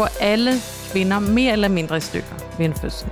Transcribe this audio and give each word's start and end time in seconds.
går 0.00 0.08
alle 0.20 0.60
kvinder 0.92 1.18
mere 1.18 1.52
eller 1.52 1.68
mindre 1.68 1.96
i 1.96 2.00
stykker 2.00 2.56
ved 2.58 2.66
en 2.66 2.74
fødsel. 2.74 3.08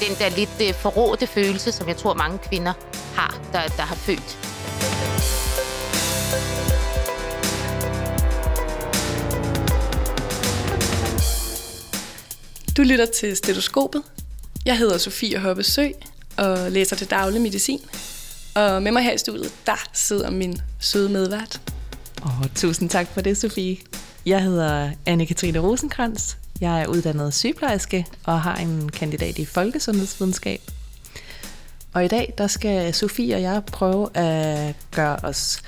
Den 0.00 0.16
der 0.18 0.36
lidt 0.36 0.68
øh, 0.68 0.74
forrådte 0.74 1.26
følelse, 1.26 1.72
som 1.72 1.88
jeg 1.88 1.96
tror 1.96 2.14
mange 2.14 2.38
kvinder 2.38 2.72
har, 3.14 3.40
der, 3.52 3.60
der 3.76 3.82
har 3.82 3.94
født. 3.94 4.38
Du 12.76 12.82
lytter 12.82 13.06
til 13.06 13.36
Stetoskopet. 13.36 14.02
Jeg 14.66 14.78
hedder 14.78 14.98
Sofie 14.98 15.38
Hoppe 15.38 15.62
Sø 15.62 15.88
og 16.36 16.72
læser 16.72 16.96
til 16.96 17.10
daglig 17.10 17.40
medicin. 17.40 17.80
Og 18.54 18.82
med 18.82 18.92
mig 18.92 19.02
her 19.02 19.12
i 19.12 19.18
studiet, 19.18 19.52
der 19.66 19.88
sidder 19.92 20.30
min 20.30 20.58
søde 20.80 21.08
medvært. 21.08 21.60
Og 22.22 22.54
tusind 22.54 22.90
tak 22.90 23.06
for 23.14 23.20
det, 23.20 23.36
Sofie. 23.36 23.76
Jeg 24.26 24.42
hedder 24.42 24.90
Anne-Katrine 24.90 25.58
Rosenkrantz. 25.58 26.34
Jeg 26.60 26.82
er 26.82 26.86
uddannet 26.86 27.34
sygeplejerske 27.34 28.06
og 28.24 28.42
har 28.42 28.56
en 28.56 28.88
kandidat 28.88 29.38
i 29.38 29.44
folkesundhedsvidenskab. 29.44 30.60
Og 31.92 32.04
i 32.04 32.08
dag, 32.08 32.34
der 32.38 32.46
skal 32.46 32.94
Sofie 32.94 33.34
og 33.34 33.42
jeg 33.42 33.64
prøve 33.64 34.16
at 34.16 34.74
gøre 34.90 35.16
os 35.22 35.62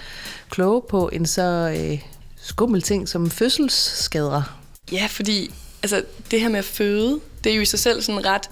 kloge 0.51 0.83
på 0.89 1.09
en 1.13 1.27
så 1.27 1.77
øh, 1.79 2.01
skummel 2.37 2.83
ting 2.83 3.09
som 3.09 3.31
fødselsskader. 3.31 4.61
Ja, 4.93 5.07
fordi 5.11 5.55
altså, 5.83 6.05
det 6.31 6.41
her 6.41 6.49
med 6.49 6.59
at 6.59 6.65
føde, 6.65 7.21
det 7.45 7.53
er 7.53 7.57
jo 7.57 7.63
i 7.63 7.65
sig 7.65 7.79
selv 7.79 8.03
sådan 8.03 8.19
en 8.21 8.27
ret 8.27 8.51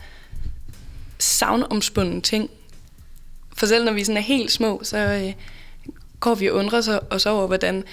savnomspunden 1.19 2.23
ting. 2.23 2.51
For 3.57 3.67
selv 3.67 3.85
når 3.85 3.93
vi 3.93 4.05
sådan 4.05 4.17
er 4.17 4.21
helt 4.21 4.53
små, 4.53 4.81
så 4.85 4.99
øh, 4.99 5.33
går 6.23 6.35
vi 6.35 6.51
og 6.51 6.57
undrer 6.57 6.99
os 7.11 7.27
over, 7.27 7.47
hvordan 7.47 7.85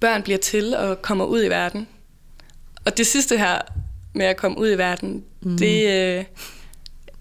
børn 0.00 0.22
bliver 0.22 0.38
til 0.38 0.76
og 0.76 1.02
kommer 1.02 1.24
ud 1.24 1.44
i 1.44 1.48
verden. 1.48 1.88
Og 2.84 2.96
det 2.96 3.06
sidste 3.06 3.38
her 3.38 3.58
med 4.14 4.26
at 4.26 4.36
komme 4.36 4.58
ud 4.58 4.70
i 4.70 4.78
verden, 4.78 5.24
mm. 5.40 5.58
det, 5.58 5.86
øh, 5.86 6.24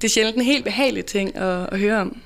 det 0.02 0.08
er 0.08 0.10
sjældent 0.10 0.38
en 0.38 0.44
helt 0.44 0.64
behagelig 0.64 1.06
ting 1.06 1.36
at, 1.36 1.70
at 1.72 1.80
høre 1.80 2.02
om. 2.02 2.18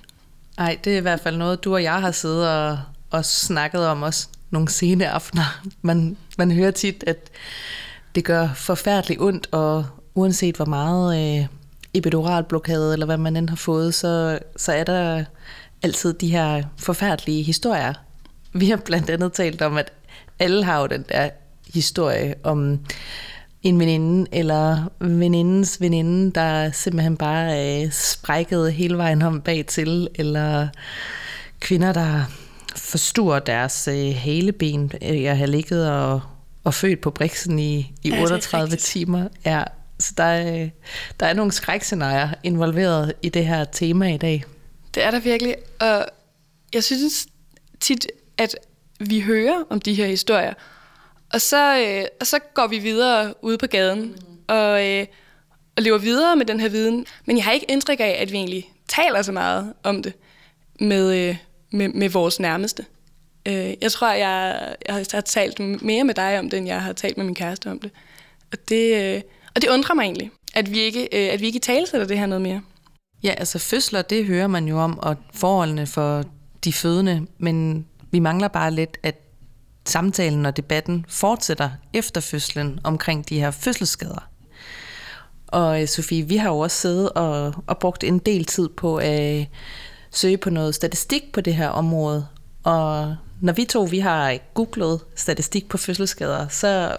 Nej, 0.57 0.77
det 0.83 0.93
er 0.93 0.97
i 0.97 1.01
hvert 1.01 1.19
fald 1.19 1.37
noget, 1.37 1.63
du 1.63 1.73
og 1.73 1.83
jeg 1.83 2.01
har 2.01 2.11
siddet 2.11 2.49
og, 2.49 2.79
og 3.11 3.25
snakket 3.25 3.87
om 3.87 4.03
også 4.03 4.27
nogle 4.49 4.69
sene 4.69 5.09
aftener. 5.09 5.61
Man, 5.81 6.17
man 6.37 6.51
hører 6.51 6.71
tit, 6.71 7.03
at 7.07 7.29
det 8.15 8.23
gør 8.23 8.49
forfærdeligt 8.55 9.21
ondt, 9.21 9.47
og 9.51 9.85
uanset 10.15 10.55
hvor 10.55 10.65
meget 10.65 11.39
øh, 11.39 11.47
epiduralblokade 11.93 12.93
eller 12.93 13.05
hvad 13.05 13.17
man 13.17 13.35
end 13.35 13.49
har 13.49 13.55
fået, 13.55 13.93
så, 13.93 14.39
så 14.57 14.71
er 14.71 14.83
der 14.83 15.23
altid 15.83 16.13
de 16.13 16.31
her 16.31 16.63
forfærdelige 16.77 17.43
historier. 17.43 17.93
Vi 18.53 18.69
har 18.69 18.77
blandt 18.77 19.09
andet 19.09 19.33
talt 19.33 19.61
om, 19.61 19.77
at 19.77 19.93
alle 20.39 20.63
har 20.63 20.79
jo 20.79 20.87
den 20.87 21.05
der 21.09 21.29
historie 21.73 22.35
om 22.43 22.79
en 23.63 23.79
veninde 23.79 24.27
eller 24.31 24.91
venindens 24.99 25.81
veninde, 25.81 26.31
der 26.31 26.71
simpelthen 26.71 27.17
bare 27.17 27.57
er 27.57 27.89
sprækket 27.89 28.73
hele 28.73 28.97
vejen 28.97 29.21
om 29.21 29.41
bag 29.41 29.65
til, 29.65 30.07
eller 30.15 30.67
kvinder, 31.59 31.93
der 31.93 32.23
forstuer 32.75 33.39
deres 33.39 33.87
øh, 33.87 34.15
haleben. 34.15 34.91
Jeg 35.01 35.37
har 35.37 35.45
ligget 35.45 35.91
og, 35.91 36.21
og 36.63 36.73
født 36.73 37.01
på 37.01 37.11
briksen 37.11 37.59
i, 37.59 37.93
i 38.03 38.11
38 38.21 38.75
timer. 38.75 39.27
Ja, 39.45 39.63
så 39.99 40.13
der 40.17 40.23
er, 40.23 40.69
der 41.19 41.25
er 41.25 41.33
nogle 41.33 41.51
skrækscenarier 41.51 42.29
involveret 42.43 43.13
i 43.21 43.29
det 43.29 43.45
her 43.45 43.63
tema 43.63 44.13
i 44.13 44.17
dag. 44.17 44.43
Det 44.95 45.05
er 45.05 45.11
der 45.11 45.19
virkelig, 45.19 45.55
og 45.79 46.05
jeg 46.73 46.83
synes 46.83 47.27
tit, 47.79 48.07
at 48.37 48.55
vi 48.99 49.21
hører 49.21 49.63
om 49.69 49.81
de 49.81 49.93
her 49.93 50.07
historier, 50.07 50.53
og 51.33 51.41
så, 51.41 51.79
øh, 51.79 52.05
og 52.19 52.27
så 52.27 52.39
går 52.53 52.67
vi 52.67 52.79
videre 52.79 53.33
ude 53.41 53.57
på 53.57 53.67
gaden 53.67 54.01
mm. 54.01 54.37
og, 54.47 54.87
øh, 54.87 55.05
og 55.77 55.83
lever 55.83 55.97
videre 55.97 56.35
med 56.35 56.45
den 56.45 56.59
her 56.59 56.69
viden. 56.69 57.05
Men 57.25 57.37
jeg 57.37 57.45
har 57.45 57.51
ikke 57.51 57.71
indtryk 57.71 57.99
af, 57.99 58.17
at 58.21 58.31
vi 58.31 58.37
egentlig 58.37 58.71
taler 58.87 59.21
så 59.21 59.31
meget 59.31 59.73
om 59.83 60.03
det 60.03 60.13
med, 60.79 61.29
øh, 61.29 61.37
med, 61.71 61.89
med 61.89 62.09
vores 62.09 62.39
nærmeste. 62.39 62.85
Øh, 63.47 63.73
jeg 63.81 63.91
tror, 63.91 64.11
jeg, 64.11 64.75
jeg 64.87 65.05
har 65.11 65.21
talt 65.21 65.59
mere 65.59 66.03
med 66.03 66.13
dig 66.13 66.39
om 66.39 66.49
det, 66.49 66.57
end 66.57 66.67
jeg 66.67 66.81
har 66.81 66.93
talt 66.93 67.17
med 67.17 67.25
min 67.25 67.35
kæreste 67.35 67.71
om 67.71 67.79
det. 67.79 67.91
Og 68.51 68.57
det, 68.69 69.15
øh, 69.15 69.21
og 69.55 69.61
det 69.61 69.69
undrer 69.69 69.95
mig 69.95 70.03
egentlig, 70.03 70.31
at 70.53 70.71
vi 70.71 70.79
ikke, 70.79 71.01
øh, 71.01 71.33
at 71.33 71.41
vi 71.41 71.45
ikke 71.45 71.59
talesætter 71.59 72.07
det 72.07 72.19
her 72.19 72.25
noget 72.25 72.41
mere. 72.41 72.61
Ja, 73.23 73.33
altså 73.37 73.59
fødsler, 73.59 74.01
det 74.01 74.25
hører 74.25 74.47
man 74.47 74.67
jo 74.67 74.79
om, 74.79 74.99
og 74.99 75.15
forholdene 75.33 75.87
for 75.87 76.23
de 76.63 76.73
fødende, 76.73 77.27
men 77.37 77.85
vi 78.11 78.19
mangler 78.19 78.47
bare 78.47 78.71
lidt, 78.71 78.97
at 79.03 79.15
samtalen 79.85 80.45
og 80.45 80.57
debatten 80.57 81.05
fortsætter 81.09 81.69
efter 81.93 82.21
fødslen 82.21 82.79
omkring 82.83 83.29
de 83.29 83.39
her 83.39 83.51
fødselsskader. 83.51 84.29
Og 85.47 85.81
øh, 85.81 85.87
Sofie, 85.87 86.27
vi 86.27 86.37
har 86.37 86.49
jo 86.49 86.59
også 86.59 86.77
siddet 86.77 87.09
og, 87.09 87.53
og 87.67 87.77
brugt 87.77 88.03
en 88.03 88.19
del 88.19 88.45
tid 88.45 88.69
på 88.69 88.97
at 88.97 89.39
øh, 89.39 89.45
søge 90.11 90.37
på 90.37 90.49
noget 90.49 90.75
statistik 90.75 91.31
på 91.33 91.41
det 91.41 91.55
her 91.55 91.69
område. 91.69 92.27
Og 92.63 93.15
når 93.41 93.53
vi 93.53 93.65
to 93.65 93.83
vi 93.83 93.99
har 93.99 94.37
googlet 94.53 94.99
statistik 95.15 95.69
på 95.69 95.77
fødselsskader, 95.77 96.47
så, 96.47 96.97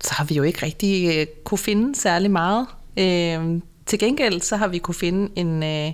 så 0.00 0.14
har 0.14 0.24
vi 0.24 0.34
jo 0.34 0.42
ikke 0.42 0.66
rigtig 0.66 1.18
øh, 1.18 1.26
kunne 1.44 1.58
finde 1.58 2.00
særlig 2.00 2.30
meget. 2.30 2.66
Øh, 2.96 3.60
til 3.86 3.98
gengæld 3.98 4.40
så 4.40 4.56
har 4.56 4.68
vi 4.68 4.78
kunne 4.78 4.94
finde 4.94 5.32
en 5.36 5.62
øh, 5.62 5.92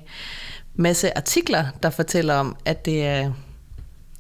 masse 0.75 1.17
artikler, 1.17 1.67
der 1.83 1.91
fortæller 1.91 2.35
om, 2.35 2.57
at 2.65 2.85
det 2.85 3.07
er 3.07 3.33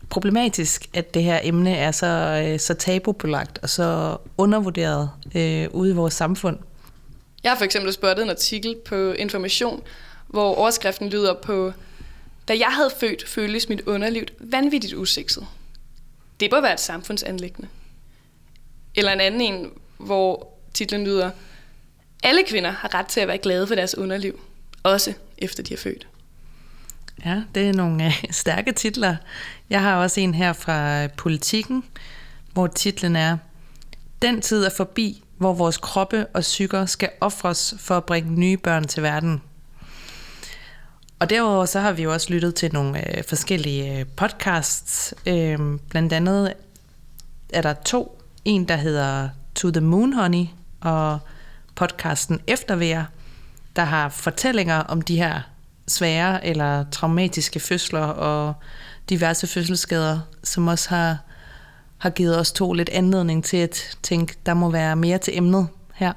problematisk, 0.08 0.88
at 0.94 1.14
det 1.14 1.22
her 1.22 1.40
emne 1.42 1.76
er 1.76 1.90
så, 1.90 2.06
øh, 2.46 2.60
så 2.60 2.74
tabubelagt 2.74 3.58
og 3.62 3.70
så 3.70 4.16
undervurderet 4.38 5.10
øh, 5.34 5.68
ude 5.70 5.90
i 5.90 5.94
vores 5.94 6.14
samfund. 6.14 6.58
Jeg 7.42 7.50
har 7.50 7.56
for 7.56 7.64
eksempel 7.64 7.92
spottet 7.92 8.22
en 8.22 8.30
artikel 8.30 8.76
på 8.86 9.12
Information, 9.12 9.82
hvor 10.26 10.54
overskriften 10.54 11.08
lyder 11.08 11.34
på, 11.34 11.72
da 12.48 12.58
jeg 12.58 12.68
havde 12.68 12.90
født, 13.00 13.28
føltes 13.28 13.68
mit 13.68 13.80
underliv 13.80 14.24
vanvittigt 14.40 14.94
usikset. 14.94 15.46
Det 16.40 16.50
bør 16.50 16.60
være 16.60 16.74
et 16.74 16.80
samfundsanlæggende. 16.80 17.68
Eller 18.94 19.12
en 19.12 19.20
anden 19.20 19.40
en, 19.40 19.70
hvor 19.98 20.58
titlen 20.74 21.04
lyder, 21.04 21.30
alle 22.22 22.42
kvinder 22.48 22.70
har 22.70 22.94
ret 22.94 23.06
til 23.06 23.20
at 23.20 23.28
være 23.28 23.38
glade 23.38 23.66
for 23.66 23.74
deres 23.74 23.98
underliv, 23.98 24.40
også 24.82 25.12
efter 25.38 25.62
de 25.62 25.74
er 25.74 25.78
født. 25.78 26.06
Ja, 27.24 27.42
det 27.54 27.68
er 27.68 27.72
nogle 27.72 28.06
øh, 28.06 28.24
stærke 28.30 28.72
titler. 28.72 29.16
Jeg 29.70 29.82
har 29.82 29.96
også 29.96 30.20
en 30.20 30.34
her 30.34 30.52
fra 30.52 31.06
Politikken, 31.06 31.84
hvor 32.52 32.66
titlen 32.66 33.16
er 33.16 33.36
Den 34.22 34.40
tid 34.40 34.64
er 34.64 34.70
forbi, 34.76 35.24
hvor 35.36 35.52
vores 35.52 35.76
kroppe 35.76 36.26
og 36.26 36.40
psyker 36.40 36.86
skal 36.86 37.10
ofres 37.20 37.74
for 37.78 37.96
at 37.96 38.04
bringe 38.04 38.32
nye 38.32 38.56
børn 38.56 38.84
til 38.84 39.02
verden. 39.02 39.42
Og 41.18 41.30
derudover 41.30 41.64
så 41.64 41.80
har 41.80 41.92
vi 41.92 42.02
jo 42.02 42.12
også 42.12 42.32
lyttet 42.32 42.54
til 42.54 42.72
nogle 42.72 43.16
øh, 43.16 43.24
forskellige 43.24 43.98
øh, 43.98 44.06
podcasts. 44.16 45.14
Øh, 45.26 45.58
blandt 45.90 46.12
andet 46.12 46.54
er 47.52 47.62
der 47.62 47.72
to. 47.72 48.22
En, 48.44 48.68
der 48.68 48.76
hedder 48.76 49.28
To 49.54 49.70
the 49.70 49.80
Moon 49.80 50.12
Honey, 50.12 50.46
og 50.80 51.18
podcasten 51.74 52.40
Eftervær, 52.46 53.04
der 53.76 53.84
har 53.84 54.08
fortællinger 54.08 54.78
om 54.78 55.02
de 55.02 55.16
her 55.16 55.40
svære 55.88 56.46
eller 56.46 56.84
traumatiske 56.90 57.60
fødsler 57.60 58.00
og 58.00 58.54
diverse 59.08 59.46
fødselsskader, 59.46 60.20
som 60.44 60.68
også 60.68 60.88
har, 60.88 61.18
har 61.98 62.10
givet 62.10 62.38
os 62.38 62.52
to 62.52 62.72
lidt 62.72 62.88
anledning 62.88 63.44
til 63.44 63.56
at 63.56 63.98
tænke, 64.02 64.34
der 64.46 64.54
må 64.54 64.70
være 64.70 64.96
mere 64.96 65.18
til 65.18 65.36
emnet 65.36 65.68
her. 65.94 66.12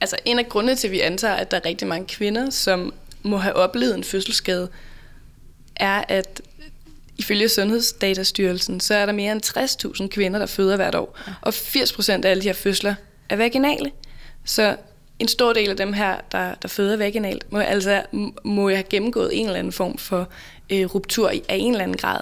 Altså 0.00 0.16
en 0.24 0.38
af 0.38 0.48
grundene 0.48 0.76
til, 0.76 0.88
at 0.88 0.92
vi 0.92 1.00
antager, 1.00 1.34
at 1.34 1.50
der 1.50 1.56
er 1.56 1.64
rigtig 1.64 1.88
mange 1.88 2.06
kvinder, 2.06 2.50
som 2.50 2.94
må 3.22 3.36
have 3.36 3.54
oplevet 3.54 3.94
en 3.94 4.04
fødselsskade, 4.04 4.68
er, 5.76 6.04
at 6.08 6.40
ifølge 7.18 7.48
Sundhedsdatastyrelsen, 7.48 8.80
så 8.80 8.94
er 8.94 9.06
der 9.06 9.12
mere 9.12 9.32
end 9.32 10.00
60.000 10.02 10.08
kvinder, 10.08 10.38
der 10.38 10.46
føder 10.46 10.76
hvert 10.76 10.94
år. 10.94 11.18
Og 11.40 11.48
80% 11.48 12.12
af 12.12 12.30
alle 12.30 12.42
de 12.42 12.48
her 12.48 12.52
fødsler 12.52 12.94
er 13.28 13.36
vaginale. 13.36 13.90
Så 14.44 14.76
en 15.20 15.28
stor 15.28 15.52
del 15.52 15.70
af 15.70 15.76
dem 15.76 15.92
her, 15.92 16.16
der, 16.32 16.54
der 16.54 16.68
føder 16.68 16.96
vaginalt, 16.96 17.52
må 17.52 17.58
altså 17.58 18.02
må 18.44 18.68
have 18.68 18.82
gennemgået 18.82 19.30
en 19.38 19.46
eller 19.46 19.58
anden 19.58 19.72
form 19.72 19.98
for 19.98 20.28
øh, 20.70 20.94
ruptur 20.94 21.28
af 21.28 21.42
en 21.48 21.72
eller 21.72 21.82
anden 21.82 21.96
grad. 21.96 22.20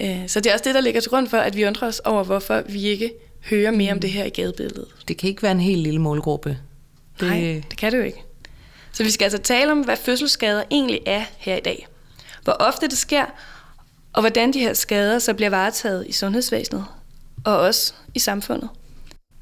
Øh, 0.00 0.28
så 0.28 0.40
det 0.40 0.50
er 0.50 0.54
også 0.54 0.64
det, 0.64 0.74
der 0.74 0.80
ligger 0.80 1.00
til 1.00 1.10
grund 1.10 1.28
for, 1.28 1.38
at 1.38 1.56
vi 1.56 1.66
undrer 1.66 1.88
os 1.88 2.00
over, 2.00 2.24
hvorfor 2.24 2.62
vi 2.68 2.82
ikke 2.82 3.12
hører 3.50 3.70
mere 3.70 3.92
om 3.92 4.00
det 4.00 4.10
her 4.10 4.24
i 4.24 4.30
gadebilledet. 4.30 4.88
Det 5.08 5.16
kan 5.16 5.28
ikke 5.28 5.42
være 5.42 5.52
en 5.52 5.60
helt 5.60 5.80
lille 5.80 6.00
målgruppe. 6.00 6.58
Det... 7.20 7.28
Nej, 7.28 7.62
det 7.70 7.78
kan 7.78 7.92
det 7.92 7.98
jo 7.98 8.02
ikke. 8.02 8.22
Så 8.92 9.04
vi 9.04 9.10
skal 9.10 9.24
altså 9.24 9.38
tale 9.38 9.72
om, 9.72 9.80
hvad 9.80 9.96
fødselsskader 9.96 10.62
egentlig 10.70 11.00
er 11.06 11.24
her 11.38 11.56
i 11.56 11.60
dag. 11.60 11.88
Hvor 12.44 12.52
ofte 12.52 12.88
det 12.88 12.98
sker, 12.98 13.24
og 14.12 14.20
hvordan 14.20 14.52
de 14.52 14.58
her 14.58 14.74
skader 14.74 15.18
så 15.18 15.34
bliver 15.34 15.50
varetaget 15.50 16.06
i 16.06 16.12
sundhedsvæsenet, 16.12 16.84
og 17.44 17.58
også 17.58 17.94
i 18.14 18.18
samfundet. 18.18 18.68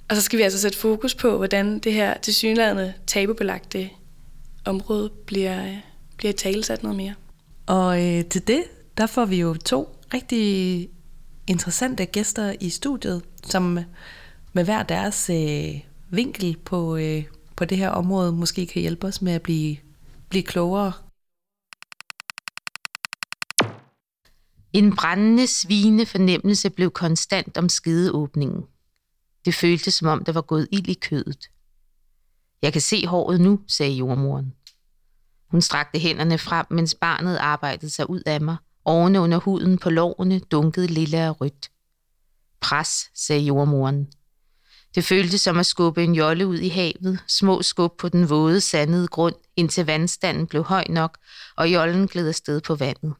Og 0.08 0.16
så 0.16 0.22
skal 0.22 0.38
vi 0.38 0.42
altså 0.42 0.60
sætte 0.60 0.78
fokus 0.78 1.14
på, 1.14 1.36
hvordan 1.36 1.78
det 1.78 1.92
her 1.92 2.18
tilsyneladende 2.18 2.94
tabubelagte 3.06 3.90
område 4.64 5.10
bliver, 5.26 5.76
bliver 6.16 6.32
talesat 6.32 6.82
noget 6.82 6.96
mere. 6.96 7.14
Og 7.66 8.06
øh, 8.06 8.24
til 8.24 8.46
det, 8.46 8.64
der 8.98 9.06
får 9.06 9.24
vi 9.24 9.36
jo 9.40 9.54
to 9.54 9.98
rigtig 10.14 10.88
interessante 11.46 12.06
gæster 12.06 12.54
i 12.60 12.70
studiet, 12.70 13.22
som 13.44 13.78
med 14.52 14.64
hver 14.64 14.82
deres 14.82 15.30
øh, 15.30 15.80
vinkel 16.10 16.56
på, 16.64 16.96
øh, 16.96 17.24
på 17.56 17.64
det 17.64 17.78
her 17.78 17.88
område 17.88 18.32
måske 18.32 18.66
kan 18.66 18.82
hjælpe 18.82 19.06
os 19.06 19.22
med 19.22 19.32
at 19.32 19.42
blive, 19.42 19.76
blive 20.28 20.42
klogere. 20.42 20.92
En 24.72 24.96
brændende, 24.96 25.46
svine 25.46 26.06
fornemmelse 26.06 26.70
blev 26.70 26.90
konstant 26.90 27.58
om 27.58 27.68
skedeåbningen. 27.68 28.62
Det 29.46 29.54
føltes, 29.54 29.94
som 29.94 30.08
om 30.08 30.24
der 30.24 30.32
var 30.32 30.40
gået 30.40 30.68
ild 30.72 30.88
i 30.88 30.94
kødet. 30.94 31.50
Jeg 32.62 32.72
kan 32.72 32.82
se 32.82 33.06
håret 33.06 33.40
nu, 33.40 33.60
sagde 33.68 33.92
jordmoren. 33.92 34.54
Hun 35.50 35.60
strakte 35.60 35.98
hænderne 35.98 36.38
frem, 36.38 36.66
mens 36.70 36.94
barnet 36.94 37.36
arbejdede 37.36 37.90
sig 37.90 38.10
ud 38.10 38.22
af 38.26 38.40
mig. 38.40 38.56
Årene 38.84 39.20
under 39.20 39.38
huden 39.38 39.78
på 39.78 39.90
lårene 39.90 40.38
dunkede 40.38 40.86
lille 40.86 41.28
og 41.28 41.40
rødt. 41.40 41.70
Pres, 42.60 43.10
sagde 43.14 43.42
jordmoren. 43.42 44.08
Det 44.94 45.04
føltes 45.04 45.40
som 45.40 45.58
at 45.58 45.66
skubbe 45.66 46.04
en 46.04 46.14
jolle 46.14 46.46
ud 46.46 46.58
i 46.58 46.68
havet, 46.68 47.18
små 47.26 47.62
skub 47.62 47.98
på 47.98 48.08
den 48.08 48.30
våde, 48.30 48.60
sandede 48.60 49.08
grund, 49.08 49.34
indtil 49.56 49.86
vandstanden 49.86 50.46
blev 50.46 50.64
høj 50.64 50.84
nok, 50.88 51.18
og 51.56 51.72
jollen 51.72 52.08
gled 52.08 52.28
afsted 52.28 52.60
på 52.60 52.74
vandet. 52.74 53.14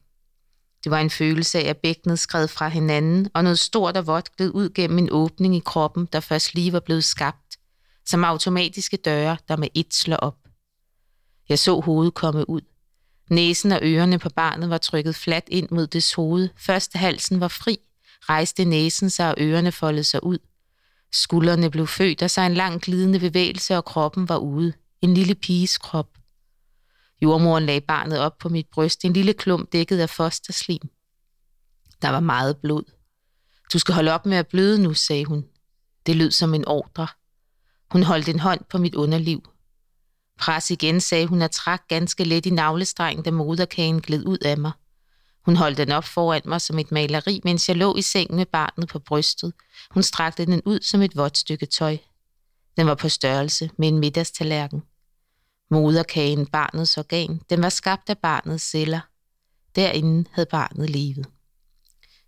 Det 0.87 0.91
var 0.91 0.99
en 0.99 1.11
følelse 1.11 1.59
af, 1.59 1.69
at 1.69 1.77
bækkenet 1.77 2.19
skred 2.19 2.49
fra 2.49 2.69
hinanden, 2.69 3.29
og 3.35 3.43
noget 3.43 3.59
stort 3.59 3.97
og 3.97 4.06
vådt 4.06 4.37
gled 4.37 4.50
ud 4.55 4.71
gennem 4.71 4.99
en 4.99 5.09
åbning 5.12 5.56
i 5.56 5.62
kroppen, 5.65 6.09
der 6.12 6.21
først 6.21 6.55
lige 6.55 6.73
var 6.73 6.81
blevet 6.81 7.05
skabt, 7.05 7.56
som 8.05 8.25
automatiske 8.25 8.97
døre, 8.97 9.37
der 9.49 9.56
med 9.56 9.69
et 9.75 9.94
slår 9.94 10.17
op. 10.17 10.38
Jeg 11.49 11.59
så 11.59 11.81
hovedet 11.81 12.15
komme 12.15 12.50
ud. 12.50 12.61
Næsen 13.31 13.73
og 13.73 13.81
ørerne 13.83 14.19
på 14.19 14.29
barnet 14.29 14.71
var 14.71 14.79
trykket 14.79 15.15
fladt 15.15 15.44
ind 15.49 15.69
mod 15.71 15.87
dets 15.87 16.15
hoved. 16.15 16.49
Først 16.56 16.93
halsen 16.94 17.41
var 17.41 17.49
fri, 17.49 17.79
rejste 18.21 18.65
næsen 18.65 19.11
sig, 19.11 19.29
og 19.29 19.35
ørerne 19.38 19.73
foldede 19.73 20.05
sig 20.05 20.25
ud. 20.25 20.38
Skuldrene 21.12 21.71
blev 21.71 21.87
født, 21.87 22.23
og 22.23 22.31
så 22.31 22.41
en 22.41 22.55
lang 22.55 22.81
glidende 22.81 23.21
bevægelse, 23.21 23.77
og 23.77 23.85
kroppen 23.85 24.29
var 24.29 24.38
ude. 24.38 24.73
En 25.03 25.15
lille 25.15 25.35
piges 25.35 25.79
krop. 25.79 26.09
Jordmoren 27.23 27.67
lagde 27.67 27.81
barnet 27.81 28.19
op 28.19 28.39
på 28.39 28.49
mit 28.49 28.67
bryst, 28.73 29.05
en 29.05 29.13
lille 29.13 29.33
klump 29.33 29.73
dækket 29.73 29.99
af 29.99 30.11
fosterslim. 30.11 30.89
Der 32.03 32.09
var 32.09 32.21
meget 32.21 32.57
blod. 32.57 32.85
Du 33.73 33.79
skal 33.79 33.95
holde 33.95 34.13
op 34.13 34.27
med 34.27 34.37
at 34.37 34.47
bløde 34.47 34.83
nu, 34.83 34.95
sagde 34.95 35.25
hun. 35.25 35.45
Det 36.07 36.17
lød 36.17 36.31
som 36.31 36.55
en 36.55 36.69
ordre. 36.69 37.07
Hun 37.91 38.03
holdt 38.03 38.29
en 38.29 38.41
hånd 38.41 38.61
på 38.71 38.79
mit 38.79 38.95
underliv. 38.95 39.51
Pres 40.39 40.71
igen, 40.71 41.01
sagde 41.01 41.27
hun 41.27 41.43
og 41.43 41.51
trak 41.51 41.89
ganske 41.89 42.25
let 42.25 42.47
i 42.47 42.51
navlestrengen, 42.51 43.25
da 43.25 43.31
moderkagen 43.31 44.01
gled 44.01 44.27
ud 44.27 44.39
af 44.39 44.59
mig. 44.59 44.73
Hun 45.45 45.57
holdt 45.57 45.79
den 45.79 45.93
op 45.93 46.05
foran 46.05 46.43
mig 46.45 46.61
som 46.61 46.79
et 46.79 46.93
maleri, 46.93 47.41
mens 47.45 47.69
jeg 47.69 47.77
lå 47.77 47.97
i 47.97 48.03
sengen 48.03 48.37
med 48.37 48.47
barnet 48.47 48.89
på 48.89 48.99
brystet. 48.99 49.53
Hun 49.91 50.03
strakte 50.03 50.47
den 50.47 50.62
ud 50.65 50.81
som 50.81 51.03
et 51.03 51.17
vådt 51.17 51.39
stykke 51.39 51.67
tøj. 51.67 51.97
Den 52.77 52.87
var 52.87 52.95
på 52.95 53.09
størrelse 53.09 53.71
med 53.79 53.89
en 53.89 53.99
middagstallerken. 53.99 54.83
Moderkagen, 55.71 56.47
barnets 56.47 56.99
organ, 56.99 57.41
den 57.51 57.63
var 57.63 57.69
skabt 57.69 58.11
af 58.11 58.19
barnets 58.19 58.71
celler. 58.71 59.01
Derinde 59.77 60.29
havde 60.33 60.49
barnet 60.51 60.91
levet. 60.91 61.27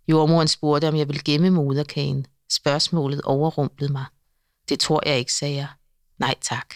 Jordmoren 0.07 0.47
spurgte, 0.47 0.87
om 0.87 0.95
jeg 0.95 1.07
ville 1.07 1.21
gemme 1.25 1.49
moderkagen. 1.49 2.25
Spørgsmålet 2.51 3.21
overrumplede 3.21 3.91
mig. 3.91 4.05
Det 4.69 4.79
tror 4.79 5.01
jeg 5.05 5.19
ikke, 5.19 5.33
sagde 5.33 5.55
jeg. 5.55 5.67
Nej 6.17 6.35
tak. 6.41 6.75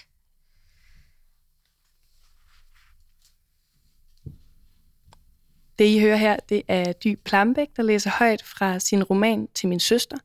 Det, 5.79 5.85
I 5.85 5.99
hører 5.99 6.15
her, 6.15 6.37
det 6.49 6.61
er 6.67 6.93
Dy 6.93 7.17
Plambæk, 7.25 7.67
der 7.75 7.83
læser 7.83 8.11
højt 8.19 8.43
fra 8.43 8.79
sin 8.79 9.03
roman 9.03 9.47
Til 9.47 9.69
min 9.69 9.79
søster, 9.79 10.17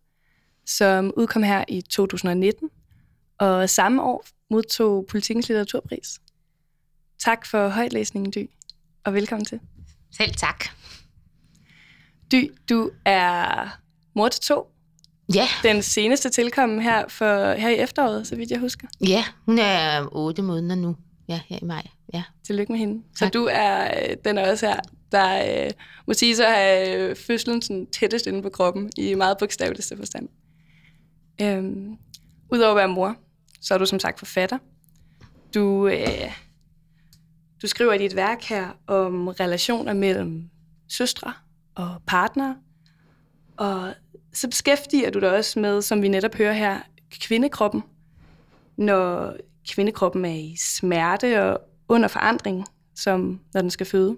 som 0.66 1.12
udkom 1.16 1.42
her 1.42 1.64
i 1.68 1.80
2019, 1.80 2.70
og 3.38 3.70
samme 3.70 4.02
år 4.02 4.24
modtog 4.50 5.06
Politikens 5.06 5.48
litteraturpris. 5.48 6.20
Tak 7.18 7.46
for 7.46 7.68
højtlæsningen, 7.68 8.30
Dy, 8.32 8.50
og 9.04 9.14
velkommen 9.14 9.44
til. 9.44 9.60
Selv 10.16 10.34
tak. 10.34 10.64
Dy, 12.32 12.52
du 12.68 12.90
er 13.04 13.78
mor 14.14 14.28
til 14.28 14.40
to. 14.40 14.66
Ja. 15.34 15.48
Den 15.62 15.82
seneste 15.82 16.30
tilkommen 16.30 16.82
her, 16.82 17.08
for, 17.08 17.52
her 17.52 17.68
i 17.68 17.74
efteråret, 17.78 18.26
så 18.26 18.36
vidt 18.36 18.50
jeg 18.50 18.58
husker. 18.58 18.88
Ja, 19.00 19.24
hun 19.46 19.58
er 19.58 20.08
otte 20.12 20.42
måneder 20.42 20.74
nu. 20.74 20.96
Ja, 21.28 21.40
her 21.46 21.58
i 21.62 21.64
maj. 21.64 21.86
Ja. 22.14 22.22
Tillykke 22.46 22.72
med 22.72 22.78
hende. 22.80 23.02
Tak. 23.18 23.26
Så 23.26 23.30
du 23.38 23.48
er 23.50 23.84
øh, 23.84 24.16
den 24.24 24.38
er 24.38 24.50
også 24.50 24.66
her, 24.66 24.80
der 25.12 25.64
øh, 25.66 25.70
må 26.06 26.14
sige 26.14 26.36
så 26.36 26.44
have 26.48 26.98
øh, 26.98 27.16
fødslen 27.16 27.62
sådan, 27.62 27.86
tættest 27.86 28.26
inde 28.26 28.42
på 28.42 28.48
kroppen, 28.48 28.90
i 28.96 29.14
meget 29.14 29.36
bogstaveligste 29.38 29.96
forstand. 29.96 30.28
Øhm, 31.40 31.96
Udover 32.52 32.70
at 32.70 32.76
være 32.76 32.88
mor, 32.88 33.16
så 33.60 33.74
er 33.74 33.78
du 33.78 33.86
som 33.86 33.98
sagt 33.98 34.18
forfatter. 34.18 34.58
Du, 35.54 35.88
øh, 35.88 36.32
du 37.62 37.66
skriver 37.66 37.92
i 37.92 37.98
dit 37.98 38.16
værk 38.16 38.42
her 38.42 38.68
om 38.86 39.28
relationer 39.28 39.92
mellem 39.92 40.50
søstre 40.88 41.32
og 41.74 42.02
partnere, 42.06 42.56
og 43.56 43.94
så 44.32 44.48
beskæftiger 44.48 45.10
du 45.10 45.18
dig 45.18 45.30
også 45.30 45.60
med, 45.60 45.82
som 45.82 46.02
vi 46.02 46.08
netop 46.08 46.34
hører 46.34 46.52
her, 46.52 46.80
kvindekroppen. 47.20 47.82
Når 48.76 49.36
kvindekroppen 49.68 50.24
er 50.24 50.34
i 50.34 50.56
smerte 50.58 51.42
og 51.44 51.60
under 51.88 52.08
forandring, 52.08 52.64
som 52.94 53.40
når 53.54 53.60
den 53.60 53.70
skal 53.70 53.86
føde. 53.86 54.16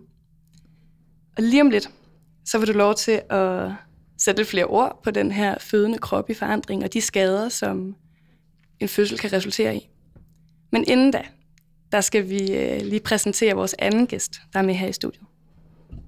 Og 1.36 1.42
lige 1.42 1.62
om 1.62 1.70
lidt, 1.70 1.90
så 2.44 2.58
vil 2.58 2.68
du 2.68 2.72
lov 2.72 2.94
til 2.94 3.22
at 3.30 3.72
sætte 4.18 4.40
lidt 4.40 4.48
flere 4.48 4.64
ord 4.64 5.00
på 5.02 5.10
den 5.10 5.32
her 5.32 5.58
fødende 5.60 5.98
krop 5.98 6.30
i 6.30 6.34
forandring, 6.34 6.84
og 6.84 6.92
de 6.92 7.00
skader, 7.00 7.48
som 7.48 7.96
en 8.80 8.88
fødsel 8.88 9.18
kan 9.18 9.32
resultere 9.32 9.76
i. 9.76 9.88
Men 10.72 10.84
inden 10.88 11.10
da, 11.10 11.22
der 11.92 12.00
skal 12.00 12.28
vi 12.28 12.52
øh, 12.52 12.82
lige 12.82 13.00
præsentere 13.00 13.54
vores 13.54 13.74
anden 13.78 14.06
gæst, 14.06 14.40
der 14.52 14.58
er 14.58 14.62
med 14.62 14.74
her 14.74 14.88
i 14.88 14.92
studiet. 14.92 15.24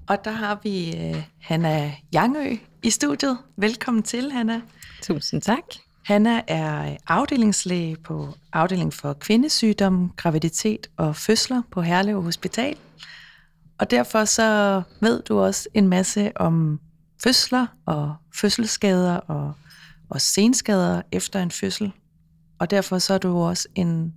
Og 0.07 0.25
der 0.25 0.31
har 0.31 0.61
vi 0.63 0.97
øh, 0.97 1.23
Hanna 1.41 1.95
Jangø 2.13 2.57
i 2.83 2.91
studiet. 2.91 3.39
Velkommen 3.57 4.03
til, 4.03 4.33
Hanna. 4.33 4.61
Tusind 5.03 5.43
tak. 5.43 5.63
Hanna 6.05 6.43
er 6.47 6.97
afdelingslæge 7.09 7.97
på 7.97 8.35
afdeling 8.53 8.95
for 8.95 9.13
kvindesygdom, 9.13 10.13
graviditet 10.17 10.91
og 10.97 11.17
fødsler 11.17 11.63
på 11.71 11.83
Herlev 11.83 12.23
Hospital. 12.23 12.77
Og 13.79 13.91
derfor 13.91 14.25
så 14.25 14.83
ved 15.01 15.23
du 15.23 15.39
også 15.39 15.69
en 15.75 15.89
masse 15.89 16.33
om 16.37 16.81
fødsler 17.23 17.67
og 17.87 18.15
fødselsskader 18.35 19.17
og, 19.17 19.53
og 20.09 20.21
senskader 20.21 21.03
efter 21.13 21.43
en 21.43 21.51
fødsel. 21.51 21.93
Og 22.59 22.71
derfor 22.71 22.99
så 22.99 23.15
er 23.15 23.19
du 23.19 23.39
også 23.39 23.69
en 23.75 24.15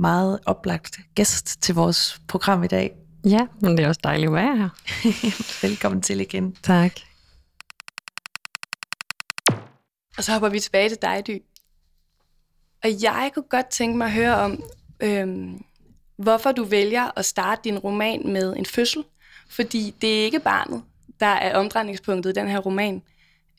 meget 0.00 0.40
oplagt 0.46 1.00
gæst 1.14 1.62
til 1.62 1.74
vores 1.74 2.20
program 2.28 2.64
i 2.64 2.66
dag. 2.66 2.92
Ja, 3.24 3.46
men 3.60 3.76
det 3.76 3.84
er 3.84 3.88
også 3.88 4.00
dejligt 4.04 4.28
at 4.28 4.34
være 4.34 4.56
her. 4.56 4.68
Velkommen 5.66 6.02
til 6.02 6.20
igen. 6.20 6.56
Tak. 6.62 6.92
Og 10.16 10.24
så 10.24 10.32
hopper 10.32 10.48
vi 10.48 10.60
tilbage 10.60 10.88
til 10.88 10.98
dig, 11.02 11.26
Dy. 11.26 11.42
Og 12.84 13.02
jeg 13.02 13.30
kunne 13.34 13.48
godt 13.50 13.66
tænke 13.66 13.98
mig 13.98 14.06
at 14.06 14.12
høre 14.12 14.36
om, 14.36 14.62
øhm, 15.00 15.64
hvorfor 16.16 16.52
du 16.52 16.64
vælger 16.64 17.18
at 17.18 17.24
starte 17.24 17.60
din 17.64 17.78
roman 17.78 18.32
med 18.32 18.56
en 18.56 18.66
fødsel. 18.66 19.04
Fordi 19.48 19.94
det 20.00 20.20
er 20.20 20.24
ikke 20.24 20.40
barnet, 20.40 20.82
der 21.20 21.26
er 21.26 21.58
omdrejningspunktet 21.58 22.30
i 22.30 22.40
den 22.40 22.48
her 22.48 22.58
roman. 22.58 23.02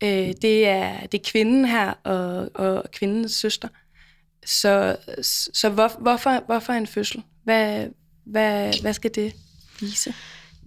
Øh, 0.04 0.34
det, 0.42 0.68
er, 0.68 1.00
det 1.00 1.20
er 1.20 1.32
kvinden 1.32 1.66
her 1.66 1.94
og, 2.04 2.50
og 2.56 2.84
kvindens 2.92 3.32
søster. 3.32 3.68
Så, 4.46 4.96
så 5.54 5.70
hvor, 5.70 5.92
hvorfor, 6.00 6.44
hvorfor 6.46 6.74
en 6.74 6.88
fødsel? 6.88 7.24
Hvad, 7.44 7.88
hvad, 8.26 8.82
hvad 8.82 8.94
skal 8.94 9.16
det 9.16 9.34
vise? 9.80 10.14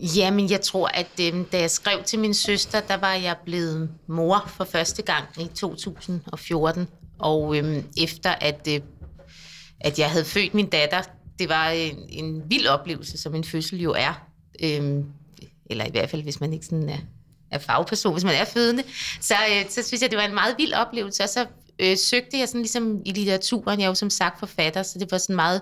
Jamen, 0.00 0.50
jeg 0.50 0.61
tror, 0.61 0.88
at 0.88 1.21
øh, 1.21 1.45
da 1.52 1.61
jeg 1.61 1.71
skrev 1.71 2.02
til 2.02 2.19
min 2.19 2.35
søster, 2.35 2.81
der 2.81 2.97
var 2.97 3.12
jeg 3.14 3.37
blevet 3.45 3.90
mor 4.07 4.52
for 4.57 4.64
første 4.64 5.02
gang 5.02 5.25
i 5.40 5.47
2014. 5.54 6.88
Og 7.19 7.57
øh, 7.57 7.83
efter 7.99 8.31
at, 8.31 8.69
øh, 8.71 8.81
at 9.81 9.99
jeg 9.99 10.11
havde 10.11 10.25
født 10.25 10.54
min 10.54 10.66
datter, 10.66 11.02
det 11.38 11.49
var 11.49 11.69
en, 11.69 11.99
en 12.09 12.43
vild 12.50 12.66
oplevelse, 12.66 13.19
som 13.19 13.35
en 13.35 13.45
fødsel 13.45 13.81
jo 13.81 13.95
er. 13.99 14.28
Øh, 14.62 15.04
eller 15.66 15.85
i 15.85 15.90
hvert 15.90 16.11
fald, 16.11 16.23
hvis 16.23 16.40
man 16.40 16.52
ikke 16.52 16.66
sådan 16.66 16.88
er, 16.88 16.99
er 17.50 17.59
fagperson, 17.59 18.12
hvis 18.12 18.25
man 18.25 18.35
er 18.35 18.45
fødende, 18.45 18.83
så, 19.21 19.35
øh, 19.50 19.71
så 19.71 19.83
synes 19.83 20.02
jeg, 20.02 20.11
det 20.11 20.19
var 20.19 20.25
en 20.25 20.35
meget 20.35 20.54
vild 20.59 20.73
oplevelse. 20.73 21.23
Og 21.23 21.28
så 21.28 21.47
øh, 21.78 21.97
søgte 21.97 22.38
jeg 22.38 22.49
sådan 22.49 22.61
ligesom 22.61 23.02
i 23.04 23.12
litteraturen, 23.12 23.78
jeg 23.78 23.85
er 23.85 23.88
jo 23.88 23.95
som 23.95 24.11
sagt 24.11 24.38
forfatter, 24.38 24.83
så 24.83 24.99
det 24.99 25.12
var 25.12 25.19
sådan 25.19 25.37
meget 25.37 25.61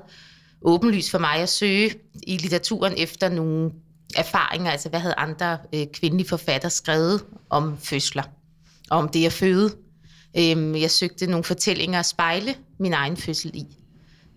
åbenlyst 0.63 1.11
for 1.11 1.19
mig 1.19 1.37
at 1.37 1.49
søge 1.49 1.95
i 2.27 2.37
litteraturen 2.37 2.95
efter 2.97 3.29
nogle 3.29 3.71
erfaringer, 4.17 4.71
altså 4.71 4.89
hvad 4.89 5.01
havde 5.01 5.15
andre 5.15 5.59
øh, 5.75 5.87
kvindelige 5.93 6.29
forfattere 6.29 6.71
skrevet 6.71 7.25
om 7.51 7.79
fødsler, 7.79 8.23
og 8.91 8.99
om 8.99 9.09
det 9.09 9.27
at 9.27 9.33
føde. 9.33 9.71
Øhm, 10.39 10.75
jeg 10.77 10.91
søgte 10.91 11.27
nogle 11.27 11.45
fortællinger 11.45 11.99
at 11.99 12.07
spejle 12.07 12.55
min 12.79 12.93
egen 12.93 13.17
fødsel 13.17 13.51
i. 13.55 13.67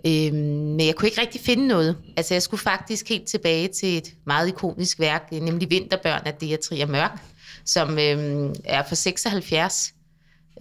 Øhm, 0.07 0.35
men 0.35 0.87
jeg 0.87 0.95
kunne 0.95 1.07
ikke 1.07 1.21
rigtig 1.21 1.41
finde 1.41 1.67
noget. 1.67 1.97
Altså 2.17 2.33
jeg 2.33 2.41
skulle 2.41 2.61
faktisk 2.61 3.09
helt 3.09 3.27
tilbage 3.27 3.67
til 3.67 3.97
et 3.97 4.13
meget 4.25 4.47
ikonisk 4.47 4.99
værk, 4.99 5.31
nemlig 5.31 5.69
Vinterbørn 5.69 6.21
af 6.25 6.33
Dea 6.33 6.55
Trier 6.55 6.85
Mørk, 6.85 7.19
som 7.65 7.99
øhm, 7.99 8.53
er 8.63 8.83
fra 8.83 8.95
76, 8.95 9.93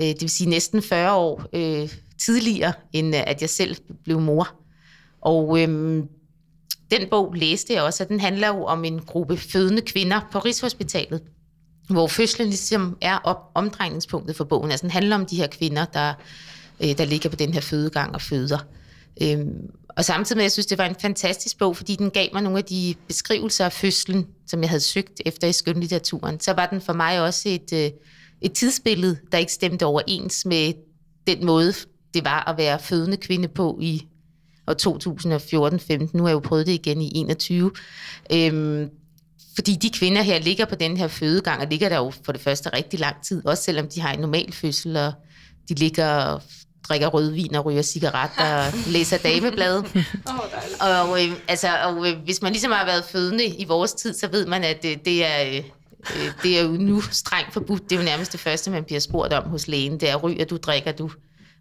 Øh, 0.01 0.07
det 0.07 0.21
vil 0.21 0.31
sige 0.31 0.51
næsten 0.51 0.83
40 0.83 1.15
år 1.15 1.45
øh, 1.53 1.89
tidligere, 2.19 2.73
end 2.93 3.17
øh, 3.17 3.23
at 3.27 3.41
jeg 3.41 3.51
selv 3.51 3.77
blev 4.05 4.21
mor. 4.21 4.55
Og 5.21 5.61
øh, 5.63 6.03
den 6.91 7.09
bog 7.11 7.35
læste 7.35 7.73
jeg 7.73 7.83
også, 7.83 8.05
og 8.05 8.09
den 8.09 8.21
handler 8.21 8.49
jo 8.49 8.65
om 8.65 8.85
en 8.85 9.01
gruppe 9.01 9.37
fødende 9.37 9.83
kvinder 9.83 10.21
på 10.33 10.39
Rigshospitalet, 10.39 11.23
hvor 11.89 12.07
fødslen 12.07 12.49
ligesom 12.49 12.97
er 13.01 13.19
op, 13.19 13.51
omdrejningspunktet 13.55 14.37
for 14.37 14.45
bogen. 14.45 14.71
Altså 14.71 14.83
den 14.83 14.91
handler 14.91 15.17
om 15.17 15.27
de 15.27 15.37
her 15.37 15.47
kvinder, 15.47 15.85
der, 15.85 16.15
øh, 16.81 16.99
der 16.99 17.05
ligger 17.05 17.31
på 17.31 17.37
den 17.37 17.55
her 17.55 17.61
fødegang 17.61 18.15
og 18.15 18.23
føder. 18.23 18.59
Øhm, 19.23 19.71
og 19.89 20.05
samtidig 20.05 20.37
med, 20.37 20.43
at 20.43 20.45
jeg 20.45 20.53
synes, 20.53 20.67
det 20.67 20.79
var 20.79 20.87
en 20.87 20.97
fantastisk 21.01 21.59
bog, 21.59 21.77
fordi 21.77 21.97
den 21.97 22.11
gav 22.11 22.29
mig 22.33 22.43
nogle 22.43 22.59
af 22.59 22.65
de 22.65 22.95
beskrivelser 23.09 23.65
af 23.65 23.73
fødslen, 23.73 24.27
som 24.47 24.61
jeg 24.61 24.69
havde 24.71 24.81
søgt 24.81 25.21
efter 25.27 25.49
i 25.49 25.53
skønlitteraturen. 25.53 26.41
Så 26.41 26.53
var 26.53 26.67
den 26.67 26.81
for 26.81 26.93
mig 26.93 27.21
også 27.21 27.49
et, 27.49 27.73
øh, 27.73 27.91
et 28.45 28.53
tidsbillede, 28.53 29.17
der 29.33 29.39
ikke 29.39 29.53
stemte 29.53 29.87
overens 29.87 30.47
med 30.47 30.73
den 31.27 31.47
måde, 31.47 31.73
det 32.15 32.25
var 32.25 32.49
at 32.49 32.59
være 32.59 32.79
fødende 32.79 33.17
kvinde 33.17 33.49
på 33.49 33.79
i 33.83 34.07
år 34.67 36.03
2014-15. 36.05 36.11
Nu 36.13 36.23
har 36.23 36.29
jeg 36.29 36.35
jo 36.35 36.41
prøvet 36.41 36.67
det 36.67 36.73
igen 36.73 37.03
i 37.03 37.13
21. 37.15 37.71
Øhm, 38.33 38.91
fordi 39.55 39.75
de 39.75 39.91
kvinder 39.91 40.23
her 40.23 40.39
ligger 40.39 40.65
på 40.65 40.75
den 40.75 40.97
her 40.97 41.09
fødegang, 41.09 41.63
og 41.63 41.67
ligger 41.71 41.89
der 41.89 41.97
jo 41.97 42.13
for 42.25 42.33
det 42.33 42.41
første 42.41 42.69
rigtig 42.69 43.01
lang 43.01 43.17
tid, 43.23 43.47
også 43.47 43.63
selvom 43.63 43.89
de 43.89 44.01
har 44.01 44.13
en 44.13 44.21
normal 44.21 44.53
fødsel, 44.53 44.97
og 44.97 45.13
de 45.69 45.75
ligger 45.75 46.07
og 46.07 46.43
drikker 46.89 47.07
rødvin 47.07 47.55
og 47.55 47.67
ryger 47.67 47.83
cigaretter 47.83 48.67
og 48.67 48.73
læser 48.95 49.19
dameblade. 49.19 49.85
oh, 50.81 51.11
og, 51.11 51.25
øh, 51.25 51.33
altså, 51.49 51.69
og 51.85 52.09
øh, 52.09 52.19
hvis 52.25 52.43
man 52.43 52.53
ligesom 52.53 52.73
har 52.73 52.85
været 52.85 53.05
fødende 53.05 53.47
i 53.47 53.65
vores 53.65 53.93
tid, 53.93 54.15
så 54.15 54.29
ved 54.29 54.47
man, 54.47 54.65
at 54.65 54.85
øh, 54.85 54.97
det 55.05 55.25
er... 55.25 55.57
Øh, 55.57 55.65
Øh, 56.17 56.33
det 56.43 56.59
er 56.59 56.63
jo 56.63 56.69
nu 56.69 57.01
strengt 57.01 57.53
forbudt. 57.53 57.83
Det 57.83 57.93
er 57.93 58.01
jo 58.01 58.05
nærmest 58.05 58.33
det 58.33 58.41
første, 58.41 58.71
man 58.71 58.85
bliver 58.85 59.01
spurgt 59.01 59.33
om 59.33 59.49
hos 59.49 59.69
lægen. 59.69 60.01
Det 60.01 60.11
er, 60.11 60.17
ryger 60.17 60.45
du, 60.45 60.57
drikker 60.57 60.93
du, 60.93 61.11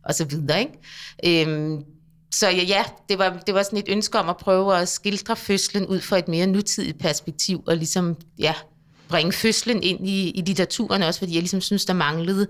og 0.06 0.16
så 0.16 0.26
videre. 0.26 0.60
Ikke? 0.60 1.46
Øhm, 1.48 1.84
så 2.32 2.50
ja, 2.50 2.64
ja 2.64 2.84
det, 3.10 3.18
var, 3.18 3.42
det 3.48 3.54
var 3.54 3.64
sådan 3.64 3.80
et 3.80 3.90
ønske 3.90 4.20
om 4.20 4.30
at 4.30 4.38
prøve 4.38 4.78
at 4.78 4.88
skildre 4.88 5.36
fødslen 5.36 5.86
ud 5.86 6.00
fra 6.00 6.18
et 6.18 6.28
mere 6.28 6.48
nutidigt 6.48 7.00
perspektiv, 7.00 7.64
og 7.68 7.78
ligesom, 7.78 8.16
ja, 8.40 8.54
bringe 9.10 9.32
fødslen 9.32 9.84
ind 9.84 10.08
i, 10.08 10.30
i 10.30 10.42
litteraturen 10.42 11.04
også, 11.04 11.20
fordi 11.20 11.34
jeg 11.34 11.42
ligesom 11.42 11.62
synes, 11.62 11.86
der 11.86 11.94
manglede 11.94 12.48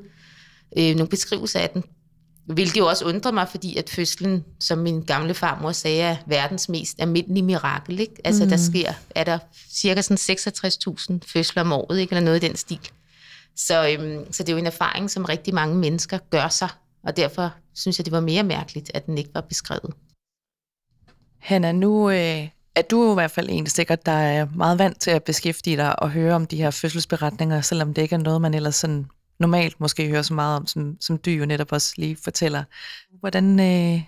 øh, 0.78 0.96
nogle 0.96 1.08
beskrivelser 1.08 1.60
af 1.60 1.70
den. 1.70 1.84
Hvilket 2.46 2.78
jo 2.78 2.88
også 2.88 3.06
undrer 3.06 3.32
mig, 3.32 3.48
fordi 3.48 3.78
at 3.78 3.90
fødslen, 3.90 4.46
som 4.60 4.78
min 4.78 5.02
gamle 5.02 5.34
farmor 5.34 5.72
sagde, 5.72 6.02
er 6.02 6.16
verdens 6.26 6.70
mest 6.70 6.96
almindelige 7.00 7.44
mirakel. 7.44 8.00
Ikke? 8.00 8.16
Altså 8.24 8.44
mm. 8.44 8.50
der 8.50 8.58
sker, 8.58 8.94
er 9.10 9.24
der 9.24 9.38
cirka 9.70 10.02
sådan 10.02 10.38
66.000 10.38 11.20
fødsler 11.34 11.62
om 11.62 11.72
året, 11.72 12.00
ikke? 12.00 12.12
eller 12.12 12.26
noget 12.26 12.44
i 12.44 12.48
den 12.48 12.56
stil. 12.56 12.90
Så, 13.56 13.90
øhm, 13.90 14.34
så 14.34 14.44
det 14.44 14.50
er 14.50 14.54
jo 14.54 14.60
en 14.60 14.66
erfaring, 14.66 15.12
som 15.12 15.26
rigtig 15.26 15.54
mange 15.54 15.76
mennesker 15.76 16.18
gør 16.30 16.48
sig, 16.48 16.70
og 17.04 17.18
derfor 17.18 17.54
synes 17.76 18.00
jeg, 18.00 18.06
det 18.06 18.12
var 18.12 18.20
mere 18.20 18.44
mærkeligt, 18.44 18.92
at 18.94 19.06
den 19.06 19.18
ikke 19.18 19.30
var 19.34 19.42
beskrevet. 19.42 19.94
Hanna, 21.40 21.72
nu 21.72 22.10
øh, 22.10 22.48
er 22.76 22.82
du 22.92 23.12
i 23.12 23.14
hvert 23.14 23.32
fald 23.32 23.50
en 23.50 23.68
sikkert, 23.68 24.06
der 24.06 24.12
er 24.12 24.48
meget 24.56 24.80
vant 24.80 25.02
til 25.02 25.12
at 25.12 25.24
beskæftige 25.24 25.78
dig 25.78 26.00
og 26.00 26.10
høre 26.10 26.36
om 26.36 26.48
de 26.48 26.58
her 26.58 26.72
fødselsberetninger, 26.72 27.62
selvom 27.62 27.94
det 27.94 28.02
ikke 28.02 28.16
er 28.16 28.20
noget, 28.20 28.42
man 28.42 28.54
ellers 28.54 28.76
sådan 28.76 29.08
normalt 29.44 29.80
måske 29.80 30.08
hører 30.08 30.22
så 30.22 30.34
meget 30.34 30.58
om, 30.58 30.68
som, 30.68 30.98
som 31.00 31.18
du 31.18 31.32
jo 31.32 31.46
netop 31.46 31.72
også 31.72 31.94
lige 31.98 32.16
fortæller. 32.24 32.64
Hvordan 33.20 33.60
øh, 33.60 34.02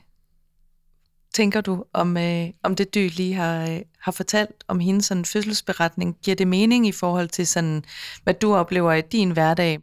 tænker 1.33 1.61
du 1.61 1.85
om, 1.93 2.17
øh, 2.17 2.47
om 2.63 2.75
det, 2.75 2.95
du 2.95 2.99
lige 2.99 3.33
har, 3.33 3.69
øh, 3.69 3.81
har 3.99 4.11
fortalt 4.11 4.63
om 4.67 4.79
hendes 4.79 5.05
sådan 5.05 5.25
fødselsberetning? 5.25 6.17
Giver 6.23 6.35
det 6.35 6.47
mening 6.47 6.87
i 6.87 6.91
forhold 6.91 7.29
til, 7.29 7.47
sådan, 7.47 7.83
hvad 8.23 8.33
du 8.33 8.55
oplever 8.55 8.93
i 8.93 9.01
din 9.01 9.31
hverdag? 9.31 9.79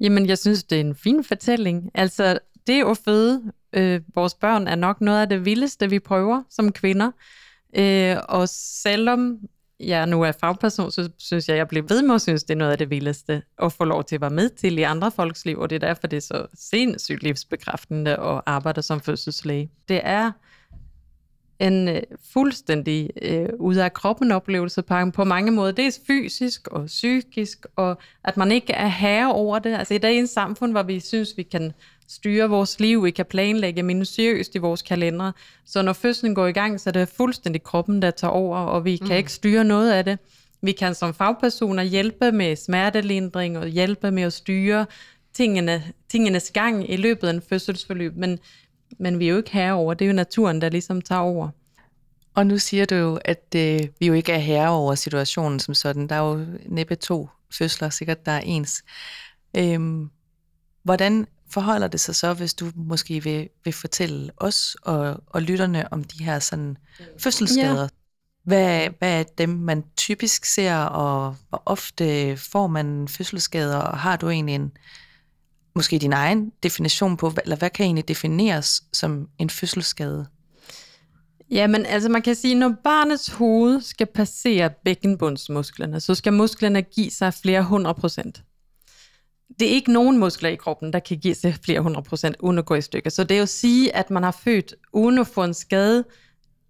Jamen, 0.00 0.26
jeg 0.26 0.38
synes, 0.38 0.64
det 0.64 0.76
er 0.76 0.80
en 0.80 0.96
fin 0.96 1.24
fortælling. 1.24 1.90
Altså, 1.94 2.38
det 2.66 2.84
at 2.84 2.98
føde 3.04 3.42
øh, 3.72 4.00
vores 4.14 4.34
børn 4.34 4.66
er 4.66 4.74
nok 4.74 5.00
noget 5.00 5.20
af 5.20 5.28
det 5.28 5.44
vildeste, 5.44 5.90
vi 5.90 5.98
prøver 5.98 6.42
som 6.50 6.72
kvinder. 6.72 7.10
Øh, 7.76 8.16
og 8.28 8.48
selvom 8.82 9.38
jeg 9.86 10.06
nu 10.06 10.22
er 10.22 10.32
fagperson, 10.40 10.90
så 10.90 11.10
synes 11.18 11.48
jeg, 11.48 11.56
jeg 11.56 11.68
bliver 11.68 11.84
ved 11.88 12.02
med 12.02 12.14
at 12.14 12.20
synes, 12.20 12.44
det 12.44 12.54
er 12.54 12.58
noget 12.58 12.72
af 12.72 12.78
det 12.78 12.90
vildeste 12.90 13.42
at 13.62 13.72
få 13.72 13.84
lov 13.84 14.04
til 14.04 14.14
at 14.14 14.20
være 14.20 14.30
med 14.30 14.48
til 14.48 14.78
i 14.78 14.82
andre 14.82 15.10
folks 15.10 15.44
liv, 15.44 15.58
og 15.58 15.70
det 15.70 15.82
er 15.82 15.86
derfor, 15.86 16.06
det 16.06 16.16
er 16.16 16.20
så 16.20 16.46
sindssygt 16.54 17.22
livsbekræftende 17.22 18.10
at 18.10 18.40
arbejde 18.46 18.82
som 18.82 19.00
fødselslæge. 19.00 19.70
Det 19.88 20.00
er 20.04 20.32
en 21.58 21.88
øh, 21.88 22.02
fuldstændig 22.32 23.10
øh, 23.22 23.48
ud 23.58 23.74
af 23.74 23.92
kroppen 23.92 24.32
oplevelse 24.32 24.82
på, 24.82 24.94
på 25.14 25.24
mange 25.24 25.50
måder. 25.50 25.72
Det 25.72 25.86
er 25.86 25.98
fysisk 26.06 26.68
og 26.68 26.86
psykisk, 26.86 27.66
og 27.76 27.98
at 28.24 28.36
man 28.36 28.52
ikke 28.52 28.72
er 28.72 28.86
herre 28.86 29.32
over 29.32 29.58
det. 29.58 29.74
Altså 29.74 29.94
i 29.94 29.98
dag 29.98 30.14
i 30.14 30.18
en 30.18 30.26
samfund, 30.26 30.72
hvor 30.72 30.82
vi 30.82 31.00
synes, 31.00 31.36
vi 31.36 31.42
kan 31.42 31.72
styre 32.08 32.48
vores 32.48 32.80
liv, 32.80 33.04
vi 33.04 33.10
kan 33.10 33.26
planlægge 33.26 33.82
minutiøst 33.82 34.54
i 34.54 34.58
vores 34.58 34.82
kalendere. 34.82 35.32
Så 35.64 35.82
når 35.82 35.92
fødslen 35.92 36.34
går 36.34 36.46
i 36.46 36.52
gang, 36.52 36.80
så 36.80 36.90
er 36.90 36.92
det 36.92 37.08
fuldstændig 37.08 37.62
kroppen, 37.62 38.02
der 38.02 38.10
tager 38.10 38.30
over, 38.30 38.58
og 38.58 38.84
vi 38.84 38.96
kan 38.96 39.06
mm. 39.06 39.12
ikke 39.12 39.32
styre 39.32 39.64
noget 39.64 39.92
af 39.92 40.04
det. 40.04 40.18
Vi 40.62 40.72
kan 40.72 40.94
som 40.94 41.14
fagpersoner 41.14 41.82
hjælpe 41.82 42.32
med 42.32 42.56
smertelindring 42.56 43.58
og 43.58 43.66
hjælpe 43.66 44.10
med 44.10 44.22
at 44.22 44.32
styre 44.32 44.86
tingene, 45.32 45.82
tingenes 46.08 46.50
gang 46.50 46.90
i 46.90 46.96
løbet 46.96 47.28
af 47.28 47.32
en 47.32 47.42
fødselsforløb, 47.48 48.16
men, 48.16 48.38
men 48.98 49.18
vi 49.18 49.26
er 49.26 49.30
jo 49.30 49.36
ikke 49.36 49.52
herre 49.52 49.72
over. 49.72 49.94
Det 49.94 50.04
er 50.04 50.08
jo 50.08 50.14
naturen, 50.14 50.60
der 50.60 50.68
ligesom 50.68 51.00
tager 51.00 51.20
over. 51.20 51.48
Og 52.34 52.46
nu 52.46 52.58
siger 52.58 52.84
du 52.84 52.94
jo, 52.94 53.18
at 53.24 53.54
øh, 53.56 53.80
vi 54.00 54.06
jo 54.06 54.12
ikke 54.12 54.32
er 54.32 54.38
herre 54.38 54.70
over 54.70 54.94
situationen 54.94 55.60
som 55.60 55.74
sådan. 55.74 56.08
Der 56.08 56.14
er 56.14 56.30
jo 56.30 56.46
næppe 56.66 56.94
to 56.94 57.28
fødsler, 57.58 57.90
sikkert 57.90 58.26
der 58.26 58.32
er 58.32 58.40
ens. 58.40 58.84
Øhm, 59.56 60.10
hvordan 60.82 61.26
forholder 61.54 61.88
det 61.88 62.00
sig 62.00 62.14
så, 62.14 62.34
hvis 62.34 62.54
du 62.54 62.70
måske 62.74 63.22
vil, 63.22 63.48
vil 63.64 63.72
fortælle 63.72 64.32
os 64.36 64.76
og, 64.82 65.22
og 65.26 65.42
lytterne 65.42 65.92
om 65.92 66.04
de 66.04 66.24
her 66.24 66.38
sådan 66.38 66.76
fødselsskader? 67.18 67.82
Ja. 67.82 67.88
Hvad, 68.44 68.88
hvad 68.98 69.20
er 69.20 69.22
dem, 69.22 69.48
man 69.48 69.84
typisk 69.96 70.44
ser, 70.44 70.76
og 70.76 71.36
hvor 71.48 71.62
ofte 71.66 72.36
får 72.36 72.66
man 72.66 73.08
fødselsskader, 73.08 73.76
og 73.76 73.98
har 73.98 74.16
du 74.16 74.28
egentlig 74.28 74.54
en, 74.54 74.72
måske 75.74 75.98
din 75.98 76.12
egen 76.12 76.50
definition 76.62 77.16
på, 77.16 77.32
eller 77.44 77.56
hvad 77.56 77.70
kan 77.70 77.86
egentlig 77.86 78.08
defineres 78.08 78.82
som 78.92 79.28
en 79.38 79.50
fødselsskade? 79.50 80.26
Jamen, 81.50 81.86
altså 81.86 82.08
man 82.08 82.22
kan 82.22 82.34
sige, 82.34 82.54
når 82.54 82.74
barnets 82.84 83.28
hoved 83.28 83.80
skal 83.80 84.06
passere 84.06 84.70
bækkenbundsmusklerne, 84.84 86.00
så 86.00 86.14
skal 86.14 86.32
musklerne 86.32 86.82
give 86.82 87.10
sig 87.10 87.34
flere 87.34 87.62
hundrede 87.62 87.94
procent 87.94 88.42
det 89.60 89.68
er 89.68 89.72
ikke 89.72 89.92
nogen 89.92 90.18
muskler 90.18 90.48
i 90.48 90.56
kroppen, 90.56 90.92
der 90.92 90.98
kan 90.98 91.18
give 91.18 91.34
sig 91.34 91.54
flere 91.64 91.80
hundrede 91.80 92.04
procent 92.04 92.36
uden 92.40 92.58
at 92.58 92.66
gå 92.66 92.74
i 92.74 92.80
stykker. 92.80 93.10
Så 93.10 93.24
det 93.24 93.30
er 93.30 93.38
jo 93.38 93.42
at 93.42 93.48
sige, 93.48 93.96
at 93.96 94.10
man 94.10 94.22
har 94.22 94.38
født 94.44 94.74
uden 94.92 95.18
at 95.18 95.26
få 95.26 95.44
en 95.44 95.54
skade, 95.54 96.04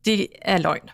det 0.04 0.26
er 0.42 0.58
løgn. 0.58 0.90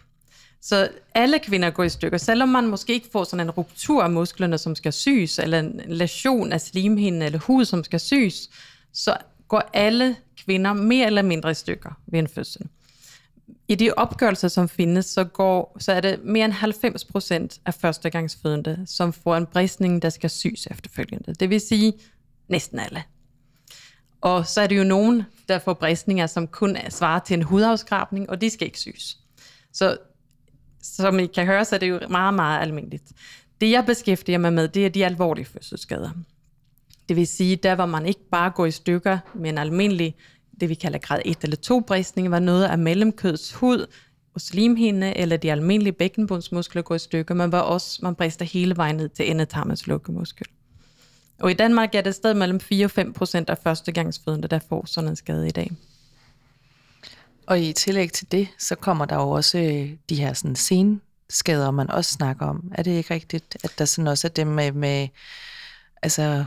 Så 0.62 0.88
alle 1.14 1.38
kvinder 1.38 1.70
går 1.70 1.82
i 1.82 1.88
stykker, 1.88 2.18
selvom 2.18 2.49
man 2.49 2.66
måske 2.66 2.92
ikke 2.92 3.08
får 3.12 3.25
sådan 3.25 3.46
en 3.46 3.50
ruptur 3.50 4.02
af 4.02 4.10
musklerne, 4.10 4.58
som 4.58 4.75
skal 4.75 4.92
syes, 4.92 5.38
eller 5.38 5.58
en 5.58 5.82
lesion 5.87 6.52
af 6.52 6.60
slimhinden 6.60 7.22
eller 7.22 7.38
hud, 7.38 7.64
som 7.64 7.84
skal 7.84 8.00
syes, 8.00 8.50
så 8.92 9.16
går 9.49 9.70
alle 9.72 10.16
kvinder 10.44 10.72
mere 10.72 11.06
eller 11.06 11.22
mindre 11.22 11.50
i 11.50 11.54
stykker 11.54 11.90
ved 12.06 12.18
en 12.18 12.28
fødsel 12.28 12.66
i 13.70 13.74
de 13.74 13.92
opgørelser, 13.96 14.48
som 14.48 14.68
findes, 14.68 15.06
så, 15.06 15.24
går, 15.24 15.76
så 15.78 15.92
er 15.92 16.00
det 16.00 16.24
mere 16.24 16.44
end 16.44 16.52
90 16.52 17.04
procent 17.04 17.60
af 17.66 17.74
førstegangsfødende, 17.74 18.84
som 18.86 19.12
får 19.12 19.36
en 19.36 19.46
bristning, 19.46 20.02
der 20.02 20.10
skal 20.10 20.30
syes 20.30 20.68
efterfølgende. 20.70 21.34
Det 21.34 21.50
vil 21.50 21.60
sige 21.60 21.92
næsten 22.48 22.78
alle. 22.78 23.02
Og 24.20 24.46
så 24.46 24.60
er 24.60 24.66
det 24.66 24.78
jo 24.78 24.84
nogen, 24.84 25.22
der 25.48 25.58
får 25.58 25.74
bristninger, 25.74 26.26
som 26.26 26.46
kun 26.46 26.76
svarer 26.88 27.18
til 27.18 27.34
en 27.34 27.42
hudafskrabning, 27.42 28.30
og 28.30 28.40
de 28.40 28.50
skal 28.50 28.66
ikke 28.66 28.78
syes. 28.78 29.18
Så 29.72 29.98
som 30.82 31.18
I 31.18 31.26
kan 31.26 31.46
høre, 31.46 31.64
så 31.64 31.74
er 31.74 31.78
det 31.78 31.88
jo 31.88 32.00
meget, 32.08 32.34
meget 32.34 32.60
almindeligt. 32.60 33.12
Det 33.60 33.70
jeg 33.70 33.86
beskæftiger 33.86 34.38
mig 34.38 34.52
med, 34.52 34.68
det 34.68 34.86
er 34.86 34.90
de 34.90 35.04
alvorlige 35.04 35.44
fødselsskader. 35.44 36.10
Det 37.08 37.16
vil 37.16 37.26
sige, 37.26 37.56
der 37.56 37.74
hvor 37.74 37.86
man 37.86 38.06
ikke 38.06 38.28
bare 38.30 38.50
går 38.50 38.66
i 38.66 38.70
stykker 38.70 39.18
med 39.34 39.50
en 39.50 39.58
almindelig 39.58 40.16
det 40.61 40.69
vi 40.69 40.75
kalder 40.75 40.99
grad 40.99 41.21
1 41.25 41.37
eller 41.43 41.57
2 41.57 41.81
bristning, 41.81 42.31
var 42.31 42.38
noget 42.38 42.64
af 42.64 42.79
mellemkødets 42.79 43.52
hud 43.52 43.87
og 44.35 44.40
slimhinde 44.40 45.17
eller 45.17 45.37
de 45.37 45.52
almindelige 45.52 45.93
bækkenbundsmuskler 45.93 46.83
går 46.83 46.95
i 46.95 46.99
stykker, 46.99 47.35
men 47.35 47.52
var 47.52 47.61
også, 47.61 47.99
man 48.02 48.14
brister 48.14 48.45
hele 48.45 48.76
vejen 48.76 48.97
ned 48.97 49.09
til 49.09 49.31
endetarmens 49.31 49.87
lukkemuskel. 49.87 50.47
Og 51.40 51.50
i 51.50 51.55
Danmark 51.55 51.95
er 51.95 52.00
det 52.00 52.14
stadig 52.14 52.37
mellem 52.37 52.61
4 52.61 52.85
og 52.85 52.90
5 52.90 53.12
procent 53.12 53.50
af 53.50 53.59
førstegangsfødende, 53.59 54.49
der 54.49 54.59
får 54.69 54.87
sådan 54.87 55.11
en 55.11 55.17
skade 55.17 55.49
i 55.49 55.50
dag. 55.50 55.71
Og 57.47 57.61
i 57.61 57.73
tillæg 57.73 58.12
til 58.12 58.33
det, 58.33 58.49
så 58.59 58.75
kommer 58.75 59.05
der 59.05 59.17
jo 59.17 59.31
også 59.31 59.59
øh, 59.59 59.90
de 60.09 60.14
her 60.14 60.33
sådan 60.33 60.57
senskader, 60.57 61.71
man 61.71 61.90
også 61.90 62.12
snakker 62.12 62.47
om. 62.47 62.73
Er 62.75 62.83
det 62.83 62.90
ikke 62.90 63.14
rigtigt, 63.14 63.57
at 63.64 63.73
der 63.79 63.85
sådan 63.85 64.09
også 64.09 64.26
er 64.26 64.31
dem 64.31 64.47
med, 64.47 64.73
med 64.73 65.09
altså 66.02 66.45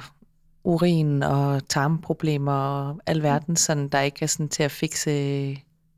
urin 0.63 1.23
og 1.23 1.67
tarmproblemer 1.67 2.53
og 2.53 2.99
alverden, 3.05 3.55
sådan 3.55 3.87
der 3.87 3.99
ikke 3.99 4.17
er 4.21 4.27
sådan 4.27 4.49
til 4.49 4.63
at 4.63 4.71
fikse 4.71 5.09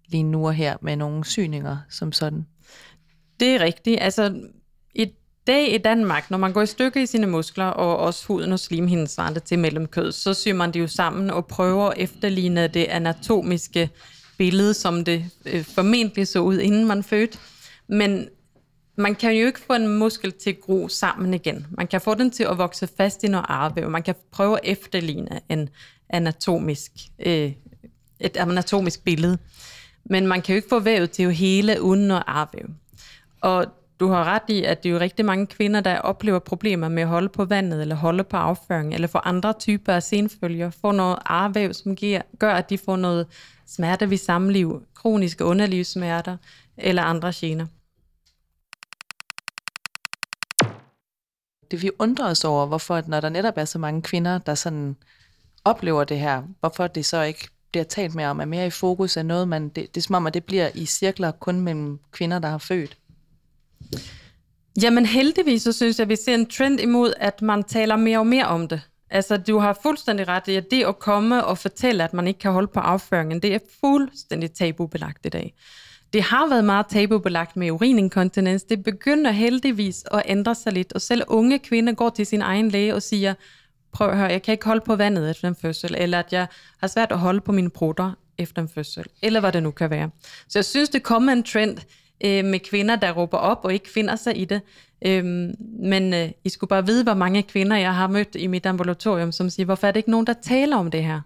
lige 0.08 0.24
nu 0.24 0.48
og 0.48 0.54
her 0.54 0.78
med 0.82 0.96
nogle 0.96 1.26
syninger 1.26 1.78
som 1.90 2.12
sådan. 2.12 2.46
Det 3.40 3.48
er 3.56 3.60
rigtigt. 3.60 4.02
Altså, 4.02 4.42
i 4.96 5.12
dag 5.48 5.74
i 5.74 5.78
Danmark, 5.78 6.32
når 6.32 6.38
man 6.38 6.54
går 6.54 6.62
i 6.62 6.66
stykker 6.66 7.02
i 7.02 7.06
sine 7.06 7.28
muskler, 7.28 7.66
og 7.66 7.98
også 7.98 8.28
huden 8.28 8.52
og 8.52 8.60
slimhinden 8.60 9.08
svarende 9.08 9.40
til 9.40 9.60
mellemkød, 9.60 10.12
så 10.12 10.34
syr 10.34 10.54
man 10.54 10.72
det 10.72 10.80
jo 10.80 10.88
sammen 10.88 11.30
og 11.30 11.46
prøver 11.46 11.90
at 11.90 11.98
efterligne 11.98 12.68
det 12.68 12.84
anatomiske 12.84 13.90
billede, 14.38 14.74
som 14.74 15.06
det 15.06 15.26
øh, 15.46 15.64
formentlig 15.64 16.28
så 16.28 16.40
ud, 16.40 16.60
inden 16.60 16.86
man 16.86 17.04
fødte. 17.04 17.38
Men 17.88 18.28
man 18.96 19.16
kan 19.16 19.32
jo 19.32 19.46
ikke 19.46 19.60
få 19.60 19.74
en 19.74 19.88
muskel 19.88 20.32
til 20.32 20.50
at 20.50 20.62
gro 20.62 20.88
sammen 20.88 21.34
igen. 21.34 21.68
Man 21.70 21.88
kan 21.88 22.02
få 22.02 22.14
den 22.14 22.32
til 22.32 22.44
at 22.44 22.58
vokse 22.58 22.88
fast 22.98 23.24
i 23.24 23.28
noget 23.28 23.46
arvæv. 23.50 23.90
Man 23.90 24.04
kan 24.04 24.16
prøve 24.32 24.54
at 24.54 24.60
efterligne 24.64 25.42
en 25.50 25.70
anatomisk, 26.10 26.92
øh, 27.26 27.52
et 28.20 28.38
anatomisk 28.38 29.04
billede. 29.04 29.38
Men 30.06 30.28
man 30.28 30.42
kan 30.42 30.54
jo 30.54 30.56
ikke 30.56 30.70
få 30.70 30.80
vævet 30.80 31.12
til 31.12 31.24
at 31.24 31.36
hele 31.36 31.82
uden 31.82 32.08
noget 32.08 32.24
arvæv. 32.28 32.70
Og 33.42 33.66
du 34.00 34.08
har 34.08 34.24
ret 34.24 34.42
i, 34.48 34.64
at 34.64 34.84
det 34.84 34.90
er 34.90 34.94
jo 34.94 35.00
rigtig 35.00 35.26
mange 35.26 35.48
kvinder, 35.48 35.82
der 35.82 36.00
oplever 36.00 36.40
problemer 36.40 36.90
med 36.90 37.04
at 37.04 37.10
holde 37.10 37.30
på 37.30 37.46
vandet, 37.46 37.82
eller 37.82 37.96
holde 37.96 38.24
på 38.24 38.38
afføring, 38.38 38.94
eller 38.94 39.08
få 39.08 39.18
andre 39.18 39.54
typer 39.54 39.94
af 39.94 40.04
senfølger, 40.04 40.70
få 40.70 40.92
noget 40.92 41.18
arvæv, 41.26 41.74
som 41.74 41.96
giver, 41.96 42.22
gør, 42.40 42.54
at 42.54 42.70
de 42.70 42.78
får 42.78 42.96
noget 42.96 43.28
smerte 43.68 44.10
ved 44.10 44.18
samliv, 44.18 44.84
kroniske 44.96 45.46
underlivssmerter, 45.46 46.38
eller 46.78 47.04
andre 47.04 47.32
gener. 47.36 47.66
Det 51.76 51.84
vi 51.84 51.92
undrer 52.00 52.30
os 52.30 52.44
over, 52.44 52.66
hvorfor 52.66 53.02
når 53.08 53.20
der 53.20 53.30
netop 53.30 53.54
er 53.58 53.66
så 53.66 53.80
mange 53.80 54.02
kvinder, 54.02 54.38
der 54.38 54.56
sådan 54.56 54.96
oplever 55.66 56.04
det 56.04 56.20
her, 56.20 56.44
hvorfor 56.60 56.88
det 56.88 57.06
så 57.06 57.22
ikke 57.22 57.48
bliver 57.72 57.84
talt 57.84 58.16
mere 58.16 58.28
om, 58.28 58.40
er 58.40 58.46
mere 58.46 58.68
i 58.68 58.70
fokus 58.70 59.18
af 59.18 59.26
noget, 59.26 59.48
man, 59.48 59.70
det, 59.70 59.76
det 59.76 59.98
er 59.98 60.02
som 60.02 60.16
om, 60.16 60.28
at 60.28 60.34
det 60.34 60.44
bliver 60.44 60.70
i 60.74 60.86
cirkler 60.86 61.32
kun 61.32 61.60
mellem 61.60 62.00
kvinder, 62.12 62.40
der 62.40 62.48
har 62.48 62.58
født. 62.58 62.98
Jamen 64.82 65.06
heldigvis, 65.06 65.62
så 65.62 65.72
synes 65.72 66.00
jeg, 66.00 66.04
at 66.04 66.10
vi 66.10 66.16
ser 66.16 66.36
en 66.36 66.46
trend 66.46 66.80
imod, 66.80 67.14
at 67.18 67.42
man 67.42 67.64
taler 67.64 67.96
mere 67.96 68.20
og 68.20 68.28
mere 68.28 68.46
om 68.46 68.68
det. 68.68 68.82
Altså, 69.10 69.38
du 69.38 69.60
har 69.60 69.80
fuldstændig 69.84 70.28
ret 70.28 70.48
i, 70.48 70.56
at 70.56 70.72
det 70.72 70.84
at 70.84 71.00
komme 71.00 71.46
og 71.46 71.58
fortælle, 71.58 72.04
at 72.04 72.14
man 72.14 72.28
ikke 72.28 72.40
kan 72.40 72.52
holde 72.52 72.68
på 72.68 72.80
afføringen, 72.80 73.42
det 73.42 73.56
er 73.56 73.60
fuldstændig 73.80 74.52
tabubelagt 74.52 75.26
i 75.26 75.30
dag. 75.30 75.54
Det 76.16 76.24
har 76.24 76.50
været 76.50 76.66
meget 76.66 76.86
tabubelagt 76.88 77.58
med 77.58 77.72
urininkontinens. 77.72 78.64
Det 78.64 78.84
begynder 78.84 79.32
heldigvis 79.32 80.04
at 80.12 80.22
ændre 80.26 80.56
sig 80.56 80.74
lidt, 80.74 80.94
og 80.94 81.02
selv 81.02 81.24
unge 81.28 81.60
kvinder 81.60 81.94
går 81.94 82.10
til 82.10 82.26
sin 82.26 82.42
egen 82.42 82.70
læge 82.70 82.96
og 82.96 83.02
siger, 83.02 83.34
prøv 83.92 84.10
at 84.10 84.18
høre, 84.18 84.28
jeg 84.28 84.42
kan 84.42 84.52
ikke 84.52 84.66
holde 84.66 84.82
på 84.86 84.96
vandet 84.96 85.30
efter 85.30 85.48
en 85.48 85.56
fødsel, 85.56 85.96
eller 85.98 86.20
at 86.20 86.34
jeg 86.34 86.48
har 86.80 86.88
svært 86.88 87.12
at 87.12 87.20
holde 87.20 87.42
på 87.42 87.52
mine 87.52 87.70
prutter 87.70 88.12
efter 88.38 88.62
en 88.62 88.70
fødsel, 88.70 89.06
eller 89.22 89.40
hvad 89.40 89.52
det 89.52 89.64
nu 89.64 89.72
kan 89.72 89.90
være. 89.90 90.10
Så 90.48 90.60
jeg 90.60 90.66
synes, 90.66 90.90
det 90.90 91.04
kommer 91.04 91.32
en 91.32 91.44
trend 91.44 91.78
øh, 92.26 92.46
med 92.46 92.60
kvinder, 92.60 92.96
der 92.96 93.12
råber 93.12 93.38
op 93.38 93.60
og 93.64 93.74
ikke 93.74 93.90
finder 93.90 94.16
sig 94.16 94.38
i 94.38 94.46
det. 94.46 94.62
Øhm, 95.06 95.56
men 95.80 96.14
øh, 96.14 96.30
I 96.44 96.50
skulle 96.50 96.70
bare 96.70 96.86
vide, 96.86 97.04
hvor 97.04 97.14
mange 97.14 97.44
kvinder 97.44 97.78
jeg 97.78 97.96
har 97.96 98.08
mødt 98.08 98.36
i 98.36 98.48
mit 98.48 98.66
ambulatorium, 98.66 99.32
som 99.32 99.50
siger, 99.50 99.66
hvorfor 99.66 99.88
er 99.88 99.92
det 99.92 100.00
ikke 100.00 100.12
nogen, 100.12 100.28
der 100.28 100.34
taler 100.34 100.78
om 100.78 100.92
det 100.92 101.04
her? 101.04 101.22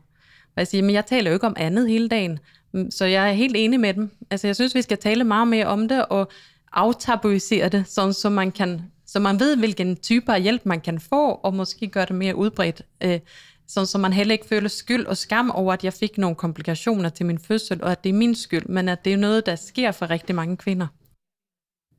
Og 0.56 0.58
jeg 0.58 0.68
siger, 0.68 0.84
men 0.84 0.96
jeg 0.96 1.06
taler 1.06 1.30
jo 1.30 1.34
ikke 1.34 1.48
om 1.48 1.56
andet 1.58 1.90
hele 1.90 2.10
dagen. 2.10 2.40
Mm, 2.72 2.92
så 2.92 3.06
jeg 3.06 3.30
er 3.30 3.34
helt 3.34 3.56
enig 3.58 3.80
med 3.80 3.94
dem. 3.94 4.10
Altså, 4.32 4.48
jeg 4.48 4.56
synes, 4.56 4.76
vi 4.76 4.82
skal 4.82 4.98
tale 4.98 5.24
meget 5.24 5.48
mere 5.48 5.66
om 5.66 5.88
det, 5.88 6.06
og 6.06 6.32
aftabuisere 6.72 7.70
det, 7.70 7.84
sådan, 7.88 8.14
så 8.14 8.30
man 8.30 8.52
kan 8.52 8.82
så 9.10 9.20
man 9.20 9.40
ved, 9.40 9.58
hvilken 9.58 9.96
type 9.96 10.34
af 10.34 10.42
hjælp 10.42 10.66
man 10.66 10.82
kan 10.82 11.00
få, 11.00 11.32
og 11.32 11.54
måske 11.54 11.88
gøre 11.88 12.06
det 12.06 12.16
mere 12.16 12.36
udbredt, 12.36 12.82
øh, 13.02 13.20
sådan, 13.68 13.88
så 13.88 13.98
man 13.98 14.14
heller 14.14 14.34
ikke 14.34 14.48
føler 14.48 14.70
skyld 14.70 15.06
og 15.06 15.18
skam 15.18 15.52
over, 15.52 15.74
at 15.74 15.84
jeg 15.84 15.94
fik 15.94 16.18
nogle 16.18 16.36
komplikationer 16.36 17.10
til 17.10 17.26
min 17.26 17.40
fødsel, 17.40 17.84
og 17.84 17.92
at 17.92 18.04
det 18.04 18.10
er 18.10 18.14
min 18.14 18.36
skyld, 18.36 18.66
men 18.66 18.90
at 18.90 19.06
det 19.06 19.14
er 19.14 19.18
noget, 19.18 19.46
der 19.46 19.56
sker 19.56 19.92
for 19.92 20.10
rigtig 20.10 20.36
mange 20.36 20.58
kvinder. 20.58 20.88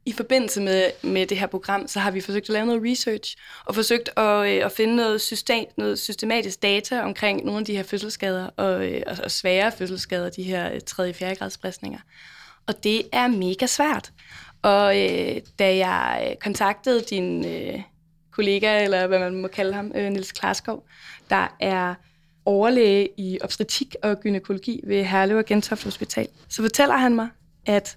I 0.06 0.12
forbindelse 0.12 0.60
med, 0.60 0.90
med 1.02 1.26
det 1.26 1.38
her 1.38 1.46
program, 1.46 1.88
så 1.88 2.00
har 2.00 2.10
vi 2.10 2.20
forsøgt 2.20 2.48
at 2.48 2.52
lave 2.52 2.66
noget 2.66 2.82
research, 2.90 3.36
og 3.64 3.74
forsøgt 3.74 4.10
at, 4.16 4.48
øh, 4.48 4.64
at 4.64 4.72
finde 4.72 4.96
noget, 4.96 5.20
system, 5.20 5.64
noget 5.78 5.98
systematisk 5.98 6.62
data 6.62 7.02
omkring 7.02 7.44
nogle 7.44 7.58
af 7.58 7.64
de 7.64 7.76
her 7.76 7.82
fødselsskader, 7.82 8.46
og, 8.56 8.86
øh, 8.86 9.02
og, 9.24 9.30
svære 9.30 9.72
fødselsskader, 9.72 10.30
de 10.30 10.42
her 10.42 10.72
øh, 10.72 10.80
3. 10.86 11.08
og 11.08 11.14
4. 11.14 11.34
grads 11.34 11.58
bristninger. 11.58 11.98
Og 12.66 12.84
det 12.84 13.02
er 13.12 13.28
mega 13.28 13.66
svært. 13.66 14.12
Og 14.62 14.98
øh, 14.98 15.40
da 15.58 15.76
jeg 15.76 16.28
øh, 16.30 16.36
kontaktede 16.36 17.00
din 17.10 17.46
øh, 17.46 17.82
kollega, 18.30 18.84
eller 18.84 19.06
hvad 19.06 19.18
man 19.18 19.34
må 19.34 19.48
kalde 19.48 19.72
ham, 19.72 19.92
øh, 19.94 20.10
Nils 20.10 20.32
Klarskov, 20.32 20.86
der 21.30 21.56
er 21.60 21.94
overlæge 22.44 23.08
i 23.16 23.38
obstetrik 23.40 23.96
og 24.02 24.20
gynækologi 24.20 24.80
ved 24.86 25.04
Herlev 25.04 25.36
og 25.36 25.44
Gentofte 25.44 25.84
Hospital, 25.84 26.28
så 26.48 26.62
fortæller 26.62 26.96
han 26.96 27.14
mig, 27.14 27.28
at 27.66 27.96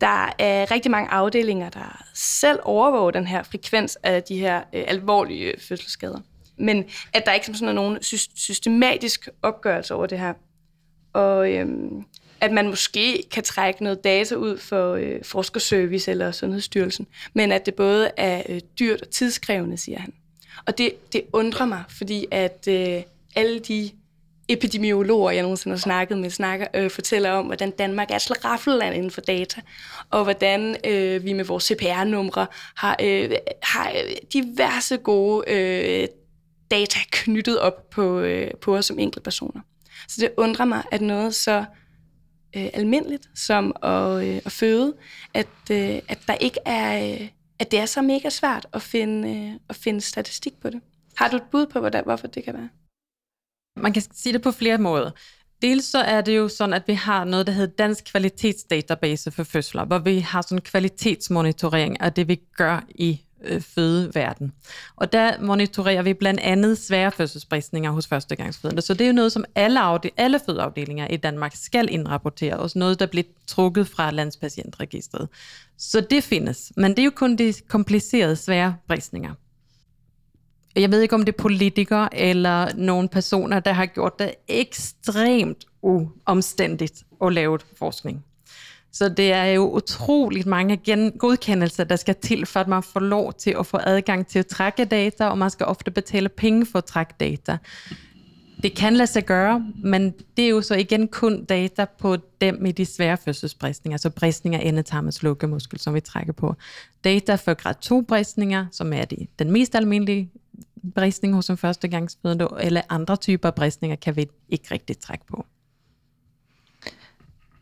der 0.00 0.32
er 0.38 0.70
rigtig 0.70 0.90
mange 0.90 1.10
afdelinger, 1.10 1.70
der 1.70 2.04
selv 2.14 2.58
overvåger 2.62 3.10
den 3.10 3.26
her 3.26 3.42
frekvens 3.42 3.98
af 4.02 4.22
de 4.22 4.38
her 4.38 4.62
øh, 4.72 4.84
alvorlige 4.86 5.44
øh, 5.44 5.60
fødselsskader. 5.60 6.18
Men 6.56 6.84
at 7.12 7.26
der 7.26 7.32
ikke 7.32 7.46
som 7.46 7.54
sådan 7.54 7.68
er 7.68 7.72
nogen 7.72 8.02
systematisk 8.34 9.28
opgørelse 9.42 9.94
over 9.94 10.06
det 10.06 10.18
her. 10.18 10.32
Og 11.12 11.52
øhm, 11.52 12.04
at 12.40 12.52
man 12.52 12.68
måske 12.68 13.22
kan 13.30 13.42
trække 13.42 13.84
noget 13.84 14.04
data 14.04 14.34
ud 14.34 14.58
for 14.58 14.94
øh, 14.94 15.24
forskerservice 15.24 16.10
eller 16.10 16.32
Sundhedsstyrelsen, 16.32 17.06
men 17.34 17.52
at 17.52 17.66
det 17.66 17.74
både 17.74 18.10
er 18.16 18.42
øh, 18.48 18.60
dyrt 18.78 19.02
og 19.02 19.10
tidskrævende, 19.10 19.76
siger 19.76 19.98
han. 19.98 20.12
Og 20.66 20.78
det, 20.78 21.12
det 21.12 21.22
undrer 21.32 21.66
mig, 21.66 21.84
fordi 21.88 22.26
at 22.30 22.68
øh, 22.68 23.02
alle 23.36 23.58
de 23.58 23.90
epidemiologer, 24.52 25.30
jeg 25.30 25.42
nogensinde 25.42 25.76
har 25.76 25.80
snakket 25.80 26.18
med, 26.18 26.30
snakker, 26.30 26.66
øh, 26.74 26.90
fortæller 26.90 27.30
om, 27.30 27.46
hvordan 27.46 27.70
Danmark 27.70 28.10
er 28.10 28.16
et 28.16 28.22
slaraffel 28.22 28.82
inden 28.94 29.10
for 29.10 29.20
data, 29.20 29.60
og 30.10 30.24
hvordan 30.24 30.76
øh, 30.86 31.24
vi 31.24 31.32
med 31.32 31.44
vores 31.44 31.64
CPR-numre 31.64 32.46
har, 32.76 32.96
øh, 33.02 33.30
har 33.62 33.90
øh, 33.90 34.16
diverse 34.32 34.96
gode 34.96 35.50
øh, 35.50 36.08
data 36.70 36.98
knyttet 37.10 37.60
op 37.60 37.90
på, 37.90 38.18
øh, 38.20 38.50
på 38.60 38.76
os 38.76 38.86
som 38.86 38.98
enkeltpersoner. 38.98 39.60
Så 40.08 40.16
det 40.20 40.30
undrer 40.36 40.64
mig, 40.64 40.82
at 40.90 41.00
noget 41.00 41.34
så 41.34 41.64
øh, 42.56 42.68
almindeligt 42.74 43.28
som 43.34 43.76
at, 43.82 44.24
øh, 44.24 44.40
at 44.44 44.52
føde, 44.52 44.94
at, 45.34 45.46
øh, 45.70 45.98
at 46.08 46.18
der 46.26 46.34
ikke 46.34 46.60
er, 46.66 47.12
øh, 47.12 47.28
at 47.58 47.70
det 47.70 47.78
er 47.78 47.86
så 47.86 48.02
mega 48.02 48.30
svært 48.30 48.66
at 48.72 48.82
finde, 48.82 49.28
øh, 49.28 49.52
at 49.68 49.76
finde 49.76 50.00
statistik 50.00 50.52
på 50.62 50.70
det. 50.70 50.80
Har 51.16 51.28
du 51.28 51.36
et 51.36 51.42
bud 51.50 51.66
på, 51.66 51.80
hvordan, 51.80 52.04
hvorfor 52.04 52.26
det 52.26 52.44
kan 52.44 52.54
være? 52.54 52.68
Man 53.76 53.92
kan 53.92 54.02
sige 54.14 54.32
det 54.32 54.42
på 54.42 54.52
flere 54.52 54.78
måder. 54.78 55.10
Dels 55.62 55.84
så 55.84 55.98
er 55.98 56.20
det 56.20 56.36
jo 56.36 56.48
sådan, 56.48 56.74
at 56.74 56.82
vi 56.86 56.94
har 56.94 57.24
noget, 57.24 57.46
der 57.46 57.52
hedder 57.52 57.74
Dansk 57.78 58.04
Kvalitetsdatabase 58.04 59.30
for 59.30 59.42
fødsler, 59.44 59.84
hvor 59.84 59.98
vi 59.98 60.18
har 60.18 60.42
sådan 60.42 60.58
en 60.58 60.62
kvalitetsmonitorering 60.62 62.00
af 62.00 62.12
det, 62.12 62.28
vi 62.28 62.40
gør 62.56 62.84
i 62.94 63.20
øh, 63.44 63.60
fødeverden. 63.60 64.52
Og 64.96 65.12
der 65.12 65.40
monitorerer 65.40 66.02
vi 66.02 66.14
blandt 66.14 66.40
andet 66.40 66.78
svære 66.78 67.12
fødselsbristninger 67.12 67.90
hos 67.90 68.06
førstegangsfødende. 68.06 68.82
Så 68.82 68.94
det 68.94 69.00
er 69.00 69.06
jo 69.08 69.12
noget, 69.12 69.32
som 69.32 69.44
alle, 69.54 69.80
afde- 69.80 70.10
alle 70.16 70.40
fødeafdelinger 70.46 71.06
i 71.06 71.16
Danmark 71.16 71.52
skal 71.54 71.88
indrapportere, 71.90 72.56
og 72.56 72.70
noget, 72.74 73.00
der 73.00 73.06
bliver 73.06 73.24
trukket 73.46 73.88
fra 73.88 74.10
landspatientregistret. 74.10 75.28
Så 75.78 76.00
det 76.00 76.24
findes, 76.24 76.72
men 76.76 76.90
det 76.90 76.98
er 76.98 77.04
jo 77.04 77.12
kun 77.16 77.36
de 77.36 77.54
komplicerede 77.68 78.36
svære 78.36 78.76
bristninger. 78.88 79.34
Jeg 80.76 80.90
ved 80.90 81.00
ikke, 81.00 81.14
om 81.14 81.24
det 81.24 81.32
er 81.32 81.42
politikere 81.42 82.16
eller 82.16 82.74
nogle 82.76 83.08
personer, 83.08 83.60
der 83.60 83.72
har 83.72 83.86
gjort 83.86 84.18
det 84.18 84.34
ekstremt 84.48 85.64
uomstændigt 85.82 87.02
at 87.24 87.32
lave 87.32 87.58
forskning. 87.78 88.24
Så 88.92 89.08
det 89.08 89.32
er 89.32 89.44
jo 89.44 89.70
utroligt 89.70 90.46
mange 90.46 90.76
gen- 90.76 91.18
godkendelser, 91.18 91.84
der 91.84 91.96
skal 91.96 92.14
til, 92.14 92.46
for 92.46 92.60
at 92.60 92.68
man 92.68 92.82
får 92.82 93.00
lov 93.00 93.32
til 93.32 93.56
at 93.58 93.66
få 93.66 93.78
adgang 93.86 94.26
til 94.26 94.38
at 94.38 94.46
trække 94.46 94.84
data, 94.84 95.26
og 95.26 95.38
man 95.38 95.50
skal 95.50 95.66
ofte 95.66 95.90
betale 95.90 96.28
penge 96.28 96.66
for 96.66 96.78
at 96.78 96.84
trække 96.84 97.14
data. 97.20 97.58
Det 98.62 98.76
kan 98.76 98.94
lade 98.94 99.06
sig 99.06 99.24
gøre, 99.24 99.66
men 99.84 100.14
det 100.36 100.44
er 100.44 100.48
jo 100.48 100.62
så 100.62 100.74
igen 100.74 101.08
kun 101.08 101.44
data 101.44 101.84
på 101.98 102.16
dem 102.40 102.58
med 102.60 102.72
de 102.72 102.86
svære 102.86 103.16
fødselsbristninger, 103.16 103.94
altså 103.94 104.10
bristninger 104.10 104.60
af 104.60 104.64
endetarmens 104.64 105.22
lukkemuskel, 105.22 105.80
som 105.80 105.94
vi 105.94 106.00
trækker 106.00 106.32
på. 106.32 106.54
Data 107.04 107.34
for 107.34 107.54
grad 107.54 107.74
2 107.80 108.00
bristninger, 108.00 108.66
som 108.72 108.92
er 108.92 109.04
de, 109.04 109.26
den 109.38 109.50
mest 109.50 109.74
almindelige 109.74 110.30
bristning 110.94 111.34
hos 111.34 111.50
en 111.50 111.56
førstegangsfødende, 111.56 112.48
eller 112.60 112.82
andre 112.88 113.16
typer 113.16 113.50
bristninger 113.50 113.96
kan 113.96 114.16
vi 114.16 114.26
ikke 114.48 114.68
rigtig 114.70 114.98
trække 114.98 115.26
på. 115.26 115.46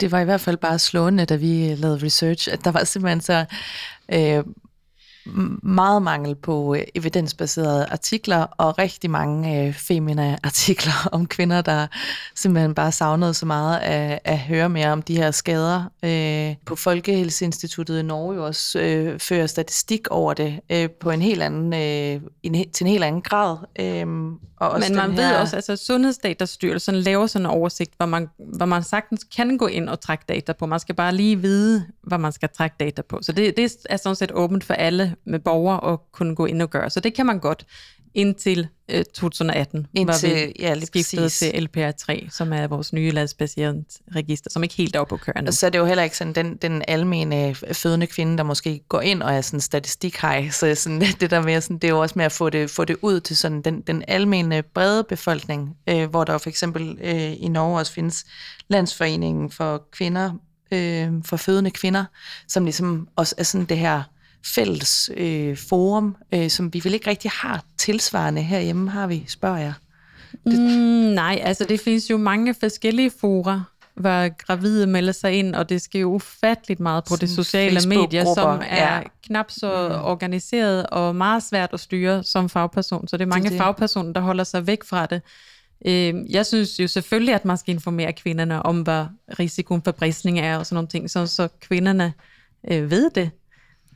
Det 0.00 0.12
var 0.12 0.20
i 0.20 0.24
hvert 0.24 0.40
fald 0.40 0.56
bare 0.56 0.78
slående, 0.78 1.24
da 1.24 1.36
vi 1.36 1.74
lavede 1.74 2.04
research, 2.04 2.48
at 2.52 2.64
der 2.64 2.70
var 2.70 2.84
simpelthen 2.84 3.20
så 3.20 3.44
øh, 4.12 4.44
meget 5.62 6.02
mangel 6.02 6.34
på 6.34 6.74
øh, 6.74 6.82
evidensbaserede 6.94 7.86
artikler, 7.86 8.46
og 8.58 8.78
rigtig 8.78 9.10
mange 9.10 9.66
øh, 9.66 9.74
femine 9.74 10.38
artikler 10.46 11.08
om 11.12 11.26
kvinder, 11.26 11.62
der 11.62 11.86
simpelthen 12.34 12.74
bare 12.74 12.92
savnede 12.92 13.34
så 13.34 13.46
meget 13.46 13.78
at, 13.78 14.18
at 14.24 14.38
høre 14.38 14.68
mere 14.68 14.92
om 14.92 15.02
de 15.02 15.16
her 15.16 15.30
skader. 15.30 15.84
Øh, 16.02 16.56
på 16.66 16.76
Folkehelseinstituttet 16.76 17.98
i 17.98 18.02
Norge 18.02 18.40
også 18.40 18.78
øh, 18.78 19.20
fører 19.20 19.46
statistik 19.46 20.08
over 20.10 20.34
det 20.34 20.60
øh, 20.70 20.90
på 20.90 21.10
en 21.10 21.22
helt 21.22 21.42
anden, 21.42 21.72
øh, 21.72 22.20
en, 22.42 22.70
til 22.72 22.84
en 22.84 22.90
helt 22.90 23.04
anden 23.04 23.22
grad. 23.22 23.56
Øh, 23.80 24.06
og 24.60 24.70
også 24.70 24.92
Men 24.92 24.96
man 24.96 25.10
her... 25.10 25.28
ved 25.28 25.36
også, 25.36 25.56
altså 25.56 25.76
Sundhedsdatastyrelsen 25.76 26.94
laver 26.94 27.26
sådan 27.26 27.46
en 27.46 27.50
oversigt, 27.50 27.94
hvor 27.96 28.06
man, 28.06 28.28
hvor 28.56 28.66
man 28.66 28.82
sagtens 28.82 29.24
kan 29.36 29.58
gå 29.58 29.66
ind 29.66 29.88
og 29.88 30.00
trække 30.00 30.24
data 30.28 30.52
på. 30.52 30.66
Man 30.66 30.80
skal 30.80 30.94
bare 30.94 31.14
lige 31.14 31.36
vide, 31.36 31.86
hvad 32.02 32.18
man 32.18 32.32
skal 32.32 32.48
trække 32.56 32.76
data 32.80 33.02
på. 33.02 33.18
Så 33.22 33.32
det, 33.32 33.56
det 33.56 33.76
er 33.90 33.96
sådan 33.96 34.16
set 34.16 34.32
åbent 34.32 34.64
for 34.64 34.74
alle 34.74 35.16
med 35.26 35.38
borgere 35.38 35.80
og 35.80 36.02
kunne 36.12 36.34
gå 36.34 36.46
ind 36.46 36.62
og 36.62 36.70
gøre. 36.70 36.90
Så 36.90 37.00
det 37.00 37.14
kan 37.14 37.26
man 37.26 37.38
godt 37.38 37.66
indtil 38.14 38.68
øh, 38.88 39.04
2018, 39.04 39.86
Indtil- 39.98 40.04
hvor 40.04 40.44
vi 40.44 40.52
ja, 40.58 40.74
lige 40.74 40.86
skiftede 40.86 41.22
præcis. 41.22 41.38
til 41.38 41.68
LPR3, 41.68 42.30
som 42.30 42.52
er 42.52 42.66
vores 42.66 42.92
nye 42.92 43.10
landspatientregister, 43.10 44.50
som 44.50 44.62
ikke 44.62 44.74
helt 44.74 44.96
er 44.96 45.00
oppe 45.00 45.14
at 45.14 45.20
køre 45.20 45.42
nu. 45.42 45.46
Og 45.46 45.54
så 45.54 45.66
er 45.66 45.70
det 45.70 45.78
jo 45.78 45.84
heller 45.84 46.02
ikke 46.02 46.16
sådan 46.16 46.32
den, 46.32 46.56
den 46.56 46.82
almene 46.88 47.54
fødende 47.54 48.06
kvinde, 48.06 48.38
der 48.38 48.42
måske 48.44 48.80
går 48.88 49.00
ind 49.00 49.22
og 49.22 49.34
er 49.34 49.40
sådan 49.40 49.60
statistikhej. 49.60 50.48
Så 50.50 50.74
sådan, 50.74 51.00
det 51.20 51.30
der 51.30 51.42
med, 51.42 51.60
sådan, 51.60 51.78
det 51.78 51.84
er 51.84 51.92
jo 51.92 52.00
også 52.00 52.14
med 52.16 52.24
at 52.24 52.32
få 52.32 52.50
det, 52.50 52.70
få 52.70 52.84
det 52.84 52.96
ud 53.02 53.20
til 53.20 53.36
sådan 53.36 53.62
den, 53.62 53.80
den 53.80 54.04
almene 54.08 54.62
brede 54.62 55.04
befolkning, 55.04 55.76
øh, 55.88 56.10
hvor 56.10 56.24
der 56.24 56.32
jo 56.32 56.38
for 56.38 56.50
eksempel 56.50 56.98
øh, 57.00 57.32
i 57.42 57.48
Norge 57.48 57.78
også 57.78 57.92
findes 57.92 58.24
Landsforeningen 58.68 59.50
for 59.50 59.82
kvinder, 59.92 60.32
øh, 60.72 61.12
for 61.24 61.36
fødende 61.36 61.70
kvinder, 61.70 62.04
som 62.48 62.64
ligesom 62.64 63.08
også 63.16 63.34
er 63.38 63.42
sådan 63.42 63.66
det 63.66 63.78
her 63.78 64.02
fælles 64.44 65.10
øh, 65.16 65.56
forum, 65.56 66.16
øh, 66.34 66.50
som 66.50 66.74
vi 66.74 66.80
vel 66.84 66.94
ikke 66.94 67.10
rigtig 67.10 67.30
har 67.34 67.64
tilsvarende 67.78 68.42
herhjemme, 68.42 68.90
har 68.90 69.06
vi, 69.06 69.24
spørger 69.28 69.58
jeg. 69.58 69.72
Mm, 70.46 70.52
nej, 70.52 71.40
altså 71.42 71.64
det 71.64 71.80
findes 71.80 72.10
jo 72.10 72.16
mange 72.16 72.54
forskellige 72.54 73.10
fora, 73.20 73.62
hvor 73.94 74.36
gravide 74.46 74.86
melder 74.86 75.12
sig 75.12 75.32
ind, 75.32 75.54
og 75.54 75.68
det 75.68 75.82
sker 75.82 76.00
jo 76.00 76.12
ufatteligt 76.14 76.80
meget 76.80 77.04
på 77.04 77.16
de 77.16 77.28
sociale 77.28 77.80
medier, 77.88 78.34
som 78.34 78.62
er 78.68 78.94
ja. 78.94 79.02
knap 79.26 79.50
så 79.50 80.00
organiseret 80.04 80.86
og 80.86 81.16
meget 81.16 81.42
svært 81.42 81.70
at 81.72 81.80
styre 81.80 82.24
som 82.24 82.48
fagperson. 82.48 83.08
Så 83.08 83.16
det 83.16 83.22
er 83.22 83.28
mange 83.28 83.44
det 83.44 83.52
det. 83.52 83.58
fagpersoner, 83.58 84.12
der 84.12 84.20
holder 84.20 84.44
sig 84.44 84.66
væk 84.66 84.84
fra 84.84 85.06
det. 85.06 85.22
Øh, 85.86 86.32
Jeg 86.32 86.46
synes 86.46 86.80
jo 86.80 86.86
selvfølgelig, 86.86 87.34
at 87.34 87.44
man 87.44 87.56
skal 87.56 87.74
informere 87.74 88.12
kvinderne 88.12 88.62
om, 88.62 88.82
hvad 88.82 89.04
risikoen 89.38 89.82
for 89.82 89.92
bristning 89.92 90.38
er 90.38 90.56
og 90.58 90.66
sådan 90.66 90.74
nogle 90.74 90.88
ting, 90.88 91.10
så, 91.10 91.26
så 91.26 91.48
kvinderne 91.60 92.12
øh, 92.70 92.90
ved 92.90 93.10
det. 93.14 93.30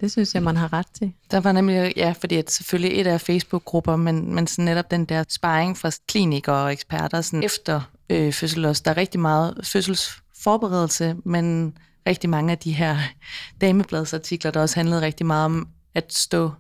Det 0.02 0.12
synes 0.12 0.34
jeg, 0.34 0.42
man 0.42 0.56
har 0.56 0.72
ret 0.72 0.86
til. 0.94 1.12
Der 1.30 1.40
var 1.40 1.52
nemlig, 1.52 1.92
ja, 1.96 2.14
fordi 2.20 2.36
at 2.36 2.50
selvfølgelig 2.50 3.00
et 3.00 3.06
af 3.06 3.20
Facebook-grupper, 3.20 3.96
men, 3.96 4.34
men 4.34 4.46
sådan 4.46 4.64
netop 4.64 4.90
den 4.90 5.04
der 5.04 5.24
sparring 5.28 5.78
fra 5.78 5.90
klinikere 6.08 6.64
og 6.64 6.72
eksperter 6.72 7.20
sådan 7.20 7.42
efter 7.42 7.80
øh, 8.10 8.32
fødsel 8.32 8.64
også. 8.64 8.82
Der 8.84 8.90
er 8.90 8.96
rigtig 8.96 9.20
meget 9.20 9.60
fødselsforberedelse, 9.64 11.16
men 11.24 11.76
rigtig 12.06 12.30
mange 12.30 12.52
af 12.52 12.58
de 12.58 12.72
her 12.72 12.96
damebladsartikler, 13.60 14.50
der 14.50 14.60
også 14.60 14.76
handlede 14.76 15.00
rigtig 15.00 15.26
meget 15.26 15.44
om 15.44 15.68
at 15.94 16.14
stå 16.14 16.50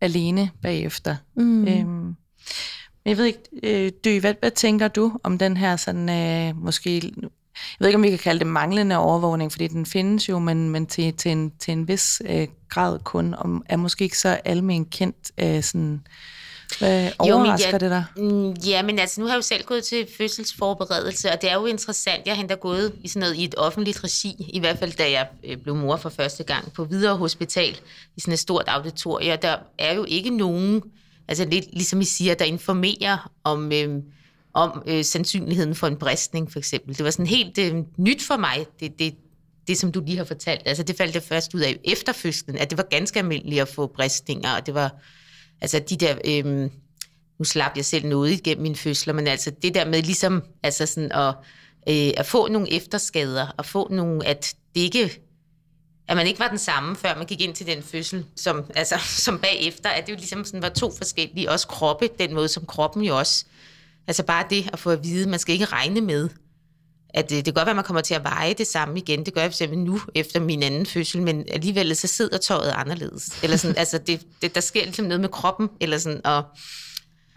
alene 0.00 0.50
bagefter. 0.62 1.16
Mm. 1.36 1.68
Øhm, 1.68 2.16
jeg 3.04 3.16
ved 3.16 3.24
ikke, 3.24 3.40
øh, 3.62 3.92
Dy, 4.04 4.20
hvad, 4.20 4.34
hvad 4.40 4.50
tænker 4.50 4.88
du 4.88 5.18
om 5.22 5.38
den 5.38 5.56
her 5.56 5.76
sådan, 5.76 6.08
øh, 6.08 6.56
måske, 6.56 7.12
jeg 7.56 7.76
ved 7.84 7.88
ikke, 7.88 7.96
om 7.96 8.02
vi 8.02 8.10
kan 8.10 8.18
kalde 8.18 8.38
det 8.38 8.46
manglende 8.46 8.96
overvågning, 8.96 9.52
fordi 9.52 9.66
den 9.66 9.86
findes 9.86 10.28
jo, 10.28 10.38
men, 10.38 10.70
men 10.70 10.86
til, 10.86 11.12
til, 11.14 11.30
en, 11.30 11.52
til 11.60 11.72
en 11.72 11.88
vis 11.88 12.22
øh, 12.28 12.48
grad 12.68 12.98
kun, 12.98 13.34
og 13.34 13.62
er 13.68 13.76
måske 13.76 14.04
ikke 14.04 14.18
så 14.18 14.28
almen 14.44 14.84
kendt. 14.84 15.16
Øh, 15.38 15.62
sådan, 15.62 16.00
hvad 16.78 17.10
overrasker 17.18 17.70
jeg- 17.70 17.80
det 17.80 17.90
dig? 17.90 18.04
Mm, 18.16 18.50
Ja, 18.66 18.82
men 18.82 18.98
altså, 18.98 19.20
nu 19.20 19.26
har 19.26 19.32
jeg 19.34 19.36
jo 19.38 19.42
selv 19.42 19.64
gået 19.64 19.84
til 19.84 20.06
fødselsforberedelse, 20.18 21.32
og 21.32 21.42
det 21.42 21.50
er 21.50 21.54
jo 21.54 21.66
interessant. 21.66 22.26
Jeg 22.26 22.34
har 22.34 22.40
endda 22.40 22.54
gået 22.54 22.92
i 23.02 23.08
sådan 23.08 23.20
noget 23.20 23.34
i 23.36 23.44
et 23.44 23.54
offentligt 23.58 24.04
regi, 24.04 24.50
i 24.54 24.58
hvert 24.60 24.78
fald 24.78 24.92
da 24.92 25.10
jeg 25.10 25.28
øh, 25.44 25.56
blev 25.56 25.74
mor 25.76 25.96
for 25.96 26.08
første 26.08 26.44
gang 26.44 26.72
på 26.72 26.84
Hvidovre 26.84 27.16
Hospital, 27.18 27.76
i 28.16 28.20
sådan 28.20 28.32
et 28.32 28.38
stort 28.38 28.64
auditorium. 28.66 29.32
og 29.32 29.42
Der 29.42 29.56
er 29.78 29.94
jo 29.94 30.04
ikke 30.08 30.30
nogen, 30.30 30.82
altså 31.28 31.44
lidt 31.44 31.64
ligesom 31.72 32.00
I 32.00 32.04
siger, 32.04 32.34
der 32.34 32.44
informerer 32.44 33.30
om, 33.44 33.72
øh, 33.72 33.88
om 34.56 34.82
øh, 34.86 35.04
sandsynligheden 35.04 35.74
for 35.74 35.86
en 35.86 35.96
bristning, 35.96 36.52
for 36.52 36.58
eksempel. 36.58 36.96
Det 36.98 37.04
var 37.04 37.10
sådan 37.10 37.26
helt 37.26 37.58
øh, 37.58 37.74
nyt 37.98 38.22
for 38.22 38.36
mig, 38.36 38.66
det, 38.80 38.98
det, 38.98 39.14
det, 39.68 39.78
som 39.78 39.92
du 39.92 40.02
lige 40.06 40.16
har 40.16 40.24
fortalt. 40.24 40.62
Altså, 40.66 40.82
det 40.82 40.96
faldt 40.96 41.14
jeg 41.14 41.22
først 41.22 41.54
ud 41.54 41.60
af 41.60 41.78
efter 41.84 42.12
fødslen, 42.12 42.58
at 42.58 42.70
det 42.70 42.78
var 42.78 42.86
ganske 42.90 43.18
almindeligt 43.18 43.62
at 43.62 43.68
få 43.68 43.86
bristninger, 43.86 44.56
og 44.56 44.66
det 44.66 44.74
var, 44.74 44.94
altså 45.60 45.78
de 45.78 45.96
der... 45.96 46.18
Øh, 46.24 46.70
nu 47.38 47.44
slap 47.44 47.72
jeg 47.76 47.84
selv 47.84 48.06
noget 48.06 48.32
igennem 48.32 48.62
mine 48.62 48.76
fødsler, 48.76 49.14
men 49.14 49.26
altså 49.26 49.50
det 49.62 49.74
der 49.74 49.84
med 49.84 50.02
ligesom 50.02 50.42
altså 50.62 50.86
sådan 50.86 51.12
at, 51.12 51.34
øh, 51.88 52.12
at 52.16 52.26
få 52.26 52.48
nogle 52.48 52.72
efterskader, 52.72 53.46
og 53.56 53.66
få 53.66 53.88
nogle, 53.90 54.26
at 54.26 54.54
det 54.74 54.80
ikke, 54.80 55.20
at 56.08 56.16
man 56.16 56.26
ikke 56.26 56.40
var 56.40 56.48
den 56.48 56.58
samme, 56.58 56.96
før 56.96 57.16
man 57.16 57.26
gik 57.26 57.40
ind 57.40 57.54
til 57.54 57.66
den 57.66 57.82
fødsel, 57.82 58.24
som, 58.36 58.64
altså, 58.74 58.98
som 59.24 59.38
bagefter, 59.38 59.90
at 59.90 60.06
det 60.06 60.12
jo 60.12 60.16
ligesom 60.16 60.44
sådan 60.44 60.62
var 60.62 60.68
to 60.68 60.92
forskellige, 60.92 61.50
også 61.50 61.66
kroppe, 61.66 62.08
den 62.18 62.34
måde 62.34 62.48
som 62.48 62.66
kroppen 62.66 63.02
jo 63.02 63.18
også, 63.18 63.44
altså 64.08 64.22
bare 64.22 64.44
det 64.50 64.70
at 64.72 64.78
få 64.78 64.90
at 64.90 65.04
vide, 65.04 65.28
man 65.28 65.38
skal 65.38 65.52
ikke 65.52 65.64
regne 65.64 66.00
med, 66.00 66.28
at 67.16 67.32
øh, 67.32 67.36
det 67.36 67.44
kan 67.44 67.54
godt 67.54 67.66
være, 67.66 67.70
at 67.70 67.76
man 67.76 67.84
kommer 67.84 68.00
til 68.00 68.14
at 68.14 68.24
veje 68.24 68.54
det 68.54 68.66
samme 68.66 68.98
igen. 68.98 69.26
Det 69.26 69.34
gør 69.34 69.40
jeg 69.40 69.48
eksempel 69.48 69.78
nu 69.78 70.00
efter 70.14 70.40
min 70.40 70.62
anden 70.62 70.86
fødsel, 70.86 71.22
men 71.22 71.44
alligevel 71.52 71.96
så 71.96 72.06
sidder 72.06 72.38
tøjet 72.38 72.72
anderledes. 72.76 73.42
Eller 73.42 73.56
sådan, 73.56 73.78
altså 73.82 73.98
det, 73.98 74.20
det, 74.42 74.54
der 74.54 74.60
sker 74.60 74.82
ligesom 74.82 75.06
noget 75.06 75.20
med 75.20 75.28
kroppen, 75.28 75.68
eller 75.80 75.98
sådan, 75.98 76.26
og 76.26 76.42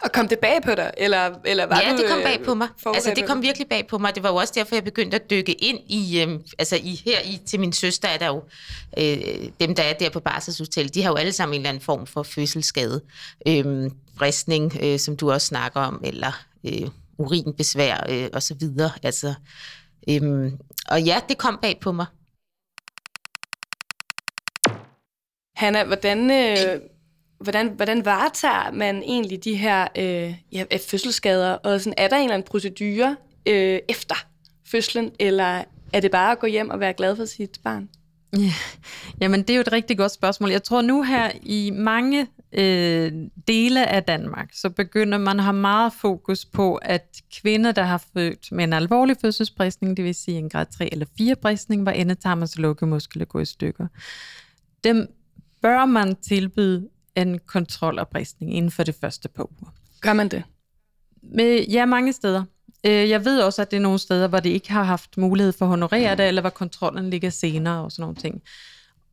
Og 0.01 0.11
kom 0.11 0.27
det 0.27 0.39
bag 0.39 0.59
på 0.65 0.75
dig? 0.75 0.91
Eller, 0.97 1.31
eller 1.45 1.65
var 1.65 1.81
ja, 1.81 1.91
du, 1.91 1.97
det 1.97 2.09
kom 2.09 2.17
øh, 2.17 2.23
bag 2.23 2.41
på 2.45 2.53
mig. 2.53 2.67
Altså, 2.85 3.13
det 3.15 3.25
kom 3.25 3.41
virkelig 3.41 3.67
bag 3.69 3.87
på 3.87 3.97
mig. 3.97 4.15
Det 4.15 4.23
var 4.23 4.29
jo 4.29 4.35
også 4.35 4.53
derfor, 4.55 4.75
jeg 4.75 4.83
begyndte 4.83 5.15
at 5.15 5.29
dykke 5.29 5.53
ind 5.53 5.79
i, 5.87 6.21
øhm, 6.21 6.43
altså 6.59 6.75
i, 6.75 7.01
her 7.05 7.19
i, 7.25 7.39
til 7.45 7.59
min 7.59 7.73
søster 7.73 8.07
er 8.07 8.17
der 8.17 8.27
jo, 8.27 8.43
øh, 8.97 9.49
dem 9.59 9.75
der 9.75 9.83
er 9.83 9.93
der 9.93 10.09
på 10.09 10.19
barselshotel, 10.19 10.93
de 10.93 11.03
har 11.03 11.09
jo 11.09 11.15
alle 11.15 11.31
sammen 11.33 11.53
en 11.53 11.61
eller 11.61 11.69
anden 11.69 11.83
form 11.83 12.07
for 12.07 12.23
fødselsskade. 12.23 13.01
Øhm, 13.47 13.91
bristning, 14.17 14.77
øh, 14.81 14.99
som 14.99 15.17
du 15.17 15.31
også 15.31 15.47
snakker 15.47 15.79
om, 15.79 16.01
eller 16.03 16.48
øh, 16.63 16.89
urinbesvær 17.17 18.05
øh, 18.09 18.29
og 18.33 18.43
så 18.43 18.55
videre. 18.59 18.91
Altså, 19.03 19.33
øhm, 20.09 20.57
og 20.87 21.01
ja, 21.03 21.21
det 21.29 21.37
kom 21.37 21.59
bag 21.61 21.79
på 21.81 21.91
mig. 21.91 22.05
Hanna, 25.55 25.83
hvordan, 25.83 26.31
øh, 26.31 26.81
hvordan, 27.39 27.67
hvordan 27.67 28.05
varetager 28.05 28.71
man 28.71 29.03
egentlig 29.03 29.43
de 29.43 29.55
her 29.55 29.87
øh, 29.97 30.35
ja, 30.51 30.65
fødselsskader? 30.89 31.53
Og 31.53 31.81
sådan, 31.81 31.93
er 31.97 32.07
der 32.07 32.15
en 32.15 32.23
eller 32.23 32.33
anden 32.33 32.47
procedure 32.47 33.15
øh, 33.45 33.79
efter 33.89 34.15
fødslen, 34.67 35.11
eller 35.19 35.63
er 35.93 35.99
det 35.99 36.11
bare 36.11 36.31
at 36.31 36.39
gå 36.39 36.47
hjem 36.47 36.69
og 36.69 36.79
være 36.79 36.93
glad 36.93 37.15
for 37.15 37.25
sit 37.25 37.59
barn? 37.63 37.89
Ja, 38.37 38.53
jamen 39.21 39.41
det 39.41 39.49
er 39.49 39.55
jo 39.55 39.61
et 39.61 39.71
rigtig 39.71 39.97
godt 39.97 40.11
spørgsmål. 40.11 40.49
Jeg 40.49 40.63
tror 40.63 40.81
nu 40.81 41.03
her 41.03 41.31
i 41.43 41.71
mange 41.71 42.27
øh, 42.51 43.11
dele 43.47 43.87
af 43.87 44.03
Danmark, 44.03 44.49
så 44.53 44.69
begynder 44.69 45.17
man 45.17 45.39
at 45.39 45.43
have 45.43 45.53
meget 45.53 45.93
fokus 45.93 46.45
på, 46.45 46.75
at 46.75 47.21
kvinder, 47.41 47.71
der 47.71 47.83
har 47.83 48.03
født 48.13 48.51
med 48.51 48.63
en 48.63 48.73
alvorlig 48.73 49.17
fødselsbristning, 49.21 49.97
det 49.97 50.05
vil 50.05 50.15
sige 50.15 50.37
en 50.37 50.49
grad 50.49 50.65
3 50.65 50.93
eller 50.93 51.05
4 51.17 51.35
bristning, 51.35 51.83
hvor 51.83 51.91
endetarmens 51.91 52.57
lukkemuskler 52.57 53.25
går 53.25 53.39
i 53.39 53.45
stykker, 53.45 53.87
dem 54.83 55.07
bør 55.61 55.85
man 55.85 56.15
tilbyde 56.15 56.89
en 57.15 57.39
kontrol 57.39 57.99
af 57.99 58.07
bristning 58.07 58.55
inden 58.55 58.71
for 58.71 58.83
det 58.83 58.95
første 58.95 59.29
par 59.29 59.43
uger. 59.43 59.73
Gør 60.01 60.13
man 60.13 60.29
det? 60.29 60.43
Med, 61.23 61.65
ja, 61.69 61.85
mange 61.85 62.13
steder. 62.13 62.43
Øh, 62.83 63.09
Jeg 63.09 63.25
ved 63.25 63.41
også, 63.41 63.61
at 63.61 63.71
det 63.71 63.77
er 63.77 63.81
nogle 63.81 63.99
steder, 63.99 64.27
hvor 64.27 64.39
det 64.39 64.49
ikke 64.49 64.71
har 64.71 64.83
haft 64.83 65.17
mulighed 65.17 65.53
for 65.53 65.65
at 65.65 65.69
honorere 65.69 66.15
det, 66.15 66.27
eller 66.27 66.41
hvor 66.41 66.49
kontrollen 66.49 67.09
ligger 67.09 67.29
senere 67.29 67.83
og 67.83 67.91
sådan 67.91 68.03
nogle 68.03 68.15
ting. 68.15 68.41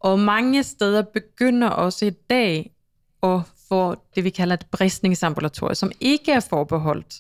Og 0.01 0.19
mange 0.19 0.63
steder 0.63 1.03
begynder 1.03 1.69
også 1.69 2.07
i 2.07 2.11
dag 2.11 2.71
at 3.23 3.41
få 3.69 3.95
det, 4.15 4.25
vi 4.25 4.31
kalder 4.31 4.55
et 4.55 4.67
bristningsambulatorium, 4.71 5.75
som 5.75 5.93
ikke 6.01 6.33
er 6.33 6.41
forbeholdt 6.41 7.15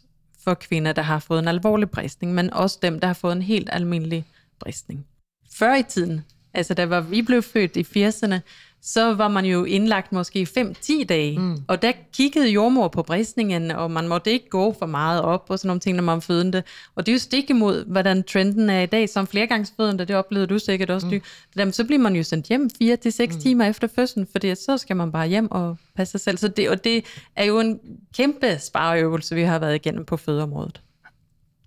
for 0.45 0.55
kvinder, 0.55 0.93
der 0.93 1.03
har 1.03 1.19
fået 1.19 1.39
en 1.39 1.49
alvorlig 1.49 1.91
bristning, 1.91 2.35
men 2.35 2.53
også 2.53 2.79
dem, 2.83 3.01
der 3.01 3.07
har 3.07 3.15
fået 3.15 3.33
en 3.33 3.43
helt 3.43 3.69
almindelig 3.73 4.25
bristning. 4.61 5.07
Før 5.55 5.75
i 5.75 5.83
tiden, 5.83 6.25
altså 6.55 6.75
da 6.75 6.87
var 6.87 7.01
vi 7.01 7.23
blev 7.23 7.43
født 7.43 7.77
i 7.77 8.07
80'erne, 8.07 8.41
så 8.83 9.15
var 9.15 9.29
man 9.29 9.45
jo 9.45 9.65
indlagt 9.65 10.12
måske 10.12 10.49
5-10 10.59 11.05
dage, 11.05 11.39
mm. 11.39 11.57
og 11.69 11.83
der 11.83 11.93
kiggede 12.12 12.49
jordmor 12.49 12.89
på 12.89 13.03
bristningen, 13.03 13.71
og 13.71 13.91
man 13.91 14.09
måtte 14.09 14.31
ikke 14.31 14.49
gå 14.49 14.77
for 14.79 14.87
meget 14.87 15.23
op 15.23 15.47
og 15.49 15.59
sådan 15.59 15.69
nogle 15.69 15.81
ting, 15.81 15.97
når 15.97 16.03
man 16.03 16.23
fødende. 16.23 16.62
Og 16.95 17.07
det 17.07 17.12
er 17.12 17.15
jo 17.15 17.19
stik 17.19 17.51
imod, 17.51 17.85
hvordan 17.85 18.23
trenden 18.23 18.71
er 18.71 18.81
i 18.81 18.87
dag, 18.87 19.09
som 19.09 19.27
flergangsfødende, 19.27 20.05
det 20.05 20.17
oplevede 20.17 20.47
du 20.47 20.59
sikkert 20.59 20.91
også, 20.91 21.07
mm. 21.07 21.21
Jamen, 21.57 21.73
så 21.73 21.85
bliver 21.85 22.01
man 22.01 22.17
jo 22.17 22.23
sendt 22.23 22.47
hjem 22.47 22.71
4-6 22.83 23.35
mm. 23.35 23.41
timer 23.41 23.65
efter 23.65 23.89
fødslen, 23.95 24.29
fordi 24.33 24.55
så 24.55 24.79
skal 24.79 24.97
man 24.97 25.12
bare 25.12 25.29
hjem 25.29 25.51
og 25.51 25.77
passe 25.97 26.12
sig 26.12 26.21
selv. 26.21 26.39
Så 26.39 26.49
det, 26.49 26.71
og 26.71 26.85
det 26.85 27.05
er 27.37 27.45
jo 27.45 27.61
en 27.61 27.81
kæmpe 28.17 28.59
spareøvelse, 28.59 29.35
vi 29.35 29.43
har 29.43 29.59
været 29.59 29.75
igennem 29.75 30.05
på 30.05 30.17
fødeområdet. 30.17 30.81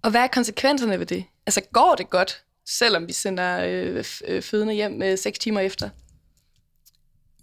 Og 0.01 0.11
hvad 0.11 0.21
er 0.21 0.27
konsekvenserne 0.27 0.99
ved 0.99 1.05
det? 1.05 1.23
Altså, 1.47 1.61
går 1.73 1.95
det 1.97 2.09
godt, 2.09 2.43
selvom 2.69 3.07
vi 3.07 3.13
sender 3.13 3.65
øh, 3.65 4.03
øh, 4.27 4.41
fødende 4.41 4.73
hjem 4.73 5.01
øh, 5.01 5.17
6 5.17 5.39
timer 5.39 5.59
efter? 5.59 5.89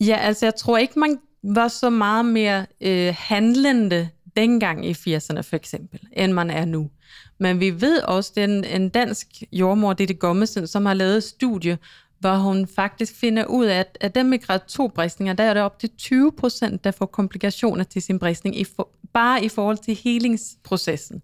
Ja, 0.01 0.17
altså 0.17 0.47
jeg 0.47 0.55
tror 0.55 0.79
ikke, 0.79 0.99
man 0.99 1.19
var 1.43 1.69
så 1.69 1.91
meget 1.91 2.25
mere 2.25 2.67
øh, 2.81 3.15
handlende 3.19 4.09
dengang 4.37 4.87
i 4.87 4.93
80'erne 4.93 5.41
for 5.41 5.57
eksempel, 5.57 6.01
end 6.13 6.33
man 6.33 6.51
er 6.51 6.65
nu. 6.65 6.91
Men 7.39 7.61
vi 7.61 7.81
ved 7.81 8.03
også, 8.03 8.33
at 8.37 8.45
en, 8.51 8.65
en 8.65 8.89
dansk 8.89 9.27
jordmor, 9.53 9.93
Ditte 9.93 10.15
Gommesen, 10.15 10.67
som 10.67 10.87
har 10.87 10.95
lavet 10.95 11.17
et 11.17 11.25
studie, 11.25 11.79
hvor 12.19 12.37
hun 12.37 12.67
faktisk 12.67 13.15
finder 13.15 13.45
ud 13.45 13.67
af, 13.67 13.79
at 13.79 13.99
af 14.01 14.13
dem 14.13 14.27
med 14.27 14.39
grad 14.39 14.61
2-bristninger, 14.71 15.33
der 15.33 15.45
er 15.45 15.55
det 15.55 15.63
op 15.63 15.79
til 15.79 15.91
20 15.99 16.33
procent, 16.33 16.85
der 16.85 16.91
får 16.91 17.07
komplikationer 17.07 17.85
til 17.85 18.03
sin 18.03 18.19
bristning, 18.19 18.61
i 18.61 18.65
for, 18.65 18.89
bare 19.13 19.45
i 19.45 19.49
forhold 19.49 19.79
til 19.79 19.99
helingsprocessen. 20.05 21.23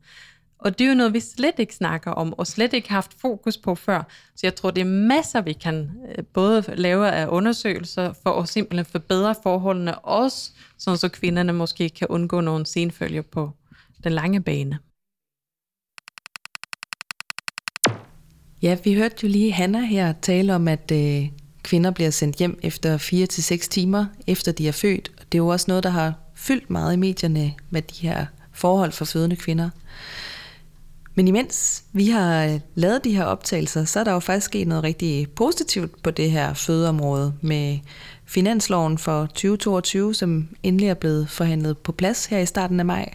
Og 0.64 0.78
det 0.78 0.84
er 0.84 0.88
jo 0.88 0.94
noget, 0.94 1.12
vi 1.12 1.20
slet 1.20 1.58
ikke 1.58 1.74
snakker 1.74 2.10
om, 2.10 2.32
og 2.38 2.46
slet 2.46 2.72
ikke 2.72 2.88
har 2.88 2.96
haft 2.96 3.14
fokus 3.20 3.56
på 3.56 3.74
før. 3.74 4.02
Så 4.36 4.40
jeg 4.42 4.54
tror, 4.54 4.70
det 4.70 4.80
er 4.80 4.84
masser, 4.84 5.40
vi 5.40 5.52
kan 5.52 5.90
øh, 6.08 6.24
både 6.24 6.64
lave 6.74 7.10
af 7.10 7.26
undersøgelser 7.26 8.12
for 8.22 8.30
at 8.30 8.48
simpelthen 8.48 8.84
forbedre 8.84 9.34
forholdene, 9.42 9.98
også 9.98 10.50
sådan 10.78 10.98
så 10.98 11.08
kvinderne 11.08 11.52
måske 11.52 11.90
kan 11.90 12.06
undgå 12.10 12.40
nogle 12.40 12.66
senfølger 12.66 13.22
på 13.22 13.50
den 14.04 14.12
lange 14.12 14.42
bane. 14.42 14.78
Ja, 18.62 18.76
vi 18.84 18.94
hørte 18.94 19.16
jo 19.22 19.28
lige 19.28 19.52
Hanna 19.52 19.80
her 19.80 20.12
tale 20.22 20.54
om, 20.54 20.68
at 20.68 20.92
øh, 20.92 21.28
kvinder 21.62 21.90
bliver 21.90 22.10
sendt 22.10 22.36
hjem 22.36 22.58
efter 22.62 22.96
4 22.98 23.26
til 23.26 23.42
6 23.42 23.68
timer, 23.68 24.06
efter 24.26 24.52
de 24.52 24.68
er 24.68 24.72
født. 24.72 25.12
Det 25.18 25.38
er 25.38 25.42
jo 25.42 25.48
også 25.48 25.64
noget, 25.68 25.84
der 25.84 25.90
har 25.90 26.14
fyldt 26.34 26.70
meget 26.70 26.92
i 26.92 26.96
medierne 26.96 27.54
med 27.70 27.82
de 27.82 28.06
her 28.06 28.26
forhold 28.52 28.92
for 28.92 29.04
fødende 29.04 29.36
kvinder. 29.36 29.70
Men 31.14 31.28
imens 31.28 31.84
vi 31.92 32.08
har 32.08 32.60
lavet 32.74 33.04
de 33.04 33.16
her 33.16 33.24
optagelser, 33.24 33.84
så 33.84 34.00
er 34.00 34.04
der 34.04 34.12
jo 34.12 34.20
faktisk 34.20 34.44
sket 34.44 34.68
noget 34.68 34.84
rigtig 34.84 35.30
positivt 35.30 36.02
på 36.02 36.10
det 36.10 36.30
her 36.30 36.54
fødeområde 36.54 37.34
med 37.40 37.78
finansloven 38.24 38.98
for 38.98 39.26
2022, 39.26 40.14
som 40.14 40.48
endelig 40.62 40.88
er 40.88 40.94
blevet 40.94 41.30
forhandlet 41.30 41.78
på 41.78 41.92
plads 41.92 42.26
her 42.26 42.38
i 42.38 42.46
starten 42.46 42.80
af 42.80 42.86
maj. 42.86 43.14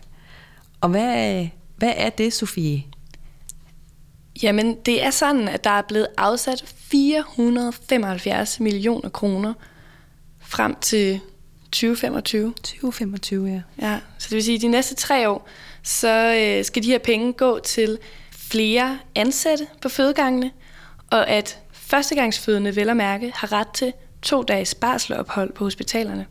Og 0.82 0.90
hvad, 0.90 1.48
hvad 1.78 1.94
er 1.98 2.10
det, 2.10 2.34
Sofie? 2.34 2.84
Jamen, 4.44 4.76
det 4.86 5.04
er 5.04 5.10
sådan, 5.10 5.48
at 5.48 5.64
der 5.64 5.70
er 5.70 5.82
blevet 5.82 6.08
afsat 6.18 6.76
475 6.78 8.60
millioner 8.60 9.10
kroner 9.10 9.54
frem 10.40 10.76
til 10.82 11.20
2025. 11.72 12.54
2025, 12.54 13.48
ja. 13.48 13.62
Ja, 13.82 14.00
så 14.18 14.28
det 14.30 14.36
vil 14.36 14.44
sige, 14.44 14.56
at 14.56 14.62
de 14.62 14.68
næste 14.68 14.96
tre 14.96 15.30
år, 15.30 15.48
så 15.88 16.36
øh, 16.36 16.65
skal 16.65 16.84
de 16.84 16.88
her 16.88 16.97
penge 16.97 17.34
gå 17.34 17.60
til 17.60 17.97
flere 18.32 19.00
ansatte 19.15 19.67
på 19.82 19.89
fødegangene, 19.89 20.52
og 21.12 21.30
at 21.30 21.60
førstegangsfødende 21.71 22.76
vel 22.76 22.89
at 22.89 22.97
mærke 22.97 23.32
har 23.36 23.52
ret 23.52 23.67
til 23.73 23.93
to 24.21 24.43
dages 24.43 24.76
barsleophold 24.76 25.54
på 25.54 25.63
hospitalerne, 25.63 26.26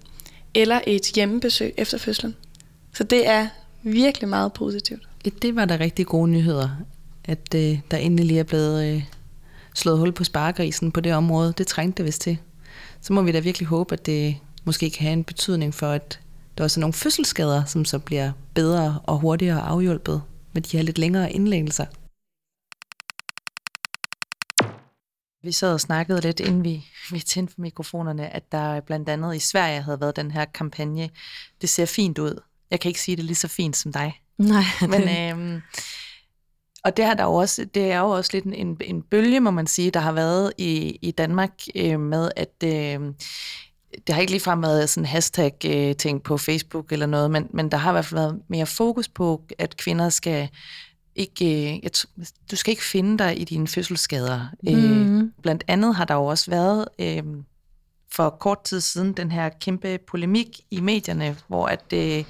eller 0.54 0.80
et 0.86 1.02
hjemmebesøg 1.14 1.74
efter 1.76 1.98
fødslen. 1.98 2.36
Så 2.94 3.04
det 3.04 3.28
er 3.28 3.48
virkelig 3.82 4.28
meget 4.28 4.52
positivt. 4.52 5.08
Det 5.42 5.56
var 5.56 5.64
da 5.64 5.76
rigtig 5.80 6.06
gode 6.06 6.30
nyheder, 6.30 6.68
at 7.24 7.54
øh, 7.54 7.78
der 7.90 7.96
endelig 7.96 8.24
lige 8.24 8.40
er 8.40 8.44
blevet 8.44 8.84
øh, 8.86 9.02
slået 9.74 9.98
hul 9.98 10.12
på 10.12 10.24
sparegrisen 10.24 10.92
på 10.92 11.00
det 11.00 11.14
område. 11.14 11.54
Det 11.58 11.66
trængte 11.66 11.96
det 11.96 12.06
vist 12.06 12.20
til. 12.20 12.38
Så 13.00 13.12
må 13.12 13.22
vi 13.22 13.32
da 13.32 13.38
virkelig 13.38 13.68
håbe, 13.68 13.92
at 13.92 14.06
det 14.06 14.36
måske 14.64 14.90
kan 14.90 15.02
have 15.02 15.12
en 15.12 15.24
betydning 15.24 15.74
for, 15.74 15.90
at 15.90 16.20
der 16.58 16.64
også 16.64 16.80
er 16.80 16.82
nogle 16.82 16.94
fødselsskader, 16.94 17.64
som 17.64 17.84
så 17.84 17.98
bliver 17.98 18.32
bedre 18.54 19.00
og 19.04 19.18
hurtigere 19.18 19.60
afhjulpet 19.60 20.22
med 20.52 20.62
de 20.62 20.76
her 20.76 20.84
lidt 20.84 20.98
længere 20.98 21.32
indlæggelser. 21.32 21.86
Vi 25.42 25.52
sad 25.52 25.72
og 25.72 25.80
snakkede 25.80 26.20
lidt, 26.20 26.40
inden 26.40 26.64
vi, 26.64 26.84
vi 27.10 27.20
tændte 27.20 27.54
for 27.54 27.60
mikrofonerne, 27.60 28.28
at 28.28 28.52
der 28.52 28.80
blandt 28.80 29.08
andet 29.08 29.36
i 29.36 29.38
Sverige 29.38 29.82
havde 29.82 30.00
været 30.00 30.16
den 30.16 30.30
her 30.30 30.44
kampagne. 30.44 31.10
Det 31.60 31.68
ser 31.68 31.86
fint 31.86 32.18
ud. 32.18 32.40
Jeg 32.70 32.80
kan 32.80 32.88
ikke 32.88 33.00
sige 33.00 33.16
det 33.16 33.24
lige 33.24 33.36
så 33.36 33.48
fint 33.48 33.76
som 33.76 33.92
dig. 33.92 34.20
Nej. 34.38 34.62
Men, 34.88 35.02
øhm, 35.02 35.62
og 36.84 36.96
det, 36.96 37.04
har 37.04 37.14
der 37.14 37.24
jo 37.24 37.34
også, 37.34 37.64
det 37.64 37.92
er 37.92 38.00
jo 38.00 38.10
også 38.10 38.30
lidt 38.32 38.44
en, 38.44 38.76
en 38.80 39.02
bølge, 39.02 39.40
må 39.40 39.50
man 39.50 39.66
sige, 39.66 39.90
der 39.90 40.00
har 40.00 40.12
været 40.12 40.52
i, 40.58 40.98
i 41.02 41.10
Danmark 41.10 41.52
øh, 41.74 42.00
med, 42.00 42.30
at 42.36 42.54
øh, 42.64 43.00
det 44.06 44.14
har 44.14 44.20
ikke 44.20 44.32
ligefrem 44.32 44.62
været 44.62 44.88
sådan 44.90 45.06
hashtag-ting 45.06 46.22
på 46.22 46.38
Facebook 46.38 46.92
eller 46.92 47.06
noget, 47.06 47.30
men, 47.30 47.46
men 47.50 47.70
der 47.70 47.76
har 47.76 47.90
i 47.90 47.92
hvert 47.92 48.04
fald 48.04 48.20
været 48.20 48.40
mere 48.48 48.66
fokus 48.66 49.08
på, 49.08 49.42
at 49.58 49.76
kvinder 49.76 50.08
skal 50.08 50.48
ikke, 51.16 51.74
øh, 51.74 51.90
du 52.50 52.56
skal 52.56 52.70
ikke 52.70 52.84
finde 52.84 53.18
dig 53.18 53.40
i 53.40 53.44
dine 53.44 53.68
fødselsskader. 53.68 54.46
Mm. 54.62 55.32
blandt 55.42 55.64
andet 55.68 55.94
har 55.94 56.04
der 56.04 56.14
jo 56.14 56.24
også 56.24 56.50
været 56.50 56.88
øh, 56.98 57.22
for 58.12 58.30
kort 58.30 58.64
tid 58.64 58.80
siden 58.80 59.12
den 59.12 59.32
her 59.32 59.48
kæmpe 59.60 59.98
polemik 59.98 60.60
i 60.70 60.80
medierne, 60.80 61.36
hvor 61.48 61.66
at 61.66 61.92
øh, 61.92 62.24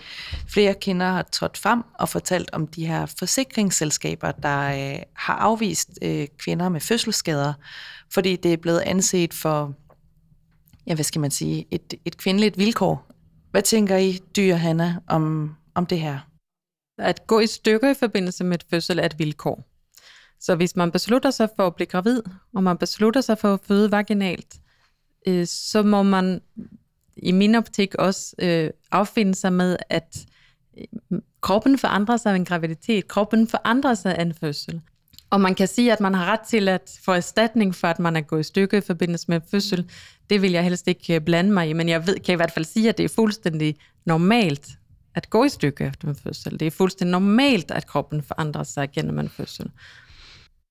flere 0.48 0.74
kvinder 0.74 1.06
har 1.06 1.22
trådt 1.22 1.58
frem 1.58 1.82
og 1.94 2.08
fortalt 2.08 2.50
om 2.52 2.66
de 2.66 2.86
her 2.86 3.06
forsikringsselskaber, 3.18 4.32
der 4.32 4.92
øh, 4.94 5.02
har 5.14 5.34
afvist 5.34 5.90
øh, 6.02 6.26
kvinder 6.38 6.68
med 6.68 6.80
fødselsskader, 6.80 7.52
fordi 8.12 8.36
det 8.36 8.52
er 8.52 8.56
blevet 8.56 8.80
anset 8.80 9.34
for 9.34 9.74
ja, 10.86 10.94
hvad 10.94 11.04
skal 11.04 11.20
man 11.20 11.30
sige, 11.30 11.66
et, 11.70 11.94
et 12.04 12.16
kvindeligt 12.16 12.58
vilkår. 12.58 13.06
Hvad 13.50 13.62
tænker 13.62 13.96
I, 13.96 14.18
dyr 14.36 14.54
Hanna, 14.54 14.96
om, 15.06 15.54
om 15.74 15.86
det 15.86 16.00
her? 16.00 16.18
At 16.98 17.26
gå 17.26 17.40
i 17.40 17.46
stykker 17.46 17.90
i 17.90 17.94
forbindelse 17.94 18.44
med 18.44 18.54
et 18.54 18.66
fødsel 18.70 18.98
er 18.98 19.04
et 19.04 19.18
vilkår. 19.18 19.64
Så 20.40 20.54
hvis 20.54 20.76
man 20.76 20.90
beslutter 20.90 21.30
sig 21.30 21.48
for 21.56 21.66
at 21.66 21.74
blive 21.74 21.86
gravid, 21.86 22.22
og 22.54 22.62
man 22.62 22.78
beslutter 22.78 23.20
sig 23.20 23.38
for 23.38 23.54
at 23.54 23.60
føde 23.62 23.90
vaginalt, 23.90 24.60
øh, 25.26 25.46
så 25.46 25.82
må 25.82 26.02
man 26.02 26.40
i 27.16 27.32
min 27.32 27.54
optik 27.54 27.94
også 27.94 28.36
øh, 28.38 28.70
affinde 28.90 29.34
sig 29.34 29.52
med, 29.52 29.76
at 29.88 30.26
øh, 30.78 31.18
kroppen 31.40 31.78
forandrer 31.78 32.16
sig 32.16 32.32
af 32.32 32.36
en 32.36 32.44
graviditet. 32.44 33.08
Kroppen 33.08 33.48
forandrer 33.48 33.94
sig 33.94 34.16
af 34.16 34.22
en 34.22 34.34
fødsel. 34.34 34.80
Og 35.30 35.40
man 35.40 35.54
kan 35.54 35.68
sige, 35.68 35.92
at 35.92 36.00
man 36.00 36.14
har 36.14 36.32
ret 36.32 36.40
til 36.40 36.68
at 36.68 36.98
få 37.04 37.12
erstatning 37.12 37.74
for, 37.74 37.88
at 37.88 37.98
man 37.98 38.16
er 38.16 38.20
gået 38.20 38.40
i 38.40 38.42
stykke 38.42 38.78
i 38.78 38.80
forbindelse 38.80 39.24
med 39.28 39.40
fødsel. 39.50 39.90
Det 40.30 40.42
vil 40.42 40.52
jeg 40.52 40.64
helst 40.64 40.88
ikke 40.88 41.14
øh, 41.14 41.20
blande 41.20 41.50
mig 41.50 41.68
i, 41.68 41.72
men 41.72 41.88
jeg 41.88 42.06
ved, 42.06 42.18
kan 42.18 42.32
i 42.32 42.36
hvert 42.36 42.52
fald 42.52 42.64
sige, 42.64 42.88
at 42.88 42.98
det 42.98 43.04
er 43.04 43.08
fuldstændig 43.14 43.76
normalt 44.04 44.68
at 45.14 45.30
gå 45.30 45.44
i 45.44 45.48
stykke 45.48 45.84
efter 45.84 46.08
en 46.08 46.16
fødsel. 46.16 46.60
Det 46.60 46.66
er 46.66 46.70
fuldstændig 46.70 47.12
normalt, 47.12 47.70
at 47.70 47.86
kroppen 47.86 48.22
forandrer 48.22 48.62
sig 48.62 48.90
gennem 48.92 49.18
en 49.18 49.28
fødsel. 49.28 49.70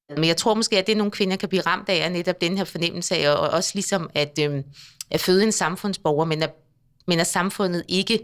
Men 0.10 0.24
jeg 0.24 0.38
tror 0.38 0.54
måske, 0.54 0.78
at 0.78 0.88
det 0.88 0.98
nogle 0.98 1.12
kvinder 1.12 1.36
kan 1.36 1.50
blive 1.50 1.62
ramt 1.62 1.90
af, 1.90 1.96
er 2.06 2.10
netop 2.10 2.42
den 2.42 2.58
her 2.58 2.64
fornemmelse 2.64 3.16
af, 3.16 3.30
og 3.30 3.50
også 3.50 3.72
ligesom 3.74 4.10
at, 4.14 4.40
øh, 4.42 4.64
at 5.12 5.20
føde 5.20 5.44
en 5.44 5.52
samfundsborger, 5.52 6.26
men 6.26 6.44
at, 6.44 6.54
men 7.08 7.20
at 7.20 7.28
samfundet 7.28 7.84
ikke 7.88 8.20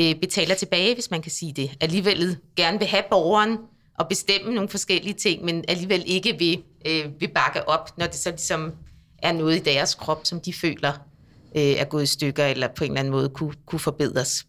øh, 0.00 0.14
betaler 0.20 0.54
tilbage, 0.54 0.94
hvis 0.94 1.10
man 1.10 1.22
kan 1.22 1.32
sige 1.32 1.52
det. 1.52 1.70
Alligevel 1.80 2.36
gerne 2.56 2.78
vil 2.78 2.86
have 2.86 3.02
borgeren, 3.10 3.58
at 4.00 4.08
bestemme 4.08 4.54
nogle 4.54 4.68
forskellige 4.68 5.14
ting, 5.14 5.44
men 5.44 5.64
alligevel 5.68 6.02
ikke 6.06 6.38
vil, 6.38 6.62
øh, 6.86 7.20
vil 7.20 7.28
bakke 7.28 7.68
op, 7.68 7.98
når 7.98 8.06
det 8.06 8.14
så 8.14 8.30
ligesom 8.30 8.72
er 9.18 9.32
noget 9.32 9.56
i 9.56 9.58
deres 9.58 9.94
krop, 9.94 10.20
som 10.24 10.40
de 10.40 10.52
føler 10.52 10.92
øh, 11.56 11.62
er 11.62 11.84
gået 11.84 12.02
i 12.02 12.06
stykker, 12.06 12.46
eller 12.46 12.68
på 12.68 12.84
en 12.84 12.90
eller 12.90 13.00
anden 13.00 13.12
måde 13.12 13.28
kunne, 13.28 13.54
kunne 13.66 13.78
forbedres. 13.78 14.46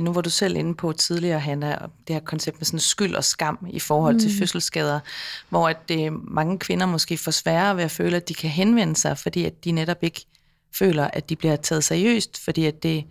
Nu 0.00 0.12
var 0.12 0.20
du 0.20 0.30
selv 0.30 0.56
inde 0.56 0.74
på 0.74 0.92
tidligere, 0.92 1.40
Hanna, 1.40 1.78
det 2.08 2.14
her 2.14 2.20
koncept 2.20 2.58
med 2.58 2.64
sådan 2.64 2.80
skyld 2.80 3.14
og 3.14 3.24
skam 3.24 3.66
i 3.70 3.80
forhold 3.80 4.14
mm. 4.14 4.20
til 4.20 4.38
fødselsskader, 4.38 5.00
hvor 5.48 5.68
at 5.68 5.88
det, 5.88 6.12
mange 6.12 6.58
kvinder 6.58 6.86
måske 6.86 7.16
får 7.16 7.30
sværere 7.30 7.76
ved 7.76 7.84
at 7.84 7.90
føle, 7.90 8.16
at 8.16 8.28
de 8.28 8.34
kan 8.34 8.50
henvende 8.50 8.96
sig, 8.96 9.18
fordi 9.18 9.44
at 9.44 9.64
de 9.64 9.72
netop 9.72 10.02
ikke 10.02 10.26
føler, 10.74 11.04
at 11.04 11.28
de 11.28 11.36
bliver 11.36 11.56
taget 11.56 11.84
seriøst, 11.84 12.44
fordi 12.44 12.66
at 12.66 12.82
det 12.82 13.04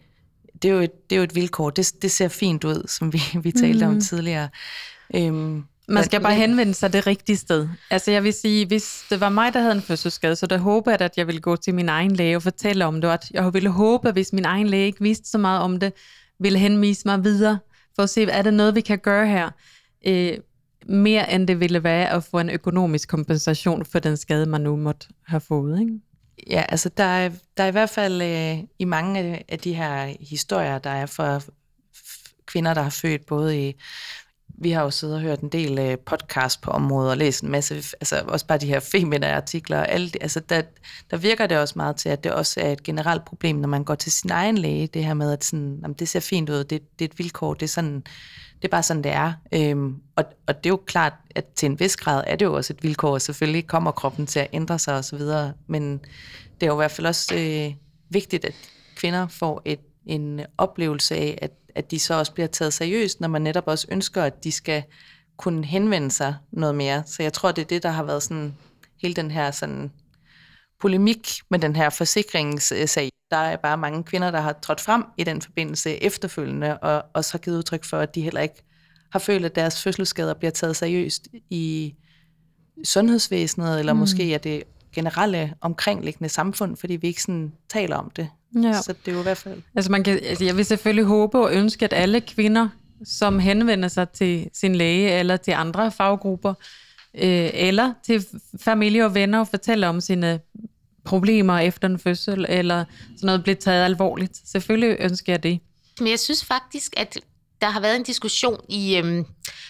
det 0.61 0.69
er 0.69 0.73
jo 0.73 0.79
et, 0.79 1.09
det 1.09 1.15
er 1.15 1.17
jo 1.17 1.23
et 1.23 1.35
vilkår. 1.35 1.69
Det, 1.69 1.91
det 2.01 2.11
ser 2.11 2.27
fint 2.27 2.63
ud, 2.63 2.87
som 2.87 3.13
vi, 3.13 3.21
vi 3.41 3.51
talte 3.51 3.85
mm. 3.85 3.91
om 3.91 4.01
tidligere. 4.01 4.49
Øhm, 5.15 5.63
man 5.87 6.03
skal 6.03 6.21
bare 6.21 6.35
henvende 6.35 6.73
sig 6.73 6.93
det 6.93 7.07
rigtige 7.07 7.37
sted. 7.37 7.67
Altså 7.89 8.11
jeg 8.11 8.23
vil 8.23 8.33
sige, 8.33 8.65
hvis 8.65 9.05
det 9.09 9.19
var 9.19 9.29
mig, 9.29 9.53
der 9.53 9.59
havde 9.59 9.75
en 9.75 9.81
fødselsskade, 9.81 10.35
så 10.35 10.47
der 10.47 10.57
håber 10.57 10.91
jeg, 10.91 11.01
at 11.01 11.17
jeg 11.17 11.27
ville 11.27 11.41
gå 11.41 11.55
til 11.55 11.75
min 11.75 11.89
egen 11.89 12.11
læge 12.11 12.35
og 12.35 12.43
fortælle 12.43 12.85
om 12.85 13.01
det. 13.01 13.07
At 13.07 13.31
jeg 13.33 13.53
ville 13.53 13.69
håbe, 13.69 14.07
at 14.07 14.15
hvis 14.15 14.33
min 14.33 14.45
egen 14.45 14.67
læge 14.67 14.85
ikke 14.85 15.01
vidste 15.01 15.29
så 15.29 15.37
meget 15.37 15.61
om 15.61 15.79
det, 15.79 15.93
ville 16.39 16.59
henvise 16.59 17.01
mig 17.05 17.23
videre 17.23 17.59
for 17.95 18.03
at 18.03 18.09
se, 18.09 18.23
er 18.23 18.41
det 18.41 18.53
noget, 18.53 18.75
vi 18.75 18.81
kan 18.81 18.99
gøre 18.99 19.27
her? 19.27 19.49
Øh, 20.07 20.37
mere 20.87 21.33
end 21.33 21.47
det 21.47 21.59
ville 21.59 21.83
være 21.83 22.09
at 22.09 22.23
få 22.23 22.39
en 22.39 22.49
økonomisk 22.49 23.09
kompensation 23.09 23.85
for 23.85 23.99
den 23.99 24.17
skade, 24.17 24.45
man 24.45 24.61
nu 24.61 24.75
måtte 24.75 25.07
have 25.27 25.41
fået. 25.41 25.79
Ikke? 25.79 25.99
Ja, 26.47 26.63
altså 26.69 26.89
der 26.89 27.03
er, 27.03 27.29
der 27.57 27.63
er 27.63 27.67
i 27.67 27.71
hvert 27.71 27.89
fald 27.89 28.21
øh, 28.21 28.63
i 28.79 28.85
mange 28.85 29.43
af, 29.49 29.59
de 29.59 29.73
her 29.73 30.13
historier, 30.19 30.79
der 30.79 30.89
er 30.89 31.05
for 31.05 31.43
kvinder, 32.45 32.73
der 32.73 32.81
har 32.81 32.89
født 32.89 33.25
både 33.25 33.67
i 33.67 33.75
vi 34.61 34.71
har 34.71 34.83
jo 34.83 34.91
siddet 34.91 35.15
og 35.15 35.21
hørt 35.21 35.39
en 35.39 35.49
del 35.49 35.79
øh, 35.79 35.97
podcast 35.97 36.61
på 36.61 36.71
området 36.71 37.11
og 37.11 37.17
læst 37.17 37.43
en 37.43 37.51
masse, 37.51 37.75
altså 37.75 38.23
også 38.27 38.47
bare 38.47 38.57
de 38.57 38.65
her 38.65 38.79
femina 38.79 39.35
artikler, 39.35 39.83
alle, 39.83 40.11
altså 40.21 40.39
der, 40.39 40.61
der 41.11 41.17
virker 41.17 41.47
det 41.47 41.57
også 41.57 41.73
meget 41.77 41.95
til, 41.95 42.09
at 42.09 42.23
det 42.23 42.31
også 42.31 42.61
er 42.61 42.71
et 42.71 42.83
generelt 42.83 43.25
problem, 43.25 43.55
når 43.55 43.67
man 43.67 43.83
går 43.83 43.95
til 43.95 44.11
sin 44.11 44.31
egen 44.31 44.57
læge, 44.57 44.87
det 44.87 45.05
her 45.05 45.13
med, 45.13 45.31
at 45.31 45.43
sådan, 45.43 45.79
jamen, 45.81 45.95
det 45.99 46.09
ser 46.09 46.19
fint 46.19 46.49
ud, 46.49 46.63
det, 46.63 46.99
det 46.99 47.05
er 47.05 47.09
et 47.09 47.19
vilkår, 47.19 47.53
det 47.53 47.63
er, 47.63 47.67
sådan, 47.67 48.03
det 48.61 48.67
er 48.67 48.71
bare 48.71 48.83
sådan, 48.83 49.03
det 49.03 49.11
er. 49.11 49.33
Øhm, 49.53 49.95
og, 50.15 50.23
og 50.47 50.57
det 50.57 50.65
er 50.65 50.73
jo 50.73 50.81
klart, 50.85 51.13
at 51.35 51.45
til 51.45 51.65
en 51.65 51.79
vis 51.79 51.97
grad 51.97 52.23
er 52.27 52.35
det 52.35 52.45
jo 52.45 52.53
også 52.53 52.73
et 52.73 52.83
vilkår, 52.83 53.13
og 53.13 53.21
selvfølgelig 53.21 53.67
kommer 53.67 53.91
kroppen 53.91 54.25
til 54.25 54.39
at 54.39 54.47
ændre 54.53 54.79
sig 54.79 54.95
osv., 54.95 55.21
men 55.67 55.99
det 56.61 56.63
er 56.63 56.67
jo 56.67 56.73
i 56.73 56.75
hvert 56.75 56.91
fald 56.91 57.07
også 57.07 57.35
øh, 57.35 57.73
vigtigt, 58.09 58.45
at 58.45 58.53
kvinder 58.95 59.27
får 59.27 59.61
et, 59.65 59.79
en 60.05 60.41
oplevelse 60.57 61.15
af, 61.15 61.39
at 61.41 61.51
at 61.75 61.91
de 61.91 61.99
så 61.99 62.13
også 62.13 62.33
bliver 62.33 62.47
taget 62.47 62.73
seriøst, 62.73 63.21
når 63.21 63.27
man 63.27 63.41
netop 63.41 63.67
også 63.67 63.87
ønsker, 63.91 64.23
at 64.23 64.43
de 64.43 64.51
skal 64.51 64.83
kunne 65.37 65.65
henvende 65.65 66.11
sig 66.11 66.35
noget 66.51 66.75
mere. 66.75 67.03
Så 67.05 67.23
jeg 67.23 67.33
tror, 67.33 67.51
det 67.51 67.61
er 67.61 67.65
det, 67.65 67.83
der 67.83 67.89
har 67.89 68.03
været 68.03 68.23
sådan 68.23 68.55
hele 69.01 69.13
den 69.13 69.31
her 69.31 69.51
sådan 69.51 69.91
polemik 70.81 71.29
med 71.49 71.59
den 71.59 71.75
her 71.75 71.89
forsikringssag. 71.89 73.05
Øh, 73.05 73.08
der 73.31 73.37
er 73.37 73.55
bare 73.55 73.77
mange 73.77 74.03
kvinder, 74.03 74.31
der 74.31 74.41
har 74.41 74.53
trådt 74.61 74.81
frem 74.81 75.03
i 75.17 75.23
den 75.23 75.41
forbindelse 75.41 76.03
efterfølgende, 76.03 76.77
og 76.77 77.05
også 77.13 77.33
har 77.33 77.39
givet 77.39 77.57
udtryk 77.57 77.83
for, 77.83 77.99
at 77.99 78.15
de 78.15 78.21
heller 78.21 78.41
ikke 78.41 78.63
har 79.11 79.19
følt, 79.19 79.45
at 79.45 79.55
deres 79.55 79.83
fødselsskader 79.83 80.33
bliver 80.33 80.51
taget 80.51 80.75
seriøst 80.75 81.27
i 81.49 81.95
sundhedsvæsenet, 82.83 83.79
eller 83.79 83.93
mm. 83.93 83.99
måske 83.99 84.33
er 84.33 84.37
det 84.37 84.63
generelle 84.93 85.53
omkringliggende 85.61 86.29
samfund, 86.29 86.77
fordi 86.77 86.95
vi 86.95 87.07
ikke 87.07 87.21
sådan 87.21 87.53
taler 87.69 87.95
om 87.95 88.09
det. 88.15 88.29
Ja. 88.63 88.81
Så 88.81 88.93
det 89.05 89.11
er 89.11 89.15
jo 89.15 89.19
i 89.19 89.23
hvert 89.23 89.37
fald... 89.37 89.61
Altså, 89.75 89.91
man 89.91 90.03
kan, 90.03 90.19
altså 90.23 90.45
jeg 90.45 90.57
vil 90.57 90.65
selvfølgelig 90.65 91.05
håbe 91.05 91.39
og 91.39 91.53
ønske, 91.53 91.85
at 91.85 91.93
alle 91.93 92.21
kvinder, 92.21 92.69
som 93.03 93.39
henvender 93.39 93.87
sig 93.87 94.09
til 94.09 94.49
sin 94.53 94.75
læge 94.75 95.11
eller 95.11 95.37
til 95.37 95.51
andre 95.51 95.91
faggrupper, 95.91 96.53
øh, 97.13 97.49
eller 97.53 97.93
til 98.05 98.25
familie 98.61 99.05
og 99.05 99.15
venner 99.15 99.39
og 99.39 99.47
fortæller 99.47 99.87
om 99.87 100.01
sine 100.01 100.39
problemer 101.05 101.59
efter 101.59 101.87
en 101.87 101.99
fødsel, 101.99 102.45
eller 102.49 102.85
sådan 103.15 103.27
noget 103.27 103.43
bliver 103.43 103.55
taget 103.55 103.85
alvorligt. 103.85 104.37
Selvfølgelig 104.51 104.97
ønsker 104.99 105.33
jeg 105.33 105.43
det. 105.43 105.59
Men 105.99 106.09
jeg 106.09 106.19
synes 106.19 106.45
faktisk, 106.45 106.93
at 106.97 107.17
der 107.61 107.69
har 107.69 107.79
været 107.79 107.95
en 107.95 108.03
diskussion, 108.03 108.65
i, 108.69 108.97
øhm, 108.97 109.25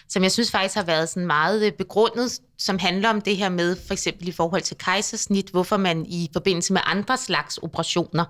som 0.09 0.23
jeg 0.23 0.31
synes 0.31 0.51
faktisk 0.51 0.75
har 0.75 0.83
været 0.83 1.09
sådan 1.09 1.27
meget 1.27 1.65
øh, 1.65 1.71
begrundet, 1.71 2.39
som 2.57 2.79
handler 2.79 3.09
om 3.09 3.21
det 3.21 3.37
her 3.37 3.49
med, 3.49 3.77
for 3.87 3.93
eksempel 3.93 4.27
i 4.27 4.31
forhold 4.31 4.61
til 4.61 4.77
kejsersnit, 4.77 5.49
hvorfor 5.49 5.77
man 5.77 6.05
i 6.05 6.29
forbindelse 6.33 6.73
med 6.73 6.81
andre 6.85 7.17
slags 7.17 7.57
operationer 7.57 8.25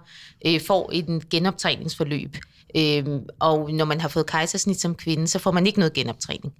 øh, 0.45 0.61
får 0.67 0.89
en 0.93 1.21
genoptræningsforløb. 1.29 2.35
Øhm, 2.77 3.19
og 3.39 3.71
når 3.71 3.85
man 3.85 4.01
har 4.01 4.07
fået 4.07 4.25
kejsersnit 4.25 4.81
som 4.81 4.95
kvinde, 4.95 5.27
så 5.27 5.39
får 5.39 5.51
man 5.51 5.67
ikke 5.67 5.79
noget 5.79 5.93
genoptræning. 5.93 6.53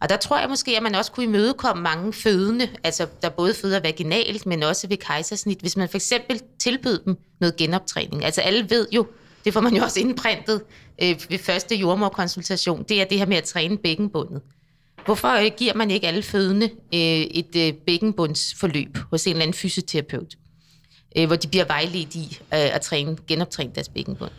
Og 0.00 0.08
der 0.08 0.16
tror 0.16 0.38
jeg 0.38 0.48
måske, 0.48 0.76
at 0.76 0.82
man 0.82 0.94
også 0.94 1.12
kunne 1.12 1.24
imødekomme 1.24 1.82
mange 1.82 2.12
fødende, 2.12 2.68
altså 2.84 3.06
der 3.22 3.28
både 3.28 3.54
føder 3.54 3.80
vaginalt, 3.80 4.46
men 4.46 4.62
også 4.62 4.88
ved 4.88 4.96
kejsersnit, 4.96 5.60
hvis 5.60 5.76
man 5.76 5.88
for 5.88 5.96
eksempel 5.96 6.40
tilbød 6.60 6.98
dem 7.04 7.16
noget 7.40 7.56
genoptræning. 7.56 8.24
Altså 8.24 8.40
alle 8.40 8.70
ved 8.70 8.88
jo, 8.92 9.06
det 9.44 9.52
får 9.52 9.60
man 9.60 9.74
jo 9.74 9.82
også 9.82 10.00
indprintet 10.00 10.62
øh, 11.02 11.20
ved 11.28 11.38
første 11.38 11.76
jordmorkonsultation, 11.76 12.84
det 12.88 13.00
er 13.00 13.04
det 13.04 13.18
her 13.18 13.26
med 13.26 13.36
at 13.36 13.44
træne 13.44 13.78
bækkenbundet. 13.78 14.42
Hvorfor 15.04 15.28
øh, 15.28 15.50
giver 15.56 15.74
man 15.74 15.90
ikke 15.90 16.06
alle 16.06 16.22
fødende 16.22 16.70
øh, 16.94 17.00
et 17.00 17.56
øh, 17.56 17.72
bækkenbundsforløb 17.72 18.98
hos 19.10 19.26
en 19.26 19.30
eller 19.30 19.42
anden 19.42 19.54
fysioterapeut, 19.54 20.34
øh, 21.16 21.26
hvor 21.26 21.36
de 21.36 21.48
bliver 21.48 21.64
vejledt 21.64 22.14
i 22.14 22.38
øh, 22.40 22.74
at 22.74 22.80
træne, 22.80 23.16
genoptræne 23.26 23.72
deres 23.74 23.88
bækkenbund? 23.88 24.30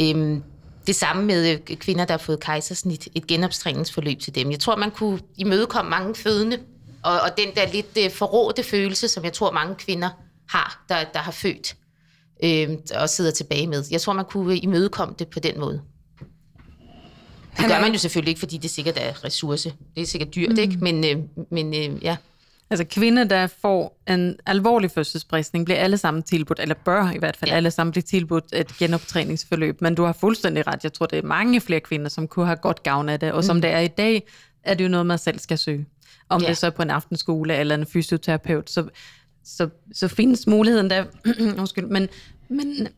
Øh, 0.00 0.40
det 0.86 0.96
samme 0.96 1.24
med 1.24 1.52
øh, 1.52 1.76
kvinder, 1.76 2.04
der 2.04 2.12
har 2.12 2.18
fået 2.18 2.40
kejsersnit, 2.40 3.08
et 3.14 3.26
genoptræningsforløb 3.26 4.18
til 4.18 4.34
dem. 4.34 4.50
Jeg 4.50 4.60
tror, 4.60 4.76
man 4.76 4.90
kunne 4.90 5.20
imødekomme 5.36 5.90
mange 5.90 6.14
fødende, 6.14 6.58
og, 7.02 7.12
og 7.12 7.30
den 7.36 7.54
der 7.54 7.72
lidt 7.72 7.98
øh, 8.04 8.10
forrådte 8.10 8.62
følelse, 8.62 9.08
som 9.08 9.24
jeg 9.24 9.32
tror, 9.32 9.52
mange 9.52 9.74
kvinder 9.74 10.10
har, 10.48 10.84
der, 10.88 11.04
der 11.12 11.18
har 11.18 11.32
født 11.32 11.76
øh, 12.44 12.68
og 12.94 13.08
sidder 13.08 13.30
tilbage 13.30 13.66
med. 13.66 13.84
Jeg 13.90 14.00
tror, 14.00 14.12
man 14.12 14.24
kunne 14.24 14.58
imødekomme 14.58 15.14
det 15.18 15.28
på 15.28 15.40
den 15.40 15.60
måde. 15.60 15.82
Det 17.56 17.68
gør 17.68 17.80
man 17.80 17.92
jo 17.92 17.98
selvfølgelig 17.98 18.30
ikke, 18.30 18.38
fordi 18.38 18.56
det 18.56 18.70
sikkert 18.70 18.96
er 18.96 19.24
ressource. 19.24 19.72
Det 19.94 20.02
er 20.02 20.06
sikkert 20.06 20.34
dyrt, 20.34 20.50
mm. 20.50 20.58
ikke? 20.58 20.76
Men, 20.80 21.04
øh, 21.04 21.16
men 21.50 21.74
øh, 21.74 22.04
ja. 22.04 22.16
Altså 22.70 22.84
kvinder, 22.84 23.24
der 23.24 23.46
får 23.46 24.00
en 24.08 24.36
alvorlig 24.46 24.90
fødselsbristning, 24.90 25.64
bliver 25.64 25.78
alle 25.78 25.98
sammen 25.98 26.22
tilbudt, 26.22 26.60
eller 26.60 26.74
bør 26.74 27.10
i 27.10 27.18
hvert 27.18 27.36
fald 27.36 27.50
ja. 27.50 27.56
alle 27.56 27.70
sammen 27.70 27.90
blive 27.90 28.02
tilbudt 28.02 28.44
et 28.52 28.68
genoptræningsforløb. 28.78 29.80
Men 29.80 29.94
du 29.94 30.04
har 30.04 30.12
fuldstændig 30.12 30.66
ret. 30.66 30.84
Jeg 30.84 30.92
tror, 30.92 31.06
det 31.06 31.18
er 31.18 31.22
mange 31.22 31.60
flere 31.60 31.80
kvinder, 31.80 32.08
som 32.08 32.28
kunne 32.28 32.46
have 32.46 32.56
godt 32.56 32.82
gavn 32.82 33.08
af 33.08 33.20
det. 33.20 33.32
Og 33.32 33.44
som 33.44 33.56
mm. 33.56 33.62
det 33.62 33.70
er 33.70 33.78
i 33.78 33.88
dag, 33.88 34.22
er 34.62 34.74
det 34.74 34.84
jo 34.84 34.88
noget, 34.88 35.06
man 35.06 35.18
selv 35.18 35.38
skal 35.38 35.58
søge. 35.58 35.86
Om 36.28 36.42
ja. 36.42 36.48
det 36.48 36.56
så 36.56 36.66
er 36.66 36.70
på 36.70 36.82
en 36.82 36.90
aftenskole 36.90 37.56
eller 37.56 37.74
en 37.74 37.86
fysioterapeut, 37.86 38.70
så, 38.70 38.88
så, 39.44 39.68
så 39.92 40.08
findes 40.08 40.46
muligheden 40.46 40.90
der. 40.90 41.04
Undskyld, 41.60 41.86
men, 41.86 42.08
men 42.48 42.88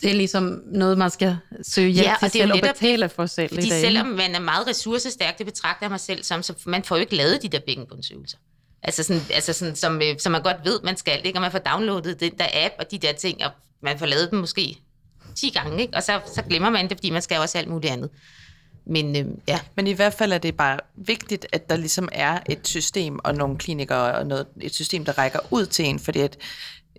det 0.00 0.10
er 0.10 0.14
ligesom 0.14 0.62
noget, 0.66 0.98
man 0.98 1.10
skal 1.10 1.36
søge 1.62 1.90
hjælp 1.90 2.08
ja, 2.08 2.14
til 2.20 2.30
selv 2.30 2.52
og 2.52 2.58
betale 2.62 3.08
for 3.08 3.26
selv 3.26 3.48
fordi 3.48 3.66
i 3.66 3.70
dag. 3.70 3.80
selvom 3.80 4.06
man 4.06 4.34
er 4.34 4.40
meget 4.40 4.66
ressourcestærk, 4.66 5.38
det 5.38 5.46
betragter 5.46 5.86
jeg 5.86 5.90
mig 5.90 6.00
selv 6.00 6.22
som, 6.22 6.42
så 6.42 6.54
man 6.66 6.84
får 6.84 6.96
jo 6.96 7.00
ikke 7.00 7.16
lavet 7.16 7.42
de 7.42 7.48
der 7.48 7.60
bækkenbundsøvelser. 7.66 8.38
Altså 8.86 9.02
sådan, 9.02 9.22
altså 9.30 9.52
sådan 9.52 9.76
som, 9.76 10.02
øh, 10.02 10.18
som 10.18 10.32
man 10.32 10.42
godt 10.42 10.56
ved, 10.64 10.80
man 10.84 10.96
skal, 10.96 11.20
ikke? 11.24 11.38
Og 11.38 11.42
man 11.42 11.52
får 11.52 11.58
downloadet 11.58 12.20
den 12.20 12.32
der 12.38 12.46
app 12.52 12.74
og 12.78 12.90
de 12.90 12.98
der 12.98 13.12
ting, 13.12 13.44
og 13.44 13.50
man 13.82 13.98
får 13.98 14.06
lavet 14.06 14.30
dem 14.30 14.38
måske 14.38 14.76
10 15.36 15.50
gange, 15.50 15.82
ikke? 15.82 15.96
Og 15.96 16.02
så, 16.02 16.20
så 16.34 16.42
glemmer 16.42 16.70
man 16.70 16.88
det, 16.88 16.98
fordi 16.98 17.10
man 17.10 17.22
skal 17.22 17.38
også 17.38 17.58
alt 17.58 17.68
muligt 17.68 17.92
andet. 17.92 18.10
Men, 18.86 19.16
øh, 19.16 19.26
ja. 19.48 19.60
Men 19.76 19.86
i 19.86 19.92
hvert 19.92 20.14
fald 20.14 20.32
er 20.32 20.38
det 20.38 20.56
bare 20.56 20.78
vigtigt, 20.96 21.46
at 21.52 21.70
der 21.70 21.76
ligesom 21.76 22.08
er 22.12 22.38
et 22.48 22.68
system 22.68 23.18
og 23.24 23.34
nogle 23.34 23.58
klinikere 23.58 24.14
og 24.14 24.26
noget, 24.26 24.46
et 24.60 24.74
system, 24.74 25.04
der 25.04 25.18
rækker 25.18 25.38
ud 25.50 25.66
til 25.66 25.84
en, 25.84 25.98
fordi 25.98 26.20
at 26.20 26.36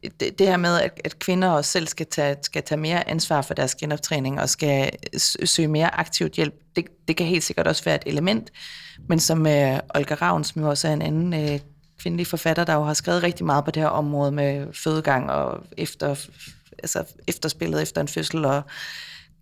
øh, 0.03 0.11
det, 0.19 0.39
det 0.39 0.47
her 0.47 0.57
med, 0.57 0.81
at, 0.81 1.01
at 1.05 1.19
kvinder 1.19 1.49
også 1.49 1.71
selv 1.71 1.87
skal 1.87 2.05
tage, 2.05 2.35
skal 2.41 2.63
tage 2.63 2.81
mere 2.81 3.09
ansvar 3.09 3.41
for 3.41 3.53
deres 3.53 3.75
genoptræning 3.75 4.41
og 4.41 4.49
skal 4.49 4.91
øh, 5.13 5.19
søge 5.47 5.67
mere 5.67 5.95
aktivt 5.95 6.33
hjælp, 6.33 6.53
det, 6.75 6.85
det 7.07 7.17
kan 7.17 7.25
helt 7.25 7.43
sikkert 7.43 7.67
også 7.67 7.83
være 7.83 7.95
et 7.95 8.03
element. 8.05 8.51
Men 9.09 9.19
som 9.19 9.47
øh, 9.47 9.79
Olga 9.95 10.13
Ravn, 10.13 10.43
som 10.43 10.61
jo 10.61 10.69
også 10.69 10.87
er 10.87 10.93
en 10.93 11.01
anden 11.01 11.33
øh, 11.33 11.59
kvindelig 11.99 12.27
forfatter, 12.27 12.63
der 12.63 12.73
jo 12.73 12.83
har 12.83 12.93
skrevet 12.93 13.23
rigtig 13.23 13.45
meget 13.45 13.65
på 13.65 13.71
det 13.71 13.81
her 13.81 13.89
område 13.89 14.31
med 14.31 14.73
fødegang 14.73 15.31
og 15.31 15.63
efter, 15.77 16.27
altså 16.79 17.03
efterspillet 17.27 17.81
efter 17.81 18.01
en 18.01 18.07
fødsel 18.07 18.45
og 18.45 18.61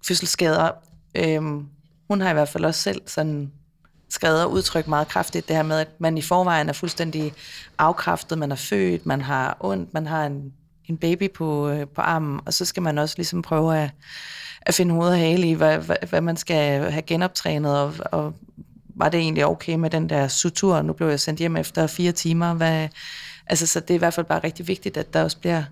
fødselsskader. 0.07 0.71
Øhm, 1.15 1.65
hun 2.07 2.21
har 2.21 2.29
i 2.29 2.33
hvert 2.33 2.49
fald 2.49 2.65
også 2.65 2.81
selv 2.81 3.01
sådan 3.05 3.51
skrevet 4.09 4.43
og 4.43 4.51
udtrykt 4.51 4.87
meget 4.87 5.07
kraftigt 5.07 5.47
det 5.47 5.55
her 5.55 5.63
med, 5.63 5.79
at 5.79 5.89
man 5.99 6.17
i 6.17 6.21
forvejen 6.21 6.69
er 6.69 6.73
fuldstændig 6.73 7.33
afkræftet, 7.77 8.37
man 8.37 8.51
er 8.51 8.55
født, 8.55 9.05
man 9.05 9.21
har 9.21 9.57
ondt, 9.59 9.93
man 9.93 10.07
har 10.07 10.25
en, 10.25 10.53
en 10.85 10.97
baby 10.97 11.31
på, 11.31 11.69
øh, 11.69 11.87
på 11.87 12.01
armen, 12.01 12.39
og 12.45 12.53
så 12.53 12.65
skal 12.65 12.83
man 12.83 12.97
også 12.97 13.15
ligesom 13.17 13.41
prøve 13.41 13.77
at, 13.77 13.89
at 14.61 14.73
finde 14.73 14.93
hoved 14.93 15.09
og 15.09 15.17
hale 15.17 15.49
i, 15.49 15.53
hvad, 15.53 15.77
hvad, 15.77 15.95
hvad 16.09 16.21
man 16.21 16.37
skal 16.37 16.91
have 16.91 17.01
genoptrænet, 17.01 17.79
og, 17.79 17.93
og 18.11 18.33
var 18.95 19.09
det 19.09 19.19
egentlig 19.19 19.45
okay 19.45 19.75
med 19.75 19.89
den 19.89 20.09
der 20.09 20.27
sutur? 20.27 20.81
Nu 20.81 20.93
blev 20.93 21.07
jeg 21.07 21.19
sendt 21.19 21.39
hjem 21.39 21.57
efter 21.57 21.87
fire 21.87 22.11
timer. 22.11 22.53
Hvad, 22.53 22.87
altså, 23.47 23.67
så 23.67 23.79
det 23.79 23.89
er 23.89 23.95
i 23.95 23.97
hvert 23.97 24.13
fald 24.13 24.25
bare 24.25 24.43
rigtig 24.43 24.67
vigtigt, 24.67 24.97
at 24.97 25.13
der 25.13 25.23
også 25.23 25.37
bliver, 25.37 25.63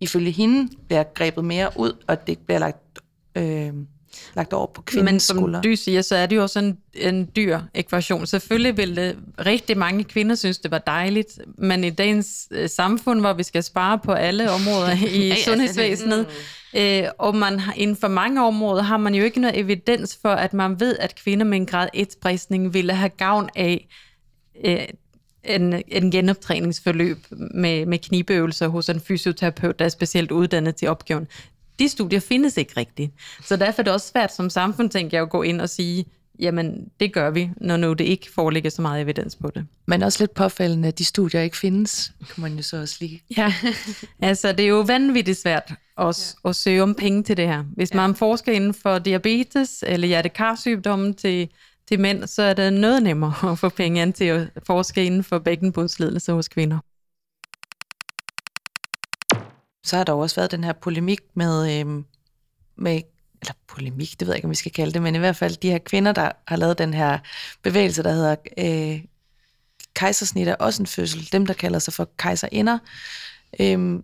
ifølge 0.00 0.30
hende, 0.30 0.68
bliver 0.86 1.02
grebet 1.14 1.44
mere 1.44 1.70
ud, 1.76 1.92
og 2.06 2.26
det 2.26 2.38
bliver 2.38 2.58
lagt 2.58 3.00
øh, 3.34 3.72
lagt 4.34 4.52
over 4.52 4.66
på 4.66 4.82
kvindens 4.82 5.12
Men 5.12 5.20
som 5.20 5.36
skuldre. 5.36 5.60
du 5.60 5.76
siger, 5.76 6.02
så 6.02 6.16
er 6.16 6.26
det 6.26 6.36
jo 6.36 6.42
også 6.42 6.58
en, 6.58 6.78
en 6.94 7.28
dyr 7.36 7.60
ekvation. 7.74 8.26
Selvfølgelig 8.26 8.76
vil 8.76 8.96
det, 8.96 9.16
rigtig 9.46 9.78
mange 9.78 10.04
kvinder 10.04 10.34
synes, 10.34 10.58
det 10.58 10.70
var 10.70 10.78
dejligt, 10.78 11.38
men 11.58 11.84
i 11.84 11.90
dagens 11.90 12.48
øh, 12.50 12.68
samfund, 12.68 13.20
hvor 13.20 13.32
vi 13.32 13.42
skal 13.42 13.62
spare 13.62 13.98
på 13.98 14.12
alle 14.12 14.50
områder 14.50 14.92
i 15.22 15.34
sundhedsvæsenet, 15.44 16.26
øh, 16.76 17.04
og 17.18 17.36
man 17.36 17.60
inden 17.76 17.96
for 17.96 18.08
mange 18.08 18.44
områder 18.44 18.82
har 18.82 18.96
man 18.96 19.14
jo 19.14 19.24
ikke 19.24 19.40
noget 19.40 19.58
evidens 19.58 20.18
for, 20.22 20.28
at 20.28 20.52
man 20.52 20.80
ved, 20.80 20.96
at 20.98 21.14
kvinder 21.14 21.44
med 21.44 21.58
en 21.58 21.66
grad 21.66 21.88
1-bristning 21.96 22.74
ville 22.74 22.92
have 22.92 23.08
gavn 23.08 23.48
af 23.56 23.88
øh, 24.64 24.84
en, 25.44 25.82
en 25.88 26.10
genoptræningsforløb 26.10 27.18
med, 27.30 27.86
med 27.86 27.98
knibeøvelser 27.98 28.68
hos 28.68 28.88
en 28.88 29.00
fysioterapeut, 29.00 29.78
der 29.78 29.84
er 29.84 29.88
specielt 29.88 30.30
uddannet 30.30 30.76
til 30.76 30.88
opgaven 30.88 31.28
de 31.78 31.88
studier 31.88 32.20
findes 32.20 32.56
ikke 32.56 32.72
rigtigt. 32.76 33.12
Så 33.44 33.56
derfor 33.56 33.82
er 33.82 33.84
det 33.84 33.92
også 33.92 34.08
svært 34.08 34.34
som 34.34 34.50
samfund, 34.50 34.90
tænker 34.90 35.16
jeg, 35.16 35.22
at 35.22 35.30
gå 35.30 35.42
ind 35.42 35.60
og 35.60 35.70
sige, 35.70 36.04
jamen 36.38 36.88
det 37.00 37.12
gør 37.12 37.30
vi, 37.30 37.50
når 37.56 37.76
nu 37.76 37.92
det 37.92 38.04
ikke 38.04 38.30
foreligger 38.34 38.70
så 38.70 38.82
meget 38.82 39.02
evidens 39.02 39.36
på 39.36 39.50
det. 39.54 39.66
Men 39.86 40.02
også 40.02 40.22
lidt 40.22 40.34
påfældende, 40.34 40.88
at 40.88 40.98
de 40.98 41.04
studier 41.04 41.40
ikke 41.40 41.56
findes, 41.56 42.12
kan 42.34 42.42
man 42.42 42.56
jo 42.56 42.62
så 42.62 42.80
også 42.80 42.96
lige. 43.00 43.22
Ja, 43.36 43.54
altså 44.22 44.52
det 44.52 44.60
er 44.60 44.68
jo 44.68 44.80
vanvittigt 44.80 45.38
svært 45.38 45.72
også 45.96 46.36
ja. 46.44 46.48
at 46.48 46.56
søge 46.56 46.82
om 46.82 46.94
penge 46.94 47.22
til 47.22 47.36
det 47.36 47.48
her. 47.48 47.62
Hvis 47.62 47.90
ja. 47.92 47.96
man 47.96 48.14
forsker 48.14 48.52
inden 48.52 48.74
for 48.74 48.98
diabetes 48.98 49.84
eller 49.86 50.08
hjertekarsygdomme 50.08 51.12
til, 51.12 51.48
til 51.88 52.00
mænd, 52.00 52.26
så 52.26 52.42
er 52.42 52.54
det 52.54 52.72
noget 52.72 53.02
nemmere 53.02 53.52
at 53.52 53.58
få 53.58 53.68
penge 53.68 54.02
ind 54.02 54.12
til 54.12 54.24
at 54.24 54.48
forske 54.66 55.04
inden 55.04 55.24
for 55.24 55.38
bækkenbundsledelse 55.38 56.32
hos 56.32 56.48
kvinder 56.48 56.78
så 59.84 59.96
har 59.96 60.04
der 60.04 60.12
også 60.12 60.36
været 60.36 60.50
den 60.50 60.64
her 60.64 60.72
polemik 60.72 61.20
med, 61.34 61.80
øh, 61.80 62.02
med 62.76 63.00
eller 63.40 63.54
polemik, 63.68 64.20
det 64.20 64.26
ved 64.26 64.34
jeg 64.34 64.36
ikke, 64.36 64.46
om 64.46 64.50
vi 64.50 64.56
skal 64.56 64.72
kalde 64.72 64.92
det, 64.92 65.02
men 65.02 65.14
i 65.14 65.18
hvert 65.18 65.36
fald 65.36 65.56
de 65.56 65.70
her 65.70 65.78
kvinder, 65.78 66.12
der 66.12 66.32
har 66.48 66.56
lavet 66.56 66.78
den 66.78 66.94
her 66.94 67.18
bevægelse, 67.62 68.02
der 68.02 68.12
hedder 68.12 68.36
øh, 68.58 69.04
kejsersnit 69.94 70.48
er 70.48 70.54
også 70.54 70.82
en 70.82 70.86
fødsel, 70.86 71.32
dem 71.32 71.46
der 71.46 71.54
kalder 71.54 71.78
sig 71.78 71.94
for 71.94 72.10
kejserinder. 72.16 72.78
Øh, 73.60 74.00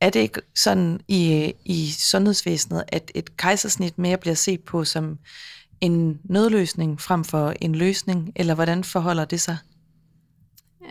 er 0.00 0.10
det 0.10 0.20
ikke 0.20 0.40
sådan 0.56 1.00
i, 1.08 1.52
i 1.64 1.90
sundhedsvæsenet, 1.98 2.84
at 2.88 3.10
et 3.14 3.36
kejsersnit 3.36 3.98
mere 3.98 4.16
bliver 4.16 4.34
set 4.34 4.60
på 4.60 4.84
som 4.84 5.18
en 5.80 6.20
nødløsning 6.24 7.00
frem 7.00 7.24
for 7.24 7.54
en 7.60 7.74
løsning, 7.74 8.32
eller 8.36 8.54
hvordan 8.54 8.84
forholder 8.84 9.24
det 9.24 9.40
sig? 9.40 9.56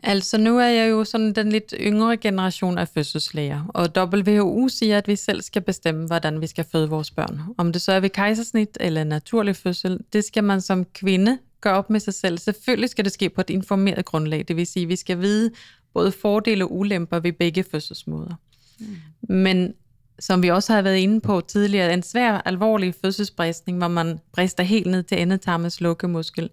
Altså 0.04 0.38
nu 0.38 0.60
er 0.60 0.68
jeg 0.68 0.90
jo 0.90 1.04
sådan 1.04 1.34
den 1.34 1.52
lidt 1.52 1.74
yngre 1.80 2.18
generation 2.18 2.78
af 2.78 2.88
fødselslæger, 2.88 3.64
og 3.74 3.90
WHO 3.98 4.70
siger, 4.70 4.98
at 4.98 5.08
vi 5.08 5.16
selv 5.16 5.42
skal 5.42 5.62
bestemme, 5.62 6.08
hvordan 6.08 6.42
vi 6.42 6.48
skal 6.48 6.66
føde 6.72 6.90
vores 6.90 7.12
børn. 7.12 7.42
Om 7.58 7.74
det 7.74 7.82
så 7.82 7.92
er 7.92 8.00
ved 8.00 8.10
kejsersnit 8.10 8.78
eller 8.80 9.04
naturlig 9.04 9.56
fødsel, 9.56 10.00
det 10.14 10.24
skal 10.24 10.44
man 10.44 10.62
som 10.62 10.86
kvinde 10.86 11.38
gøre 11.62 11.74
op 11.74 11.90
med 11.90 12.00
sig 12.00 12.14
selv. 12.14 12.38
Selvfølgelig 12.38 12.90
skal 12.90 13.06
det 13.06 13.14
ske 13.14 13.30
på 13.30 13.42
et 13.42 13.50
informeret 13.50 14.06
grundlag, 14.06 14.46
det 14.48 14.56
vil 14.56 14.68
sige, 14.68 14.84
at 14.84 14.90
vi 14.90 14.96
skal 14.96 15.22
vide 15.22 15.52
både 15.94 16.12
fordele 16.12 16.66
og 16.66 16.76
ulemper 16.76 17.20
ved 17.20 17.34
begge 17.34 17.64
fødselsmåder. 17.64 18.36
Mm. 18.80 18.96
Men 19.36 19.74
som 20.20 20.44
vi 20.44 20.52
også 20.52 20.74
har 20.74 20.82
været 20.82 20.98
inde 20.98 21.22
på 21.22 21.42
tidligere, 21.42 21.94
en 21.94 22.04
svær, 22.04 22.42
alvorlig 22.46 22.96
fødselsbristning, 23.02 23.78
hvor 23.78 23.88
man 23.88 24.20
brister 24.34 24.64
helt 24.64 24.88
ned 24.88 25.04
til 25.04 25.22
endetarmens 25.22 25.82
lukkemuskel, 25.82 26.50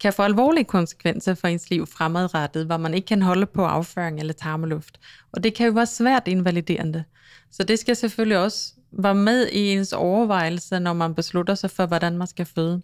kan 0.00 0.12
få 0.12 0.22
alvorlige 0.22 0.64
konsekvenser 0.64 1.34
for 1.34 1.48
ens 1.48 1.70
liv 1.70 1.86
fremadrettet, 1.86 2.66
hvor 2.66 2.76
man 2.76 2.94
ikke 2.94 3.06
kan 3.06 3.22
holde 3.22 3.46
på 3.46 3.64
afføring 3.64 4.20
eller 4.20 4.32
tarmeluft. 4.32 5.00
Og 5.32 5.44
det 5.44 5.54
kan 5.54 5.66
jo 5.66 5.72
være 5.72 5.86
svært 5.86 6.28
invaliderende. 6.28 7.04
Så 7.50 7.62
det 7.62 7.78
skal 7.78 7.96
selvfølgelig 7.96 8.38
også 8.38 8.72
være 8.92 9.14
med 9.14 9.48
i 9.48 9.72
ens 9.72 9.92
overvejelse, 9.92 10.80
når 10.80 10.92
man 10.92 11.14
beslutter 11.14 11.54
sig 11.54 11.70
for, 11.70 11.86
hvordan 11.86 12.18
man 12.18 12.26
skal 12.26 12.46
føde. 12.46 12.82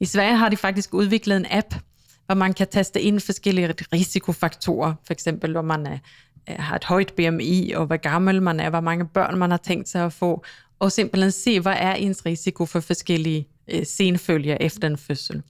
I 0.00 0.04
Sverige 0.04 0.36
har 0.36 0.48
de 0.48 0.56
faktisk 0.56 0.94
udviklet 0.94 1.36
en 1.36 1.46
app, 1.50 1.74
hvor 2.26 2.34
man 2.34 2.52
kan 2.52 2.66
taste 2.66 3.00
ind 3.00 3.20
forskellige 3.20 3.74
risikofaktorer, 3.92 4.94
for 5.06 5.12
eksempel 5.12 5.64
man 5.64 5.86
er, 5.86 5.98
har 6.48 6.76
et 6.76 6.84
højt 6.84 7.12
BMI, 7.16 7.72
og 7.72 7.86
hvor 7.86 7.96
gammel 7.96 8.42
man 8.42 8.60
er, 8.60 8.70
hvor 8.70 8.80
mange 8.80 9.06
børn 9.06 9.38
man 9.38 9.50
har 9.50 9.58
tænkt 9.58 9.88
sig 9.88 10.04
at 10.04 10.12
få, 10.12 10.44
og 10.78 10.92
simpelthen 10.92 11.32
se, 11.32 11.60
hvad 11.60 11.74
er 11.78 11.94
ens 11.94 12.26
risiko 12.26 12.66
for 12.66 12.80
forskellige 12.80 13.48
øh, 13.68 13.86
senfølger 13.86 14.56
efter 14.60 14.88
en 14.88 14.96
fødsel. 14.96 15.42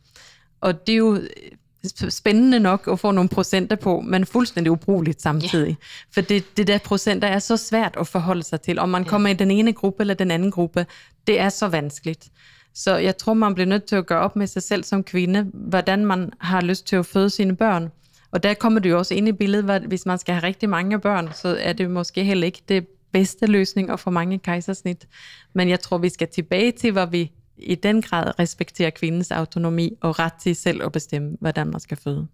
Og 0.61 0.87
det 0.87 0.93
er 0.93 0.97
jo 0.97 1.15
øh, 1.15 2.11
spændende 2.11 2.61
nok 2.61 2.89
at 2.93 3.01
få 3.01 3.11
nogle 3.11 3.29
procenter 3.29 3.77
på, 3.77 4.01
men 4.01 4.27
fuldstændig 4.27 4.71
ubrugeligt 4.71 5.23
samtidig. 5.23 5.69
Yeah. 5.69 5.77
For 6.15 6.21
det, 6.21 6.57
det 6.57 6.67
der 6.67 6.79
procenter 6.79 7.29
er 7.29 7.39
så 7.39 7.57
svært 7.57 7.97
at 8.01 8.07
forholde 8.07 8.43
sig 8.43 8.61
til. 8.61 8.79
Om 8.79 8.89
man 8.89 9.03
yeah. 9.03 9.11
kommer 9.11 9.29
i 9.29 9.35
den 9.35 9.51
ene 9.51 9.73
gruppe 9.73 10.01
eller 10.01 10.15
den 10.15 10.31
anden 10.31 10.51
gruppe, 10.51 10.87
det 11.27 11.41
er 11.41 11.49
så 11.49 11.69
vanskeligt. 11.69 12.29
Så 12.75 12.97
jeg 12.97 13.17
tror, 13.17 13.35
man 13.35 13.55
bliver 13.55 13.67
nødt 13.67 13.85
til 13.85 13.97
at 13.97 14.07
gøre 14.07 14.21
op 14.21 14.37
med 14.37 14.47
sig 14.47 14.63
selv 14.63 14.85
som 14.85 15.05
kvinde, 15.05 15.51
hvordan 15.55 16.07
man 16.07 16.33
har 16.41 16.61
lyst 16.61 16.87
til 16.87 16.97
at 16.97 17.07
føde 17.07 17.31
sine 17.31 17.57
børn. 17.57 17.91
Og 18.31 18.43
der 18.43 18.55
kommer 18.55 18.81
det 18.81 18.91
jo 18.91 18.99
også 18.99 19.15
ind 19.15 19.29
i 19.29 19.33
billedet, 19.33 19.71
at 19.71 19.83
hvis 19.83 20.07
man 20.07 20.19
skal 20.19 20.35
have 20.35 20.43
rigtig 20.43 20.69
mange 20.69 21.01
børn, 21.01 21.33
så 21.35 21.57
er 21.61 21.73
det 21.73 21.91
måske 21.91 22.25
heller 22.25 22.47
ikke 22.47 22.63
det 22.69 22.87
bedste 23.13 23.47
løsning 23.47 23.91
at 23.91 24.01
få 24.01 24.11
mange 24.11 24.39
kejsersnit. 24.39 25.09
Men 25.53 25.69
jeg 25.69 25.81
tror, 25.81 25.99
vi 25.99 26.09
skal 26.09 26.29
tilbage 26.29 26.73
til, 26.73 26.93
hvor 26.93 27.07
vi 27.07 27.33
i 27.57 27.75
den 27.75 28.03
grad 28.03 28.39
respekterer 28.39 28.91
kvindens 28.91 29.31
autonomi 29.31 29.97
og 30.01 30.19
ret 30.19 30.33
til 30.33 30.57
selv 30.57 30.83
at 30.85 30.93
bestemme, 30.93 31.37
hvordan 31.41 31.67
man 31.67 31.81
skal 31.81 31.97
føde. 31.97 32.29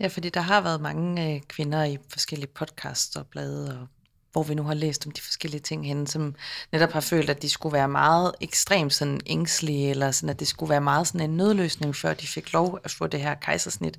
Ja, 0.00 0.06
fordi 0.06 0.28
der 0.28 0.40
har 0.40 0.60
været 0.60 0.80
mange 0.80 1.34
øh, 1.34 1.40
kvinder 1.40 1.84
i 1.84 1.98
forskellige 2.08 2.50
podcasts 2.54 3.16
og 3.16 3.26
blade, 3.26 3.78
og 3.80 3.86
hvor 4.32 4.42
vi 4.42 4.54
nu 4.54 4.62
har 4.62 4.74
læst 4.74 5.06
om 5.06 5.12
de 5.12 5.20
forskellige 5.20 5.60
ting 5.60 5.86
henne, 5.86 6.08
som 6.08 6.34
netop 6.72 6.92
har 6.92 7.00
følt, 7.00 7.30
at 7.30 7.42
de 7.42 7.48
skulle 7.48 7.72
være 7.72 7.88
meget 7.88 8.32
ekstremt 8.40 8.94
sådan 8.94 9.20
ængstlige, 9.26 9.90
eller 9.90 10.10
sådan, 10.10 10.28
at 10.28 10.40
det 10.40 10.48
skulle 10.48 10.70
være 10.70 10.80
meget 10.80 11.06
sådan 11.06 11.30
en 11.30 11.36
nødløsning, 11.36 11.96
før 11.96 12.14
de 12.14 12.26
fik 12.26 12.52
lov 12.52 12.78
at 12.84 12.90
få 12.90 13.06
det 13.06 13.20
her 13.20 13.34
kejsersnit. 13.34 13.98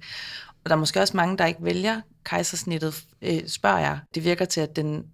Og 0.64 0.70
der 0.70 0.76
er 0.76 0.80
måske 0.80 1.02
også 1.02 1.18
mange, 1.18 1.38
der 1.38 1.46
ikke 1.46 1.64
vælger 1.64 2.02
kejsersnittet, 2.26 3.04
øh, 3.22 3.48
spørger 3.48 3.80
jeg. 3.80 4.00
Det 4.16 4.24
virker 4.24 4.46
til, 4.46 4.62
at 4.62 4.76
den, 4.76 5.06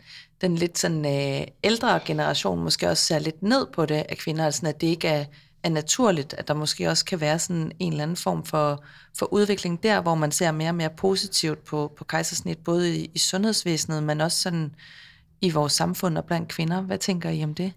den 0.42 0.56
lidt 0.56 0.80
sådan 0.80 1.06
øh, 1.06 1.48
ældre 1.64 2.00
generation 2.06 2.64
måske 2.64 2.90
også 2.90 3.04
ser 3.04 3.20
lidt 3.20 3.44
ned 3.44 3.68
på 3.74 3.86
det 3.86 3.96
af 3.96 4.18
kvinder, 4.18 4.46
altså 4.46 4.68
at 4.68 4.82
det 4.82 4.88
ikke 4.88 5.08
er, 5.08 5.26
er 5.64 5.70
naturligt, 5.70 6.34
at 6.34 6.48
der 6.48 6.54
måske 6.54 6.90
også 6.90 7.06
kan 7.06 7.22
være 7.22 7.40
sådan 7.40 7.72
en 7.80 7.92
eller 7.92 8.04
anden 8.04 8.18
form 8.18 8.46
for, 8.46 8.84
for 9.18 9.34
udvikling 9.34 9.84
der, 9.84 10.02
hvor 10.02 10.16
man 10.16 10.32
ser 10.32 10.52
mere 10.52 10.70
og 10.70 10.76
mere 10.76 10.90
positivt 10.90 11.64
på, 11.66 11.94
på 11.98 12.04
kejsersnit, 12.04 12.58
både 12.58 12.98
i, 12.98 13.12
i 13.14 13.20
sundhedsvæsenet, 13.20 14.04
men 14.04 14.22
også 14.22 14.42
sådan 14.42 14.76
i 15.42 15.50
vores 15.50 15.74
samfund 15.74 16.18
og 16.18 16.26
blandt 16.26 16.50
kvinder. 16.50 16.82
Hvad 16.82 16.98
tænker 16.98 17.30
I 17.30 17.44
om 17.44 17.54
det? 17.54 17.74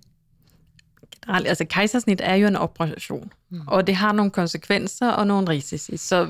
Generelt, 1.21 1.49
altså 1.49 1.65
kejsersnit 1.65 2.21
er 2.25 2.35
jo 2.35 2.47
en 2.47 2.57
operation, 2.57 3.33
mm. 3.51 3.61
og 3.67 3.87
det 3.87 3.95
har 3.97 4.13
nogle 4.13 4.31
konsekvenser 4.31 5.11
og 5.11 5.27
nogle 5.27 5.49
risici. 5.49 5.97
Så 5.97 6.29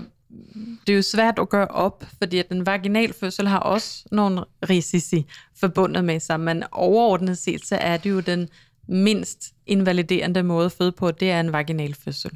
det 0.87 0.93
er 0.93 0.97
jo 0.97 1.03
svært 1.03 1.39
at 1.39 1.49
gøre 1.49 1.69
op, 1.69 2.05
fordi 2.19 2.39
at 2.39 2.49
den 2.49 2.67
vaginalfødsel 2.67 3.49
har 3.49 3.59
også 3.59 4.05
nogle 4.13 4.45
risici 4.71 5.27
forbundet 5.57 6.05
med 6.05 6.21
sig, 6.21 6.41
men 6.41 6.65
overordnet 6.73 7.39
set, 7.39 7.67
så 7.67 7.77
er 7.77 7.97
det 7.97 8.11
jo 8.11 8.21
den 8.21 8.49
mindst 8.89 9.55
invaliderende 9.67 10.43
måde 10.43 10.67
at 10.67 10.73
føde 10.73 10.93
på, 10.93 11.11
det 11.11 11.31
er 11.31 11.41
en 11.41 11.53
vaginalfødsel. 11.53 12.31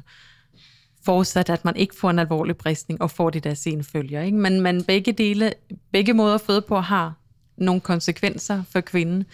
Forudsat, 1.05 1.49
at 1.49 1.65
man 1.65 1.75
ikke 1.75 1.95
får 1.95 2.09
en 2.09 2.19
alvorlig 2.19 2.57
bristning 2.57 3.01
og 3.01 3.11
får 3.11 3.29
de 3.29 3.39
der 3.39 3.53
senfølger. 3.53 4.21
Ikke? 4.21 4.37
Men, 4.37 4.61
men 4.61 4.83
begge, 4.83 5.11
dele, 5.11 5.53
begge 5.91 6.13
måder 6.13 6.35
at 6.35 6.41
føde 6.41 6.61
på 6.61 6.79
har 6.79 7.13
nogle 7.57 7.81
konsekvenser 7.81 8.63
for 8.71 8.81
kvinden. 8.81 9.25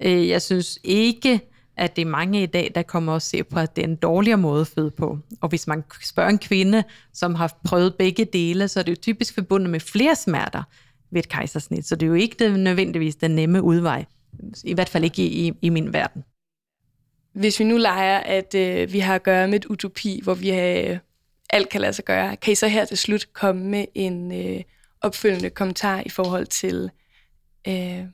Øh, 0.00 0.28
jeg 0.28 0.42
synes 0.42 0.78
ikke, 0.84 1.40
at 1.80 1.96
det 1.96 2.02
er 2.02 2.06
mange 2.06 2.42
i 2.42 2.46
dag, 2.46 2.72
der 2.74 2.82
kommer 2.82 3.12
og 3.12 3.22
ser 3.22 3.42
på, 3.42 3.58
at 3.58 3.76
det 3.76 3.84
er 3.84 3.88
en 3.88 3.96
dårligere 3.96 4.38
måde 4.38 4.60
at 4.60 4.66
føde 4.66 4.90
på. 4.90 5.18
Og 5.40 5.48
hvis 5.48 5.66
man 5.66 5.84
spørger 6.02 6.30
en 6.30 6.38
kvinde, 6.38 6.84
som 7.12 7.34
har 7.34 7.58
prøvet 7.64 7.94
begge 7.94 8.24
dele, 8.24 8.68
så 8.68 8.80
er 8.80 8.84
det 8.84 8.90
jo 8.90 8.96
typisk 8.96 9.34
forbundet 9.34 9.70
med 9.70 9.80
flere 9.80 10.16
smerter 10.16 10.62
ved 11.10 11.18
et 11.18 11.28
kejsersnit. 11.28 11.86
Så 11.86 11.96
det 11.96 12.06
er 12.06 12.08
jo 12.08 12.14
ikke 12.14 12.36
det, 12.38 12.60
nødvendigvis 12.60 13.16
den 13.16 13.30
nemme 13.30 13.62
udvej. 13.62 14.04
I 14.64 14.74
hvert 14.74 14.88
fald 14.88 15.04
ikke 15.04 15.22
i, 15.22 15.48
i, 15.48 15.52
i 15.62 15.68
min 15.68 15.92
verden. 15.92 16.24
Hvis 17.32 17.60
vi 17.60 17.64
nu 17.64 17.76
leger, 17.76 18.18
at 18.18 18.54
øh, 18.54 18.92
vi 18.92 18.98
har 18.98 19.14
at 19.14 19.22
gøre 19.22 19.48
med 19.48 19.56
et 19.56 19.64
utopi, 19.64 20.20
hvor 20.22 20.34
vi 20.34 20.48
har, 20.48 20.62
øh, 20.62 20.98
alt 21.50 21.68
kan 21.68 21.80
lade 21.80 21.92
sig 21.92 22.04
gøre, 22.04 22.36
kan 22.36 22.52
I 22.52 22.54
så 22.54 22.68
her 22.68 22.84
til 22.84 22.98
slut 22.98 23.32
komme 23.32 23.64
med 23.64 23.84
en 23.94 24.32
øh, 24.32 24.62
opfølgende 25.00 25.50
kommentar 25.50 26.02
i 26.06 26.08
forhold 26.08 26.46
til, 26.46 26.90
øh, 27.68 28.04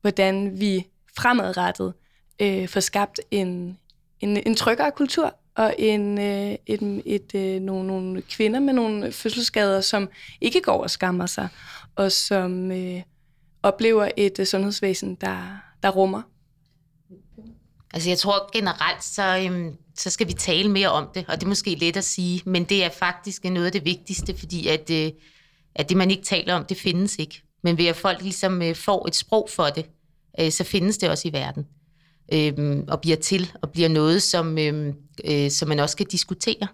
hvordan 0.00 0.60
vi 0.60 0.86
fremadrettet 1.16 1.92
øh, 2.40 2.68
få 2.68 2.80
skabt 2.80 3.20
en, 3.30 3.78
en, 4.20 4.36
en 4.46 4.54
tryggere 4.54 4.92
kultur 4.96 5.34
og 5.54 5.74
en, 5.78 6.18
øh, 6.18 6.56
et, 6.66 7.02
et, 7.06 7.34
øh, 7.34 7.60
nogle, 7.60 7.86
nogle 7.86 8.22
kvinder 8.22 8.60
med 8.60 8.72
nogle 8.72 9.12
fødselsskader, 9.12 9.80
som 9.80 10.08
ikke 10.40 10.60
går 10.60 10.82
og 10.82 10.90
skammer 10.90 11.26
sig, 11.26 11.48
og 11.96 12.12
som 12.12 12.70
øh, 12.70 13.02
oplever 13.62 14.08
et 14.16 14.38
øh, 14.38 14.46
sundhedsvæsen, 14.46 15.14
der, 15.14 15.62
der 15.82 15.88
rummer. 15.88 16.22
Altså 17.94 18.10
jeg 18.10 18.18
tror 18.18 18.50
generelt, 18.52 19.04
så, 19.04 19.38
øhm, 19.46 19.76
så 19.98 20.10
skal 20.10 20.28
vi 20.28 20.32
tale 20.32 20.70
mere 20.70 20.88
om 20.88 21.08
det, 21.14 21.24
og 21.28 21.34
det 21.34 21.42
er 21.42 21.48
måske 21.48 21.74
let 21.74 21.96
at 21.96 22.04
sige, 22.04 22.42
men 22.46 22.64
det 22.64 22.84
er 22.84 22.90
faktisk 22.90 23.44
noget 23.44 23.66
af 23.66 23.72
det 23.72 23.84
vigtigste, 23.84 24.38
fordi 24.38 24.68
at, 24.68 24.90
øh, 24.90 25.10
at 25.74 25.88
det, 25.88 25.96
man 25.96 26.10
ikke 26.10 26.22
taler 26.22 26.54
om, 26.54 26.64
det 26.64 26.76
findes 26.76 27.18
ikke. 27.18 27.42
Men 27.62 27.78
ved 27.78 27.86
at 27.86 27.96
folk 27.96 28.22
ligesom 28.22 28.62
øh, 28.62 28.76
får 28.76 29.08
et 29.08 29.16
sprog 29.16 29.48
for 29.50 29.64
det, 29.64 29.86
øh, 30.40 30.50
så 30.50 30.64
findes 30.64 30.98
det 30.98 31.10
også 31.10 31.28
i 31.28 31.32
verden 31.32 31.66
øh, 32.32 32.78
og 32.88 33.00
bliver 33.00 33.16
til, 33.16 33.52
og 33.62 33.70
bliver 33.70 33.88
noget, 33.88 34.22
som, 34.22 34.58
øh, 34.58 34.94
øh, 35.24 35.50
som 35.50 35.68
man 35.68 35.78
også 35.78 35.96
kan 35.96 36.06
diskutere. 36.06 36.68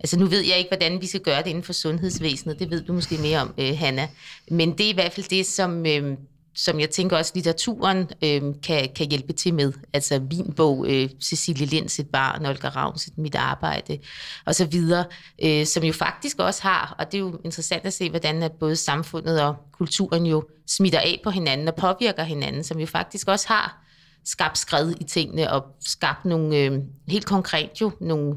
Altså 0.00 0.18
nu 0.18 0.26
ved 0.26 0.40
jeg 0.40 0.58
ikke, 0.58 0.70
hvordan 0.70 1.00
vi 1.00 1.06
skal 1.06 1.20
gøre 1.20 1.42
det 1.42 1.46
inden 1.46 1.64
for 1.64 1.72
sundhedsvæsenet, 1.72 2.58
det 2.58 2.70
ved 2.70 2.82
du 2.82 2.92
måske 2.92 3.18
mere 3.18 3.38
om, 3.38 3.54
øh, 3.58 3.78
Hanna. 3.78 4.08
Men 4.50 4.78
det 4.78 4.86
er 4.86 4.90
i 4.90 4.94
hvert 4.94 5.12
fald 5.12 5.28
det, 5.28 5.46
som, 5.46 5.86
øh, 5.86 6.16
som 6.54 6.80
jeg 6.80 6.90
tænker 6.90 7.16
også 7.16 7.32
litteraturen 7.34 7.98
øh, 8.24 8.42
kan, 8.62 8.88
kan 8.96 9.08
hjælpe 9.10 9.32
til 9.32 9.54
med. 9.54 9.72
Altså 9.92 10.20
min 10.30 10.52
bog, 10.56 10.86
øh, 10.88 11.08
Cecilie 11.22 11.66
Linds 11.66 11.98
et 11.98 12.08
barn, 12.08 12.46
Olga 12.46 12.68
Ravns 12.68 13.10
mit 13.16 13.34
arbejde, 13.34 13.98
og 14.44 14.54
så 14.54 14.64
videre, 14.64 15.04
øh, 15.42 15.66
som 15.66 15.84
jo 15.84 15.92
faktisk 15.92 16.38
også 16.38 16.62
har, 16.62 16.94
og 16.98 17.12
det 17.12 17.18
er 17.18 17.22
jo 17.22 17.40
interessant 17.44 17.86
at 17.86 17.92
se, 17.92 18.10
hvordan 18.10 18.42
at 18.42 18.52
både 18.52 18.76
samfundet 18.76 19.42
og 19.42 19.56
kulturen 19.72 20.26
jo 20.26 20.44
smitter 20.66 21.00
af 21.00 21.20
på 21.24 21.30
hinanden 21.30 21.68
og 21.68 21.74
påvirker 21.74 22.22
hinanden, 22.22 22.64
som 22.64 22.78
jo 22.80 22.86
faktisk 22.86 23.28
også 23.28 23.48
har 23.48 23.85
skabt 24.26 24.58
skred 24.58 24.94
i 25.00 25.04
tingene 25.04 25.52
og 25.52 25.64
skabt 25.80 26.24
nogle, 26.24 26.56
øh, 26.56 26.78
helt 27.08 27.26
konkret 27.26 27.70
jo, 27.80 27.92
nogle 28.00 28.34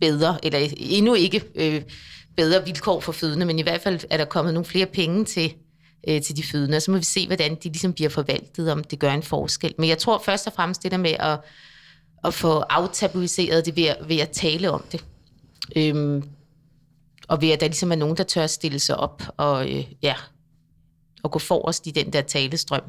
bedre, 0.00 0.38
eller 0.42 0.68
endnu 0.76 1.14
ikke 1.14 1.42
øh, 1.54 1.82
bedre 2.36 2.64
vilkår 2.64 3.00
for 3.00 3.12
fødende, 3.12 3.46
men 3.46 3.58
i 3.58 3.62
hvert 3.62 3.80
fald 3.80 4.00
er 4.10 4.16
der 4.16 4.24
kommet 4.24 4.54
nogle 4.54 4.64
flere 4.64 4.86
penge 4.86 5.24
til, 5.24 5.54
øh, 6.08 6.22
til 6.22 6.36
de 6.36 6.42
fødende, 6.42 6.76
og 6.76 6.82
så 6.82 6.90
må 6.90 6.96
vi 6.96 7.04
se, 7.04 7.26
hvordan 7.26 7.54
de 7.54 7.68
ligesom 7.68 7.92
bliver 7.92 8.10
forvaltet, 8.10 8.72
om 8.72 8.84
det 8.84 8.98
gør 8.98 9.12
en 9.12 9.22
forskel. 9.22 9.74
Men 9.78 9.88
jeg 9.88 9.98
tror 9.98 10.22
først 10.24 10.46
og 10.46 10.52
fremmest 10.52 10.82
det 10.82 10.90
der 10.90 10.98
med 10.98 11.14
at, 11.18 11.40
at 12.24 12.34
få 12.34 12.58
aftabuiseret 12.58 13.66
det 13.66 13.76
ved 13.76 13.84
at, 13.84 13.96
ved 14.08 14.18
at 14.18 14.30
tale 14.30 14.70
om 14.70 14.84
det. 14.92 15.04
Øhm, 15.76 16.22
og 17.28 17.42
ved 17.42 17.50
at 17.50 17.60
der 17.60 17.66
ligesom 17.66 17.92
er 17.92 17.96
nogen, 17.96 18.16
der 18.16 18.24
tør 18.24 18.46
stille 18.46 18.78
sig 18.78 18.96
op 18.96 19.22
og, 19.36 19.70
øh, 19.70 19.84
ja, 20.02 20.14
og 21.22 21.30
gå 21.30 21.38
forrest 21.38 21.86
i 21.86 21.90
den 21.90 22.12
der 22.12 22.22
talestrøm. 22.22 22.82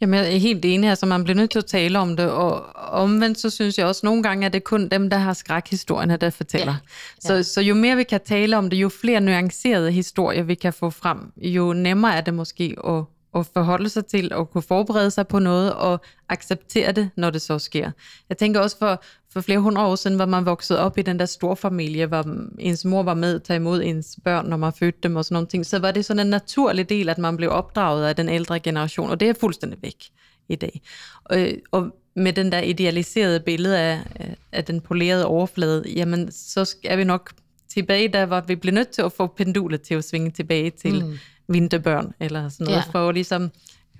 Jamen, 0.00 0.20
jeg 0.20 0.34
er 0.34 0.38
helt 0.38 0.64
enig. 0.64 0.90
Altså, 0.90 1.06
man 1.06 1.24
bliver 1.24 1.36
nødt 1.36 1.50
til 1.50 1.58
at 1.58 1.66
tale 1.66 1.98
om 1.98 2.16
det, 2.16 2.30
og 2.30 2.62
omvendt 2.74 3.40
så 3.40 3.50
synes 3.50 3.78
jeg 3.78 3.86
også, 3.86 3.98
at 3.98 4.04
nogle 4.04 4.22
gange 4.22 4.44
er 4.44 4.48
det 4.48 4.64
kun 4.64 4.88
dem, 4.88 5.10
der 5.10 5.16
har 5.16 5.32
skrækhistorierne, 5.32 6.16
der 6.16 6.30
fortæller. 6.30 6.72
Ja. 6.72 7.30
Ja. 7.30 7.42
Så, 7.42 7.52
så 7.52 7.60
jo 7.60 7.74
mere 7.74 7.96
vi 7.96 8.02
kan 8.02 8.20
tale 8.24 8.56
om 8.58 8.70
det, 8.70 8.76
jo 8.76 8.88
flere 8.88 9.20
nuancerede 9.20 9.92
historier 9.92 10.42
vi 10.42 10.54
kan 10.54 10.72
få 10.72 10.90
frem, 10.90 11.18
jo 11.36 11.72
nemmere 11.72 12.16
er 12.16 12.20
det 12.20 12.34
måske 12.34 12.76
at, 12.84 13.04
at 13.34 13.46
forholde 13.54 13.88
sig 13.88 14.06
til, 14.06 14.32
og 14.32 14.50
kunne 14.50 14.62
forberede 14.62 15.10
sig 15.10 15.28
på 15.28 15.38
noget, 15.38 15.72
og 15.72 16.00
acceptere 16.28 16.92
det, 16.92 17.10
når 17.16 17.30
det 17.30 17.42
så 17.42 17.58
sker. 17.58 17.90
Jeg 18.28 18.38
tænker 18.38 18.60
også 18.60 18.78
for, 18.78 19.02
for 19.32 19.40
flere 19.40 19.58
hundrede 19.58 19.86
år 19.86 19.94
siden, 19.94 20.16
hvor 20.16 20.26
man 20.26 20.46
voksede 20.46 20.78
op 20.78 20.98
i 20.98 21.02
den 21.02 21.18
der 21.18 21.26
store 21.26 21.56
familie, 21.56 22.06
hvor 22.06 22.24
ens 22.58 22.84
mor 22.84 23.02
var 23.02 23.14
med 23.14 23.34
at 23.34 23.42
tage 23.42 23.56
imod 23.56 23.82
ens 23.82 24.18
børn, 24.24 24.46
når 24.46 24.56
man 24.56 24.72
fødte 24.72 24.98
dem 25.02 25.16
og 25.16 25.24
sådan 25.24 25.34
nogle 25.34 25.48
ting, 25.48 25.66
så 25.66 25.78
var 25.78 25.90
det 25.90 26.04
sådan 26.04 26.20
en 26.20 26.30
naturlig 26.30 26.88
del, 26.88 27.08
at 27.08 27.18
man 27.18 27.36
blev 27.36 27.50
opdraget 27.50 28.06
af 28.06 28.16
den 28.16 28.28
ældre 28.28 28.60
generation, 28.60 29.10
og 29.10 29.20
det 29.20 29.28
er 29.28 29.34
fuldstændig 29.40 29.78
væk 29.82 30.04
i 30.48 30.54
dag. 30.54 30.82
Og, 31.24 31.38
og 31.70 31.90
med 32.16 32.32
den 32.32 32.52
der 32.52 32.60
idealiserede 32.60 33.40
billede 33.40 33.78
af, 33.78 34.00
af 34.52 34.64
den 34.64 34.80
polerede 34.80 35.26
overflade, 35.26 35.84
jamen 35.96 36.32
så 36.32 36.74
er 36.84 36.96
vi 36.96 37.04
nok 37.04 37.32
tilbage 37.68 38.08
der, 38.08 38.26
hvor 38.26 38.40
vi 38.40 38.56
bliver 38.56 38.74
nødt 38.74 38.88
til 38.88 39.02
at 39.02 39.12
få 39.12 39.26
pendulet 39.26 39.82
til 39.82 39.94
at 39.94 40.04
svinge 40.04 40.30
tilbage 40.30 40.70
til 40.70 41.04
mm 41.04 41.18
vinterbørn, 41.50 42.14
eller 42.20 42.48
sådan 42.48 42.64
noget, 42.64 42.78
ja. 42.78 42.90
for 42.92 43.08
at 43.08 43.14
ligesom 43.14 43.50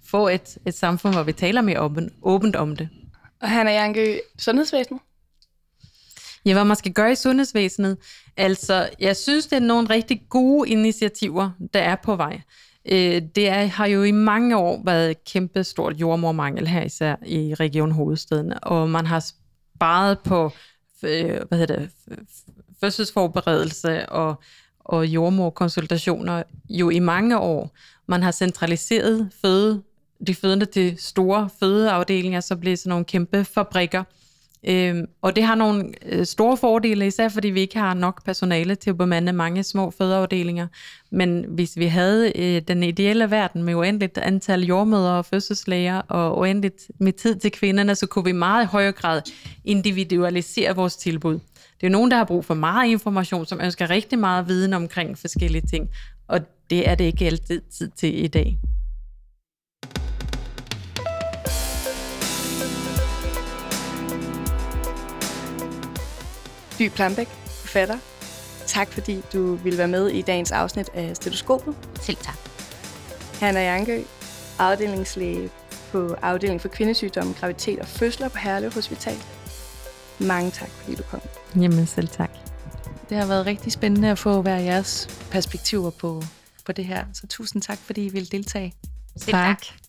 få 0.04 0.28
et, 0.28 0.58
et 0.66 0.74
samfund, 0.74 1.14
hvor 1.14 1.22
vi 1.22 1.32
taler 1.32 1.60
mere 1.60 1.80
åbent, 1.80 2.12
åbent 2.22 2.56
om 2.56 2.76
det. 2.76 2.88
Og 3.40 3.48
Hanna 3.48 3.72
Jankø, 3.72 4.18
sundhedsvæsenet? 4.38 5.00
Ja, 6.44 6.52
hvad 6.52 6.64
man 6.64 6.76
skal 6.76 6.92
gøre 6.92 7.12
i 7.12 7.14
sundhedsvæsenet. 7.14 7.98
Altså, 8.36 8.88
jeg 9.00 9.16
synes, 9.16 9.46
det 9.46 9.56
er 9.56 9.60
nogle 9.60 9.90
rigtig 9.90 10.22
gode 10.28 10.68
initiativer, 10.68 11.50
der 11.74 11.80
er 11.80 11.96
på 11.96 12.16
vej. 12.16 12.40
Øh, 12.92 13.22
det 13.34 13.48
er, 13.48 13.66
har 13.66 13.86
jo 13.86 14.02
i 14.02 14.10
mange 14.10 14.56
år 14.56 14.82
været 14.84 15.24
kæmpe 15.24 15.64
stort 15.64 15.96
jordmormangel 15.96 16.66
her 16.66 16.82
især 16.82 17.16
i 17.26 17.54
Region 17.54 17.90
Hovedstaden, 17.90 18.52
og 18.62 18.88
man 18.88 19.06
har 19.06 19.20
sparet 19.20 20.18
på 20.18 20.52
øh, 21.02 21.40
hvad 21.48 21.58
hedder 21.58 21.76
det, 21.76 21.90
fødselsforberedelse 22.80 24.08
og, 24.08 24.42
og 24.84 25.06
jordmorkonsultationer 25.06 26.42
jo 26.68 26.90
i 26.90 26.98
mange 26.98 27.38
år. 27.38 27.70
Man 28.06 28.22
har 28.22 28.30
centraliseret 28.30 29.30
føde, 29.42 29.82
de 30.26 30.34
fødende 30.34 30.66
til 30.66 30.94
store 30.98 31.48
fødeafdelinger, 31.60 32.40
så 32.40 32.56
bliver 32.56 32.76
sådan 32.76 32.88
nogle 32.88 33.04
kæmpe 33.04 33.44
fabrikker, 33.44 34.04
Øhm, 34.64 35.06
og 35.22 35.36
det 35.36 35.44
har 35.44 35.54
nogle 35.54 35.92
øh, 36.06 36.26
store 36.26 36.56
fordele, 36.56 37.06
især 37.06 37.28
fordi 37.28 37.48
vi 37.48 37.60
ikke 37.60 37.78
har 37.78 37.94
nok 37.94 38.24
personale 38.24 38.74
til 38.74 38.90
at 38.90 38.98
bemande 38.98 39.32
mange 39.32 39.62
små 39.62 39.90
fødeafdelinger. 39.90 40.66
Men 41.10 41.44
hvis 41.48 41.76
vi 41.76 41.86
havde 41.86 42.32
øh, 42.36 42.62
den 42.68 42.82
ideelle 42.82 43.30
verden 43.30 43.62
med 43.62 43.74
uendeligt 43.74 44.18
antal 44.18 44.64
jordmøder 44.64 45.10
og 45.10 45.24
fødselslæger 45.24 45.98
og 45.98 46.38
uendeligt 46.38 46.90
med 46.98 47.12
tid 47.12 47.36
til 47.36 47.52
kvinderne, 47.52 47.94
så 47.94 48.06
kunne 48.06 48.24
vi 48.24 48.32
meget 48.32 48.64
i 48.64 48.66
højere 48.66 48.92
grad 48.92 49.22
individualisere 49.64 50.76
vores 50.76 50.96
tilbud. 50.96 51.38
Det 51.80 51.86
er 51.86 51.90
nogen, 51.90 52.10
der 52.10 52.16
har 52.16 52.24
brug 52.24 52.44
for 52.44 52.54
meget 52.54 52.88
information, 52.88 53.46
som 53.46 53.60
ønsker 53.60 53.90
rigtig 53.90 54.18
meget 54.18 54.48
viden 54.48 54.72
omkring 54.72 55.18
forskellige 55.18 55.66
ting, 55.66 55.88
og 56.28 56.40
det 56.70 56.88
er 56.88 56.94
det 56.94 57.04
ikke 57.04 57.26
altid 57.26 57.60
tid 57.78 57.90
til 57.96 58.24
i 58.24 58.26
dag. 58.26 58.58
Dy 66.78 66.88
Plambæk, 66.88 67.26
forfatter. 67.26 67.98
Tak 68.66 68.88
fordi 68.88 69.22
du 69.32 69.54
ville 69.54 69.78
være 69.78 69.88
med 69.88 70.08
i 70.08 70.22
dagens 70.22 70.52
afsnit 70.52 70.88
af 70.94 71.16
Stetoskopet. 71.16 71.74
Selv 72.00 72.16
tak. 72.16 72.38
Hanna 73.40 73.60
Jankø, 73.60 74.02
afdelingslæge 74.58 75.50
på 75.92 76.14
afdelingen 76.22 76.60
for 76.60 76.68
kvindesygdomme, 76.68 77.34
graviditet 77.40 77.78
og 77.78 77.86
fødsler 77.86 78.28
på 78.28 78.38
Herlev 78.38 78.72
Hospital. 78.72 79.16
Mange 80.18 80.50
tak, 80.50 80.68
fordi 80.68 80.94
du 80.94 81.02
kom. 81.02 81.20
Jamen 81.56 81.86
selv 81.86 82.08
tak. 82.08 82.30
Det 83.08 83.18
har 83.18 83.26
været 83.26 83.46
rigtig 83.46 83.72
spændende 83.72 84.10
at 84.10 84.18
få 84.18 84.42
hver 84.42 84.56
jeres 84.56 85.08
perspektiver 85.30 85.90
på, 85.90 86.22
på 86.66 86.72
det 86.72 86.84
her. 86.84 87.04
Så 87.12 87.26
tusind 87.26 87.62
tak, 87.62 87.78
fordi 87.78 88.06
I 88.06 88.08
ville 88.08 88.26
deltage. 88.26 88.74
Selv 89.16 89.32
tak. 89.32 89.62
tak. 89.62 89.79